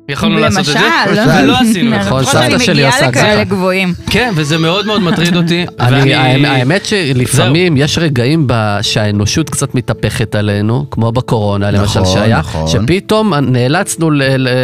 יכולנו 0.09 0.39
לעשות 0.39 0.59
את 0.59 0.65
זה, 0.65 0.79
למשל. 1.07 1.43
ולא 1.43 1.57
עשינו. 1.61 1.95
נכון, 1.97 2.21
לפחות 2.21 2.35
אני 2.35 2.51
סבתא 2.51 2.63
שלי 2.63 2.73
מגיעה 2.73 2.89
עושה 2.93 3.07
את 3.09 3.13
זה. 3.13 3.19
לכאלה 3.19 3.43
גבוהים. 3.43 3.93
כן, 4.09 4.31
וזה 4.35 4.57
מאוד 4.57 4.85
מאוד 4.85 5.01
מטריד 5.01 5.35
אותי. 5.35 5.65
אני, 5.79 6.15
האמת- 6.45 6.85
שלפעמים 6.85 7.77
יש 7.77 7.97
רגעים 7.97 8.47
שהאנושות 8.81 9.49
קצת 9.49 9.75
מתהפכת 9.75 10.35
עלינו, 10.35 10.85
כמו 10.91 11.11
בקורונה 11.11 11.71
למשל 11.71 11.99
נכון, 11.99 12.13
שהיה, 12.13 12.39
נכון. 12.39 12.67
שפתאום 12.67 13.33
נאלצנו 13.33 14.11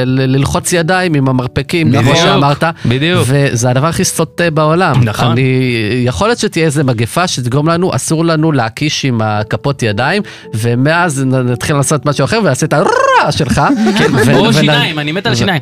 ללחוץ 0.05 0.73
ידיים 0.73 1.13
עם 1.13 1.27
המרפקים, 1.27 1.91
כמו 2.01 2.15
שאמרת, 2.15 2.63
בדיוק. 2.85 3.23
וזה 3.27 3.69
הדבר 3.69 3.87
הכי 3.87 4.03
סוטה 4.03 4.49
בעולם. 4.49 5.03
נכון. 5.03 5.31
אני, 5.31 5.41
יכול 6.05 6.27
להיות 6.27 6.39
שתהיה 6.39 6.65
איזה 6.65 6.83
מגפה 6.83 7.27
שתגרום 7.27 7.69
לנו, 7.69 7.95
אסור 7.95 8.25
לנו 8.25 8.51
להקיש 8.51 9.05
עם 9.05 9.21
הכפות 9.21 9.83
ידיים, 9.83 10.21
ומאז 10.53 11.23
נתחיל 11.25 11.75
לעשות 11.75 12.05
משהו 12.05 12.25
אחר 12.25 12.39
ונעשה 12.43 12.65
את 12.65 12.73
הרע 12.73 12.85
שלך. 13.31 13.61
ו- 14.25 14.33
או 14.35 14.45
ונ- 14.45 14.53
שיניים, 14.53 14.99
אני 14.99 15.11
מת 15.11 15.25
על 15.25 15.31
ו- 15.31 15.33
השיניים. 15.33 15.61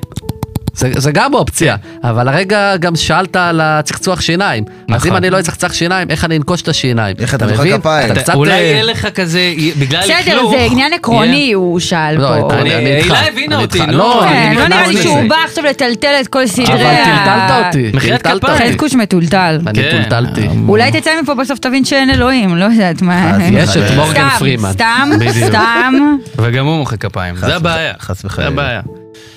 זה, 0.73 0.89
זה 0.97 1.12
גם 1.12 1.33
אופציה, 1.33 1.75
אבל 2.03 2.27
הרגע 2.27 2.77
גם 2.77 2.95
שאלת 2.95 3.36
על 3.36 3.62
הצחצוח 3.63 4.21
שיניים. 4.21 4.63
אז 4.67 4.95
נכון. 4.95 5.12
אם 5.12 5.17
אני 5.17 5.29
לא 5.29 5.39
אצחצח 5.39 5.73
שיניים, 5.73 6.09
איך 6.09 6.25
אני 6.25 6.38
אנקוש 6.38 6.62
את 6.62 6.67
השיניים? 6.67 7.15
איך 7.19 7.36
אתה 7.36 7.47
מוחא 7.47 7.62
מבין? 7.62 7.77
כפיים? 7.77 8.12
אתה 8.12 8.21
קצת... 8.21 8.33
אולי 8.36 8.51
אה, 8.51 8.57
יהיה 8.57 8.83
לך 8.83 9.07
כזה, 9.15 9.53
בגלל 9.79 10.01
בסדר, 10.01 10.15
לכלוך, 10.19 10.51
זה 10.51 10.63
עניין 10.71 10.93
עקרוני, 10.93 11.51
הוא 11.53 11.79
שאל 11.79 12.15
לא, 12.21 12.27
פה. 12.49 12.53
אני- 12.53 12.75
אני- 12.75 12.95
איתך. 12.95 13.12
הילה 13.12 13.27
הבינה 13.27 13.55
אני 13.55 13.63
אותי, 13.63 13.79
איתך. 13.81 13.89
נו. 13.91 13.97
לא, 13.97 14.23
אני 14.23 14.31
כן, 14.33 14.47
אני 14.47 14.55
לא 14.55 14.67
נראה 14.67 14.88
לי. 14.88 15.01
שהוא 15.03 15.29
בא 15.29 15.36
עכשיו 15.45 15.63
לטלטל 15.63 16.13
את 16.21 16.27
כל 16.27 16.47
סדרי 16.47 16.73
אבל 16.73 16.83
ה... 16.86 17.05
טלטלת 17.05 17.65
אותי. 17.65 17.91
מחיאת 17.97 18.21
כפיים. 18.21 18.38
אותי. 18.43 18.69
חזקוש 18.69 18.95
מטולטל. 18.95 19.59
אני 19.67 19.79
כן. 19.83 19.91
טולטלתי. 19.91 20.47
אולי 20.67 20.91
תצא 20.91 21.12
מפה 21.23 21.33
בסוף 21.36 21.59
תבין 21.59 21.86
שאין 21.86 22.09
אלוהים, 22.09 22.57
לא 22.57 22.65
יודעת 22.65 23.01
מה. 23.01 23.31
אז 23.36 23.41
יש 23.51 23.77
את 23.77 23.95
מורגן 23.95 24.27
פרימן. 24.39 24.71
סתם. 24.71 25.09
סתם. 25.47 25.93
וגם 26.41 26.65
הוא 26.65 26.77
מוחא 26.77 26.95
כפיים, 26.95 27.36
זה 27.36 27.55
הבעיה. 27.55 27.75
וחלילה, 27.75 27.93
חס 27.99 28.21
זה 28.21 28.27
וחלילה. 28.27 28.81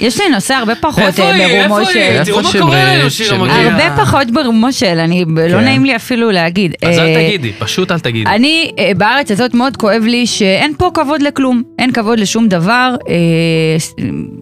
יש 0.01 0.21
לי 0.21 0.29
נושא 0.29 0.55
הרבה 0.55 0.75
פחות 0.75 1.05
איפה 1.05 1.23
אה, 1.23 1.33
היא? 1.33 1.63
ברומו 1.63 1.81
איפה 1.81 1.93
של... 1.93 1.99
היא? 1.99 2.23
תראו 2.25 2.43
מה 2.43 2.53
קורה 2.53 2.61
שמרית? 2.61 3.01
לנו 3.01 3.11
שהיא 3.11 3.31
לא? 3.31 3.39
מגיעה. 3.39 3.85
הרבה 3.85 4.03
פחות 4.03 4.31
ברומו 4.31 4.73
של, 4.73 4.99
אני, 4.99 5.25
לא 5.29 5.59
כן. 5.59 5.65
נעים 5.65 5.85
לי 5.85 5.97
אפילו 5.97 6.31
להגיד. 6.31 6.75
אז 6.83 6.99
אה, 6.99 7.05
אל 7.05 7.27
תגידי, 7.27 7.53
פשוט 7.59 7.93
אל 7.93 7.99
תגידי. 7.99 8.31
אני, 8.31 8.71
אה, 8.79 8.93
בארץ 8.97 9.31
הזאת 9.31 9.55
מאוד 9.55 9.77
כואב 9.77 10.03
לי 10.03 10.27
שאין 10.27 10.73
פה 10.79 10.91
כבוד 10.95 11.23
לכלום. 11.23 11.63
אין 11.79 11.93
כבוד 11.93 12.19
לשום 12.19 12.49
דבר. 12.49 12.95
אה, 13.09 13.77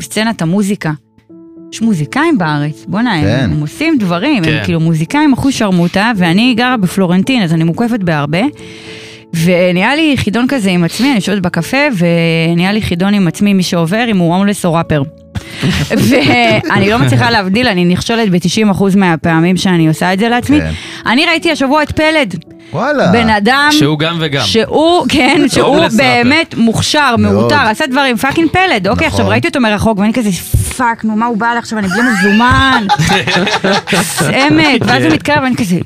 סצנת 0.02 0.42
המוזיקה. 0.42 0.92
יש 1.72 1.82
מוזיקאים 1.82 2.38
בארץ, 2.38 2.84
בוא'נה, 2.88 3.20
כן. 3.22 3.26
הם, 3.28 3.52
הם 3.52 3.60
עושים 3.60 3.98
דברים, 3.98 4.44
כן. 4.44 4.50
הם 4.50 4.64
כאילו 4.64 4.80
מוזיקאים 4.80 5.32
אחוז 5.32 5.54
שרמוטה, 5.54 6.12
ואני 6.16 6.54
גרה 6.56 6.76
בפלורנטין, 6.76 7.42
אז 7.42 7.52
אני 7.52 7.64
מוקפת 7.64 8.00
בהרבה. 8.00 8.42
ונהיה 9.44 9.94
לי 9.94 10.14
חידון 10.16 10.46
כזה 10.48 10.70
עם 10.70 10.84
עצמי, 10.84 11.06
אני 11.08 11.14
יושבת 11.14 11.42
בקפה, 11.42 11.76
ונהיה 11.98 12.72
לי 12.72 12.82
חידון 12.82 13.14
עם 13.14 13.28
עצמי, 13.28 13.52
מי 13.54 13.62
שעובר, 13.62 14.04
אם 14.10 14.16
הוא 14.16 14.34
הומלס 14.34 14.64
או 14.64 14.74
ראפר. 14.74 15.02
ואני 16.68 16.90
לא 16.90 16.98
מצליחה 16.98 17.30
להבדיל, 17.30 17.68
אני 17.68 17.84
נכשלת 17.84 18.30
ב-90% 18.30 18.82
מהפעמים 18.96 19.56
שאני 19.56 19.88
עושה 19.88 20.12
את 20.12 20.18
זה 20.18 20.28
לעצמי. 20.28 20.60
כן. 20.60 20.70
אני 21.06 21.26
ראיתי 21.26 21.52
השבוע 21.52 21.82
את 21.82 21.92
פלד, 21.92 22.34
וואלה. 22.72 23.12
בן 23.12 23.30
אדם... 23.30 23.68
שהוא 23.70 23.98
גם 23.98 24.16
וגם. 24.20 24.44
שהוא, 24.44 25.06
כן, 25.08 25.42
שהוא 25.48 25.78
באמת 25.96 26.54
מוכשר. 26.58 27.14
מעוטר, 27.18 27.60
עשה 27.60 27.86
דברים, 27.86 28.16
fucking 28.16 28.48
פלד. 28.50 28.88
אוקיי, 28.88 29.06
נכון. 29.06 29.20
עכשיו 29.20 29.28
ראיתי 29.28 29.48
אותו 29.48 29.60
מרחוק, 29.60 29.98
ואני 29.98 30.12
כזה, 30.12 30.30
fuck, 30.76 31.04
נו, 31.04 31.16
מה 31.16 31.26
הוא 31.26 31.36
בא 31.36 31.46
לי 31.46 31.58
עכשיו, 31.58 31.78
אני 31.78 31.88
בלי 31.88 32.00
מזומן. 32.02 32.86
עמק, 34.46 34.82
ואז 34.86 35.04
הוא 35.04 35.12
מתקרב, 35.12 35.42
ואני 35.42 35.56
כזה, 35.56 35.76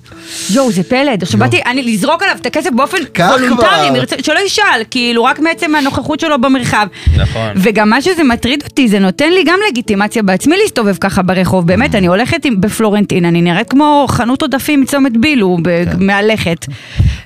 יואו, 0.50 0.72
זה 0.72 0.82
פלד. 0.82 1.22
עכשיו 1.22 1.40
באתי, 1.40 1.60
אני 1.66 1.82
לזרוק 1.82 2.22
עליו 2.22 2.36
את 2.40 2.46
הכסף 2.46 2.70
באופן 2.70 2.96
וולונטרי. 3.18 3.90
מרצ- 3.90 4.26
שלא 4.26 4.38
ישאל, 4.46 4.64
כאילו, 4.90 5.24
רק 5.24 5.38
מעצם 5.40 5.74
הנוכחות 5.74 6.20
שלו 6.20 6.40
במרחב. 6.40 6.86
נכון. 7.16 7.48
וגם 7.56 7.90
מה 7.90 8.02
שזה 8.02 8.24
מטריד 8.24 8.62
אותי, 8.64 8.88
זה 8.88 8.98
נותן 8.98 9.30
לי 9.32 9.44
גם 9.44 9.58
לגיטימציה 9.70 10.22
בעצמי 10.22 10.56
להסתובב 10.62 10.94
ככה 11.00 11.22
ברחוב. 11.22 11.66
באמת, 11.66 11.94
אני 11.94 12.06
הולכת 12.06 12.44
עם- 12.44 12.60
בפלורנטין, 12.60 13.24
אני 13.24 13.42
נראית 13.42 13.70
כמו 13.70 14.06
חנות 14.08 14.42
עודפים 14.42 14.80
מצומת 14.80 15.16
בילו, 15.16 15.56
כן. 15.64 15.84
מהלכת. 15.98 16.66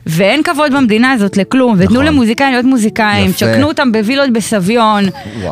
ואין 0.07 0.43
כבוד 0.43 0.73
במדינה 0.75 1.13
הזאת 1.13 1.37
לכלום, 1.37 1.75
ותנו 1.79 1.91
נכון. 1.93 2.05
למוזיקאים 2.05 2.53
להיות 2.53 2.65
מוזיקאים. 2.65 3.33
תשכנו 3.33 3.69
אותם 3.69 3.93
בווילות 3.93 4.31
בסביון. 4.33 5.05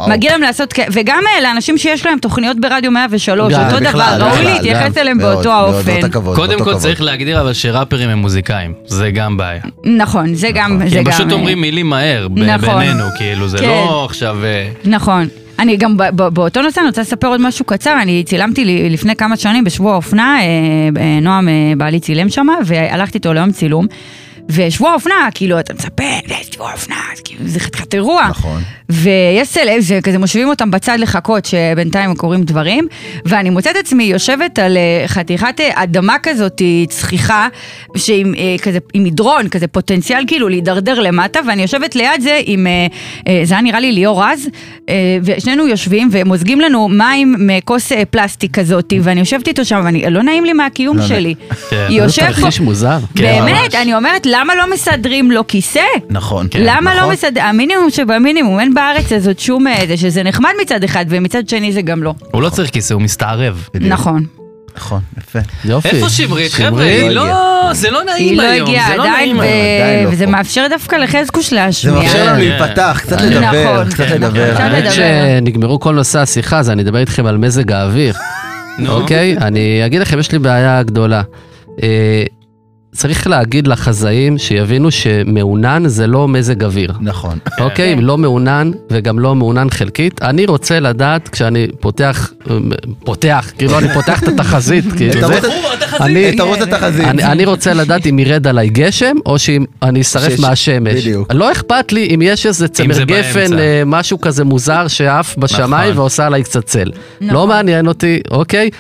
מגיע 0.08 0.30
להם 0.32 0.40
לעשות, 0.42 0.74
וגם 0.92 1.22
לאנשים 1.42 1.78
שיש 1.78 2.06
להם 2.06 2.18
תוכניות 2.18 2.60
ברדיו 2.60 2.90
103, 2.90 3.52
גם, 3.52 3.64
אותו 3.66 3.80
דבר, 3.90 4.16
ראוי 4.20 4.44
להתייחס. 4.44 4.96
אליהם 4.98 5.18
באותו 5.18 5.52
האופן. 5.52 6.00
קודם 6.34 6.58
כל. 6.58 6.74
צריך 6.78 7.00
להגדיר 7.02 7.39
אבל 7.40 7.52
שראפרים 7.52 8.10
הם 8.10 8.18
מוזיקאים, 8.18 8.72
זה 8.86 9.10
גם 9.10 9.36
בעיה. 9.36 9.62
נכון, 9.84 10.34
זה 10.34 10.50
גם, 10.54 10.80
כי 10.84 10.90
זה 10.90 10.98
הם 10.98 11.04
גם... 11.04 11.12
פשוט 11.12 11.28
אה, 11.28 11.32
אומרים 11.32 11.60
מילים 11.60 11.90
מהר, 11.90 12.28
נכון. 12.36 12.78
בינינו, 12.78 13.04
כאילו, 13.18 13.48
זה 13.48 13.58
כן. 13.58 13.64
לא 13.66 14.04
עכשיו... 14.04 14.44
אה, 14.44 14.68
נכון. 14.84 15.28
אני 15.58 15.76
גם 15.76 15.96
באותו 16.32 16.62
נושא, 16.62 16.80
אני 16.80 16.88
רוצה 16.88 17.00
לספר 17.00 17.28
עוד 17.28 17.40
משהו 17.40 17.64
קצר, 17.64 17.98
אני 18.02 18.24
צילמתי 18.24 18.88
לפני 18.90 19.16
כמה 19.16 19.36
שנים 19.36 19.64
בשבוע 19.64 19.92
האופנה, 19.92 20.38
אה, 20.40 20.44
אה, 21.00 21.20
נועם 21.22 21.48
בעלי 21.76 22.00
צילם 22.00 22.28
שם, 22.28 22.46
והלכתי 22.64 23.18
איתו 23.18 23.32
ליום 23.32 23.52
צילום. 23.52 23.86
ושבוע 24.48 24.90
האופנה, 24.90 25.28
כאילו, 25.34 25.60
אתה 25.60 25.74
מצפה, 25.74 26.02
"אה, 26.04 26.36
שבוע 26.52 26.70
האופנה, 26.70 26.96
אז 27.12 27.20
כאילו, 27.20 27.40
זה 27.48 27.60
חתיכת 27.60 27.94
אירוע. 27.94 28.26
נכון. 28.30 28.62
ויש 28.88 29.48
סלב, 29.48 29.80
זה 29.80 29.98
כזה 30.02 30.18
מושיבים 30.18 30.48
אותם 30.48 30.70
בצד 30.70 30.96
לחכות, 31.00 31.44
שבינתיים 31.44 32.14
קורים 32.14 32.42
דברים, 32.42 32.86
ואני 33.24 33.50
מוצאת 33.50 33.76
עצמי 33.76 34.04
יושבת 34.04 34.58
על 34.58 34.76
אה, 34.76 35.08
חתיכת 35.08 35.60
אה, 35.60 35.82
אדמה 35.82 36.16
כזאת, 36.22 36.62
צחיחה, 36.88 37.48
שעם 37.96 38.34
כזה, 38.62 38.78
עם 38.94 39.04
מדרון, 39.04 39.48
כזה 39.48 39.66
פוטנציאל 39.68 40.24
כאילו 40.26 40.48
להידרדר 40.48 41.00
למטה, 41.00 41.40
ואני 41.48 41.62
יושבת 41.62 41.96
ליד 41.96 42.20
זה 42.20 42.40
עם, 42.44 42.66
זה 43.44 43.54
היה 43.54 43.62
נראה 43.62 43.80
לי 43.80 43.92
ליאור 43.92 44.24
רז, 44.24 44.48
ושנינו 45.22 45.66
יושבים 45.66 46.08
ומוזגים 46.12 46.60
לנו 46.60 46.88
מים 46.88 47.34
מכוס 47.38 47.92
פלסטיק 48.10 48.58
כזאת, 48.58 48.92
ואני 49.02 49.20
יושבת 49.20 49.48
איתו 49.48 49.64
שם, 49.64 49.80
ואני, 49.84 50.10
לא 50.10 50.22
נעים 50.22 50.44
לי 50.44 50.52
מהקיום 50.52 50.96
לא 50.96 51.06
שלי. 51.06 51.34
כן. 51.70 51.86
זה 51.88 51.94
יושב 51.94 52.26
פה, 52.26 52.32
תרחיש 52.32 52.60
מוזר. 52.60 52.98
כן, 53.16 53.42
באמת. 53.46 53.74
אני 53.74 53.94
אומרת, 53.94 54.26
למה 54.40 54.54
לא 54.54 54.72
מסדרים 54.74 55.30
לו 55.30 55.46
כיסא? 55.46 55.80
נכון. 56.10 56.48
למה 56.58 56.94
נכון. 56.94 57.08
לא 57.08 57.12
מסדר... 57.12 57.42
המינימום 57.42 57.90
שבמינימום, 57.90 58.60
אין 58.60 58.74
בארץ 58.74 59.12
הזאת 59.12 59.38
שום... 59.40 59.66
אה, 59.66 59.84
זה 59.88 59.96
שזה 59.96 60.22
נחמד 60.22 60.50
מצד 60.62 60.84
אחד, 60.84 61.04
ומצד 61.08 61.48
שני 61.48 61.72
זה 61.72 61.82
גם 61.82 62.02
לא. 62.02 62.14
הוא 62.30 62.42
לא 62.42 62.48
צריך 62.50 62.70
כיסא, 62.70 62.94
הוא 62.94 63.02
מסתערב. 63.02 63.68
בדיוק. 63.74 63.92
נכון. 63.92 64.26
נכון, 64.76 65.00
יפה. 65.18 65.38
יופי. 65.64 65.88
איפה 65.88 66.08
שמרית? 66.08 66.52
חבר'ה. 66.52 66.84
היא 66.84 67.10
לא 67.10 67.26
לא... 67.26 67.68
זה 67.72 67.90
לא 67.90 68.04
נעים 68.04 68.28
היא 68.28 68.36
לא 68.36 68.42
היום, 68.42 68.68
הגיעה 68.68 68.88
זה 68.90 68.96
לא 68.96 69.02
עדיין, 69.02 69.28
היום. 69.28 69.40
עדיין 69.40 70.04
לא 70.04 70.10
וזה. 70.12 70.26
מאפשר 70.26 70.66
דווקא 70.70 70.96
לחזקוש 70.96 71.50
זה 71.50 71.56
להשמיע. 71.56 71.94
מאפשר 71.94 72.26
לנו 72.26 72.42
כן. 72.42 72.48
להיפתח, 72.48 73.00
קצת 73.02 73.16
נכון, 73.16 73.28
לדבר, 73.32 73.84
כן, 73.84 73.90
קצת 73.90 74.04
נכון. 74.04 74.16
לדבר. 74.16 74.54
האמת 74.56 74.84
לדבר. 74.84 74.90
שנגמרו 74.90 75.80
כל 75.80 75.94
נושא 75.94 76.18
השיחה, 76.18 76.58
אז 76.58 76.70
אני 76.70 76.82
אדבר 76.82 76.98
איתכם 76.98 77.26
על 77.26 77.38
מזג 77.38 77.72
האוויר. 77.72 78.14
נו. 78.78 78.92
אוקיי? 78.92 79.36
אני 79.38 79.86
אגיד 79.86 80.00
לכם, 80.00 80.18
יש 80.18 80.32
לי 80.32 80.38
בעיה 80.38 80.82
גדולה. 80.82 81.22
צריך 82.92 83.26
להגיד 83.26 83.66
לחזאים 83.66 84.38
שיבינו 84.38 84.90
שמעונן 84.90 85.88
זה 85.88 86.06
לא 86.06 86.28
מזג 86.28 86.64
אוויר. 86.64 86.92
נכון. 87.00 87.38
אוקיי? 87.60 87.94
כן. 87.96 88.02
לא 88.02 88.18
מעונן 88.18 88.70
וגם 88.90 89.18
לא 89.18 89.34
מעונן 89.34 89.70
חלקית. 89.70 90.22
אני 90.22 90.46
רוצה 90.46 90.80
לדעת 90.80 91.28
כשאני 91.28 91.66
פותח, 91.80 92.32
פותח, 93.04 93.52
כאילו 93.58 93.78
אני 93.78 93.94
פותח 93.94 94.22
את 94.22 94.28
התחזית, 94.28 94.84
כאילו 94.96 95.28
זה... 95.28 95.38
את 95.38 95.44
ערוץ 96.40 96.60
התחזית. 96.60 97.06
אני, 97.06 97.44
רוצה 97.44 97.74
לדעת 97.74 98.06
אם 98.06 98.18
ירד 98.18 98.46
עליי 98.46 98.68
גשם, 98.68 99.16
או 99.26 99.38
שאם 99.38 99.64
אני 99.82 100.00
אשרף 100.00 100.38
מהשמש. 100.38 100.94
בדיוק. 100.94 101.34
לא 101.34 101.52
אכפת 101.52 101.92
לי 101.92 102.14
אם 102.14 102.22
יש 102.22 102.46
איזה 102.46 102.68
צמר 102.68 103.02
גפן. 103.02 103.58
אה, 103.58 103.82
משהו 103.86 104.20
כזה 104.20 104.44
מוזר 104.44 104.88
שעף 104.88 105.36
בשמיים 105.36 105.90
נכון. 105.90 106.00
ועושה 106.00 106.26
עליי 106.26 106.42
קצת 106.42 106.64
צל. 106.64 106.90
נכון. 107.20 107.34
לא 107.34 107.46
מעניין 107.46 107.86
אותי, 107.86 108.20
אוקיי? 108.30 108.70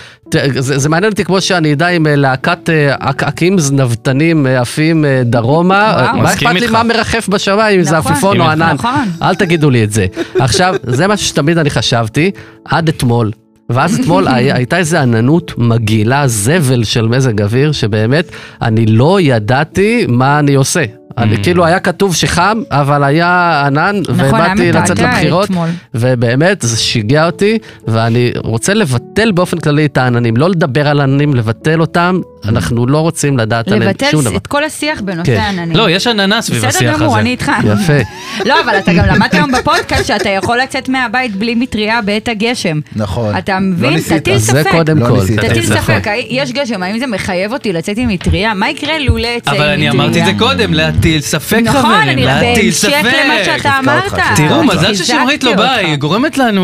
זה, 0.58 0.78
זה 0.78 0.88
מעניין 0.88 1.12
אותי 1.12 1.24
כמו 1.24 1.40
שאני 1.40 1.72
אדע 1.72 1.88
אם 1.88 2.06
אה, 2.06 2.16
להקת 2.16 2.70
אה, 2.70 2.94
עקעקים 3.00 3.58
זנבתנים 3.58 4.46
אה, 4.46 4.60
עפים 4.60 5.04
אה, 5.04 5.22
דרומה, 5.24 5.94
וואו. 5.96 6.22
מה 6.22 6.32
אכפת 6.32 6.60
לי. 6.60 6.66
מה 6.66 6.82
מרחף 6.82 7.28
בשמיים, 7.28 7.78
אם 7.78 7.84
זה 7.84 7.96
נכון. 7.96 8.12
עפיפון 8.12 8.40
או 8.40 8.46
ענן? 8.46 8.72
נכון. 8.74 9.10
אל 9.22 9.34
תגידו 9.34 9.70
לי 9.70 9.84
את 9.84 9.92
זה. 9.92 10.06
עכשיו, 10.38 10.74
זה 10.82 11.08
משהו 11.08 11.26
שתמיד 11.26 11.58
אני 11.58 11.70
חשבתי, 11.70 12.30
עד 12.64 12.88
אתמול. 12.88 13.30
ואז 13.70 14.00
אתמול 14.00 14.28
הי- 14.28 14.52
הייתה 14.52 14.76
איזו 14.78 14.96
עננות 14.98 15.52
מגעילה, 15.58 16.28
זבל 16.28 16.84
של 16.84 17.08
מזג 17.08 17.42
אוויר, 17.42 17.72
שבאמת 17.72 18.30
אני 18.62 18.86
לא 18.86 19.18
ידעתי 19.20 20.06
מה 20.08 20.38
אני 20.38 20.54
עושה. 20.54 20.84
אני 21.18 21.42
כאילו 21.42 21.66
היה 21.66 21.80
כתוב 21.80 22.14
שחם, 22.14 22.62
אבל 22.70 23.04
היה 23.04 23.62
ענן, 23.66 23.96
נכון, 24.08 24.24
ובאתי 24.24 24.72
לצאת 24.72 24.98
לבחירות. 24.98 25.48
ובאמת 25.94 26.62
זה 26.62 26.76
שיגע 26.76 27.26
אותי, 27.26 27.58
ואני 27.86 28.32
רוצה 28.36 28.74
לבטל 28.74 29.32
באופן 29.32 29.58
כללי 29.58 29.86
את 29.86 29.98
העננים, 29.98 30.36
לא 30.36 30.50
לדבר 30.50 30.88
על 30.88 31.00
עננים, 31.00 31.34
לבטל 31.34 31.80
אותם, 31.80 32.20
אנחנו 32.44 32.86
לא 32.86 32.98
רוצים 32.98 33.38
לדעת 33.38 33.68
עליהם 33.68 33.82
לבטל 33.82 34.10
שום 34.10 34.24
דבר. 34.24 34.36
את 34.36 34.46
כל 34.46 34.64
השיח 34.64 35.00
בנושא 35.00 35.36
כן. 35.36 35.40
העננים. 35.40 35.76
לא, 35.76 35.90
יש 35.90 36.06
עננה 36.06 36.42
סביב 36.42 36.58
בסדר 36.58 36.68
השיח 36.68 36.96
גמור, 37.00 37.12
הזה. 37.12 37.20
אני 37.20 37.30
איתך. 37.30 37.52
יפה. 37.64 37.98
לא, 38.48 38.60
אבל 38.64 38.78
אתה 38.78 38.92
גם 38.92 39.06
למדת 39.06 39.34
היום 39.34 39.52
בפודקאסט 39.52 40.06
שאתה 40.06 40.28
יכול 40.28 40.58
לצאת 40.58 40.88
מהבית 40.88 41.36
בלי 41.36 41.54
מטריה 41.54 42.02
בעת 42.02 42.28
הגשם. 42.28 42.80
נכון. 42.96 43.36
אתה 43.38 43.52
לא 43.52 43.58
מבין? 43.60 43.92
ניסית. 43.92 44.22
תטיל 44.22 44.34
אז 44.34 44.42
זה 44.44 44.62
ספק. 44.62 44.70
קודם 44.70 44.98
לא 44.98 45.06
כל. 45.06 45.26
תטיל. 45.36 45.66
ספק, 45.66 46.06
יש 46.28 46.52
גשם, 46.52 46.82
האם 46.82 46.98
זה 46.98 47.06
מחייב 47.06 47.52
אותי 47.52 47.72
לצאת 47.72 47.98
עם 47.98 48.08
מטריה? 48.08 48.54
מה 48.54 48.70
יקרה 48.70 48.98
לולא 48.98 49.28
אצא 49.36 49.50
עם 49.50 49.56
אבל 49.56 49.64
מטריה? 49.64 49.74
אני 49.74 49.90
אמרתי 49.90 50.20
את 50.20 50.26
זה 50.26 50.32
קודם, 50.38 50.74
להטיל 51.00 51.20
ספק 51.20 51.60
נכון, 51.64 51.80
חברים, 51.82 52.08
אני 52.08 52.24
להטיל 52.24 52.70
ספק. 52.72 52.92
בהמשך 53.02 53.16
למה 53.24 53.58
שאתה 53.58 53.78
אמרת. 53.78 54.12
תראו. 54.36 54.64
מזל 54.64 54.94
ששמרית 54.94 55.44
לא 55.44 55.54
באה, 55.54 55.74
אותך. 55.76 55.86
היא 55.88 55.96
גורמת 55.96 56.38
לנו 56.38 56.60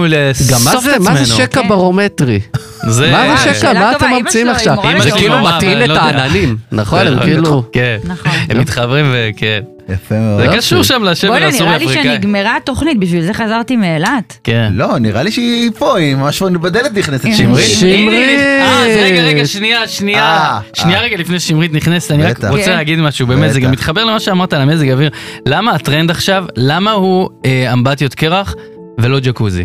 גם 0.50 0.58
מה 0.64 0.70
לאסוף 0.70 0.84
זה, 0.84 0.96
את 0.96 1.00
מה 1.00 1.14
זה 1.16 1.20
עצמנו. 1.22 1.36
שקע 1.38 1.62
כן. 1.62 1.68
ברומטרי? 1.68 2.40
זה- 2.88 3.10
מה 3.12 3.36
זה 3.36 3.42
שקע? 3.42 3.54
שאלה 3.54 3.72
מה 3.80 3.92
טובה, 3.92 3.96
אתם 3.96 4.14
אמא 4.14 4.18
ממציאים 4.18 4.46
שלו 4.46 4.52
היא 4.52 4.56
עכשיו? 4.58 4.74
מורה 4.74 5.00
זה 5.02 5.10
כאילו 5.10 5.38
מטעין 5.42 5.82
את 5.82 5.88
לא 5.88 5.94
יודע. 5.94 6.04
העננים, 6.04 6.56
נכון? 6.72 7.06
הם 7.06 7.18
כאילו... 7.22 7.62
כן. 7.72 7.96
נכון. 8.04 8.32
הם 8.50 8.60
מתחברים 8.60 9.06
וכן. 9.14 9.60
יפה 9.88 10.14
מאוד. 10.14 10.40
זה. 10.50 10.56
קשור 10.56 10.82
שם 10.82 11.02
לשבר 11.02 11.30
בוא'נה, 11.30 11.46
הסורי 11.46 11.64
נראה 11.68 11.78
לי 11.78 11.84
אפריקאי. 11.84 12.14
שנגמרה 12.14 12.56
התוכנית, 12.56 13.00
בשביל 13.00 13.22
זה 13.22 13.34
חזרתי 13.34 13.76
מאילת. 13.76 14.38
כן. 14.44 14.72
לא, 14.74 14.98
נראה 14.98 15.22
לי 15.22 15.30
שהיא 15.30 15.70
פה, 15.78 15.98
היא 15.98 16.14
ממש 16.14 16.42
בדלת 16.42 16.94
נכנסת. 16.94 17.28
שמרית. 17.34 17.66
שמרית. 17.66 18.38
אה, 18.38 18.82
אז 18.82 18.96
רגע, 18.96 19.22
רגע, 19.22 19.46
שנייה, 19.46 19.88
שנייה, 19.88 20.24
אה, 20.24 20.58
שנייה 20.74 20.98
אה. 20.98 21.04
רגע 21.04 21.16
לפני 21.16 21.40
ששמרית 21.40 21.72
נכנסת, 21.72 22.10
אני 22.12 22.22
רק. 22.22 22.44
רוצה 22.44 22.64
כן. 22.64 22.70
להגיד 22.70 22.98
משהו, 22.98 23.26
באמת, 23.26 23.52
זה. 23.52 23.60
גם 23.60 23.70
מתחבר 23.70 24.04
למה 24.04 24.20
שאמרת 24.20 24.52
על 24.52 24.60
המזג 24.60 24.88
האוויר. 24.88 25.10
למה 25.46 25.72
הטרנד 25.72 26.10
עכשיו, 26.10 26.44
למה 26.56 26.90
הוא 26.92 27.28
אה, 27.44 27.72
אמבטיות 27.72 28.14
קרח 28.14 28.54
ולא 29.00 29.20
ג'קוזי? 29.20 29.64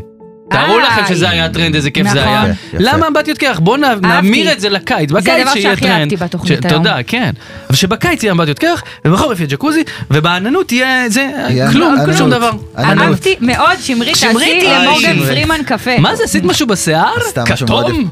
תארו 0.52 0.80
לכם 0.80 1.02
שזה 1.10 1.30
היה 1.30 1.46
הטרנד, 1.46 1.76
איזה 1.76 1.92
כיף 1.92 2.08
זה 2.08 2.22
נכון. 2.22 2.34
היה. 2.34 2.44
יפה. 2.74 2.78
למה 2.80 3.08
אמבטיות 3.08 3.38
קרח? 3.38 3.60
בואו 3.60 3.78
נ- 3.78 3.84
נמיר 4.06 4.52
את 4.52 4.60
זה 4.60 4.70
לקיץ, 4.70 5.12
בקיץ 5.12 5.28
הדבר 5.40 5.54
שיהיה 5.54 5.70
שהכי 5.70 5.82
טרנד. 5.86 6.00
אהבתי 6.02 6.16
בתוכנית 6.16 6.66
היום. 6.66 6.78
תודה, 6.84 6.98
כן. 7.08 7.32
אבל 7.70 7.76
שבקיץ 7.78 8.24
יהיה 8.24 8.34
אמבטיות 8.34 8.60
קרח, 8.60 8.84
ובחורף 9.06 9.40
יהיה 9.40 9.50
ג'קוזי, 9.50 9.84
ובעננות 10.12 10.72
יהיה 10.72 11.10
זה, 11.10 11.28
כלום. 11.72 11.96
שום 12.18 12.30
דבר. 12.30 12.52
אהבתי 12.78 13.36
מאוד, 13.42 13.78
שמרית, 13.80 14.16
שמרית, 14.16 14.64
תעשי 14.64 14.86
למורגן. 14.86 15.20
פרימן 15.28 15.60
קפה. 15.66 15.98
מה 16.00 16.16
זה, 16.16 16.24
עשית 16.24 16.44
משהו 16.44 16.68
בשיער? 16.68 17.14
סתם 17.30 17.44
משהו 17.54 17.68
מאוד 17.70 17.86
כתום? 17.86 18.10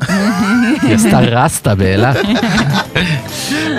היא 0.81 0.95
עשתה 0.95 1.19
רסטה 1.19 1.75
באילת. 1.75 2.17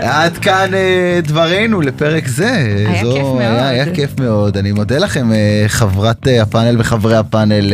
עד 0.02 0.38
כאן 0.38 0.74
אה, 0.74 1.20
דברינו 1.22 1.80
לפרק 1.80 2.28
זה. 2.28 2.50
היה 2.88 3.02
כיף 3.02 3.22
מאוד. 3.22 3.40
היה, 3.40 3.68
היה 3.68 3.94
כיף 3.94 4.10
מאוד. 4.20 4.56
אני 4.56 4.72
מודה 4.72 4.98
לכם, 4.98 5.32
אה, 5.32 5.38
חברת 5.68 6.28
אה, 6.28 6.42
הפאנל 6.42 6.76
וחברי 6.80 7.16
הפאנל, 7.16 7.72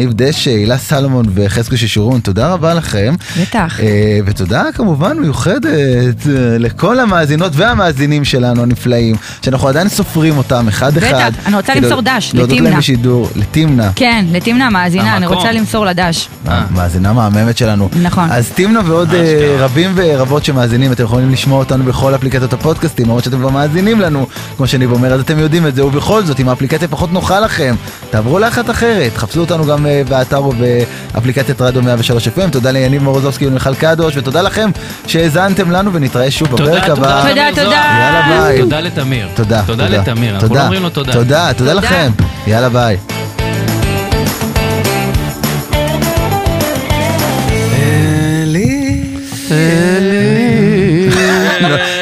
אה, 0.00 0.04
אה, 0.04 0.06
ניב 0.06 0.12
דשא, 0.12 0.50
הילה 0.50 0.78
סלומון 0.78 1.24
וחזקו 1.34 1.76
ששורון, 1.76 2.20
תודה 2.20 2.52
רבה 2.52 2.74
לכם. 2.74 3.14
בטח. 3.40 3.80
אה, 3.80 4.18
ותודה 4.26 4.64
כמובן 4.74 5.18
מיוחדת 5.18 5.66
אה, 5.66 6.58
לכל 6.58 7.00
המאזינות 7.00 7.52
והמאזינים 7.54 8.24
שלנו 8.24 8.62
הנפלאים, 8.62 9.16
שאנחנו 9.44 9.68
עדיין 9.68 9.88
סופרים 9.88 10.38
אותם 10.38 10.68
אחד 10.68 10.94
בטח, 10.94 11.10
אחד. 11.10 11.32
אני 11.46 11.56
רוצה 11.56 11.74
למסור 11.74 12.00
דש 12.00 12.30
להודות 12.34 12.56
להם 12.56 12.64
לתמנה. 12.64 12.78
בשידור, 12.78 13.28
לתמנה. 13.36 13.90
כן, 13.96 14.24
לתמנה 14.32 14.66
המאזינה, 14.66 15.16
אני. 15.16 15.26
רוצה 15.26 15.52
למסור 15.52 15.84
לה 15.84 15.92
דש. 15.92 16.28
מאזינה 16.70 17.12
מהממת 17.12 17.56
שלנו. 17.56 17.88
נכון. 18.02 18.28
אז 18.30 18.50
תמנה 18.54 18.80
ועוד 18.84 19.14
אה, 19.14 19.56
רבים 19.58 19.92
ורבות 19.94 20.44
שמאזינים, 20.44 20.92
אתם 20.92 21.04
יכולים 21.04 21.30
לשמוע 21.30 21.58
אותנו 21.58 21.84
בכל 21.84 22.14
אפליקציות 22.14 22.52
הפודקאסטים, 22.52 23.06
למרות 23.06 23.24
שאתם 23.24 23.38
כבר 23.38 23.50
מאזינים 23.50 24.00
לנו, 24.00 24.26
כמו 24.56 24.66
שניב 24.66 24.92
אומר, 24.92 25.12
אז 25.12 25.20
אתם 25.20 25.38
יודעים 25.38 25.66
את 25.66 25.74
זה, 25.74 25.84
ובכל 25.84 26.24
זאת, 26.24 26.40
אם 26.40 26.48
האפליקציה 26.48 26.88
פחות 26.88 27.12
נוחה 27.12 27.40
לכם, 27.40 27.74
תעברו 28.10 28.38
לאחת 28.38 28.70
אחרת, 28.70 29.16
חפשו 29.16 29.40
אותנו 29.40 29.66
גם 29.66 29.86
אה, 29.86 29.89
באתר 30.08 30.36
או 30.36 30.52
באפליקציית 30.52 31.60
רדיו 31.60 31.82
103 31.82 32.28
FM, 32.28 32.50
תודה 32.52 32.70
ליניב 32.70 33.02
מורוזובסקי 33.02 33.46
ומיכל 33.46 33.74
קדוש, 33.74 34.16
ותודה 34.16 34.42
לכם 34.42 34.70
שהאזנתם 35.06 35.70
לנו, 35.70 35.92
ונתראה 35.92 36.30
שוב 36.30 36.48
תודה, 36.48 36.64
בפרק 36.64 36.90
הבא. 36.90 37.22
תודה, 37.28 37.48
תודה. 37.50 37.64
תודה. 37.64 37.76
יאללה 38.00 38.42
ביי. 38.42 38.58
תודה 38.58 38.80
לתמיר. 38.80 39.28
תודה, 39.34 39.62
תודה 39.66 39.88
לתמיר, 39.88 40.34
אנחנו 40.34 40.54
לא 40.54 40.62
אומרים 40.62 40.82
לו 40.82 40.90
תודה. 40.90 41.12
תודה, 41.12 41.50
תודה 41.56 41.74
תודה. 41.74 41.74
לכם. 41.74 42.12
יאללה 42.46 42.68
ביי. 42.68 42.96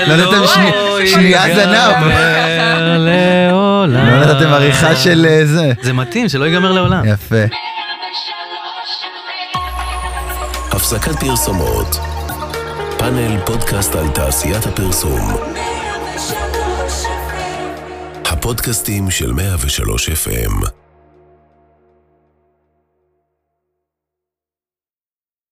לא 0.09 1.07
שנייה 1.07 1.43
זנב. 1.55 2.13
לא 3.89 4.21
נתתם 4.21 4.53
עריכה 4.53 4.97
של 4.97 5.27
אה, 5.31 5.47
זה. 5.47 5.73
זה 5.83 5.93
מתאים, 5.93 6.29
שלא 6.29 6.45
ייגמר 6.45 6.73
לעולם. 6.73 7.03
יפה. 7.05 7.45
הפסקת 10.93 11.21
פרסומות. 11.21 11.97
פאנל 12.99 13.41
פודקאסט 13.47 13.95
על 13.95 14.09
תעשיית 14.09 14.67
הפרסום. 14.67 15.21
הפודקאסטים 18.25 19.11
של 19.11 19.33
103 19.33 20.09
FM 20.09 20.69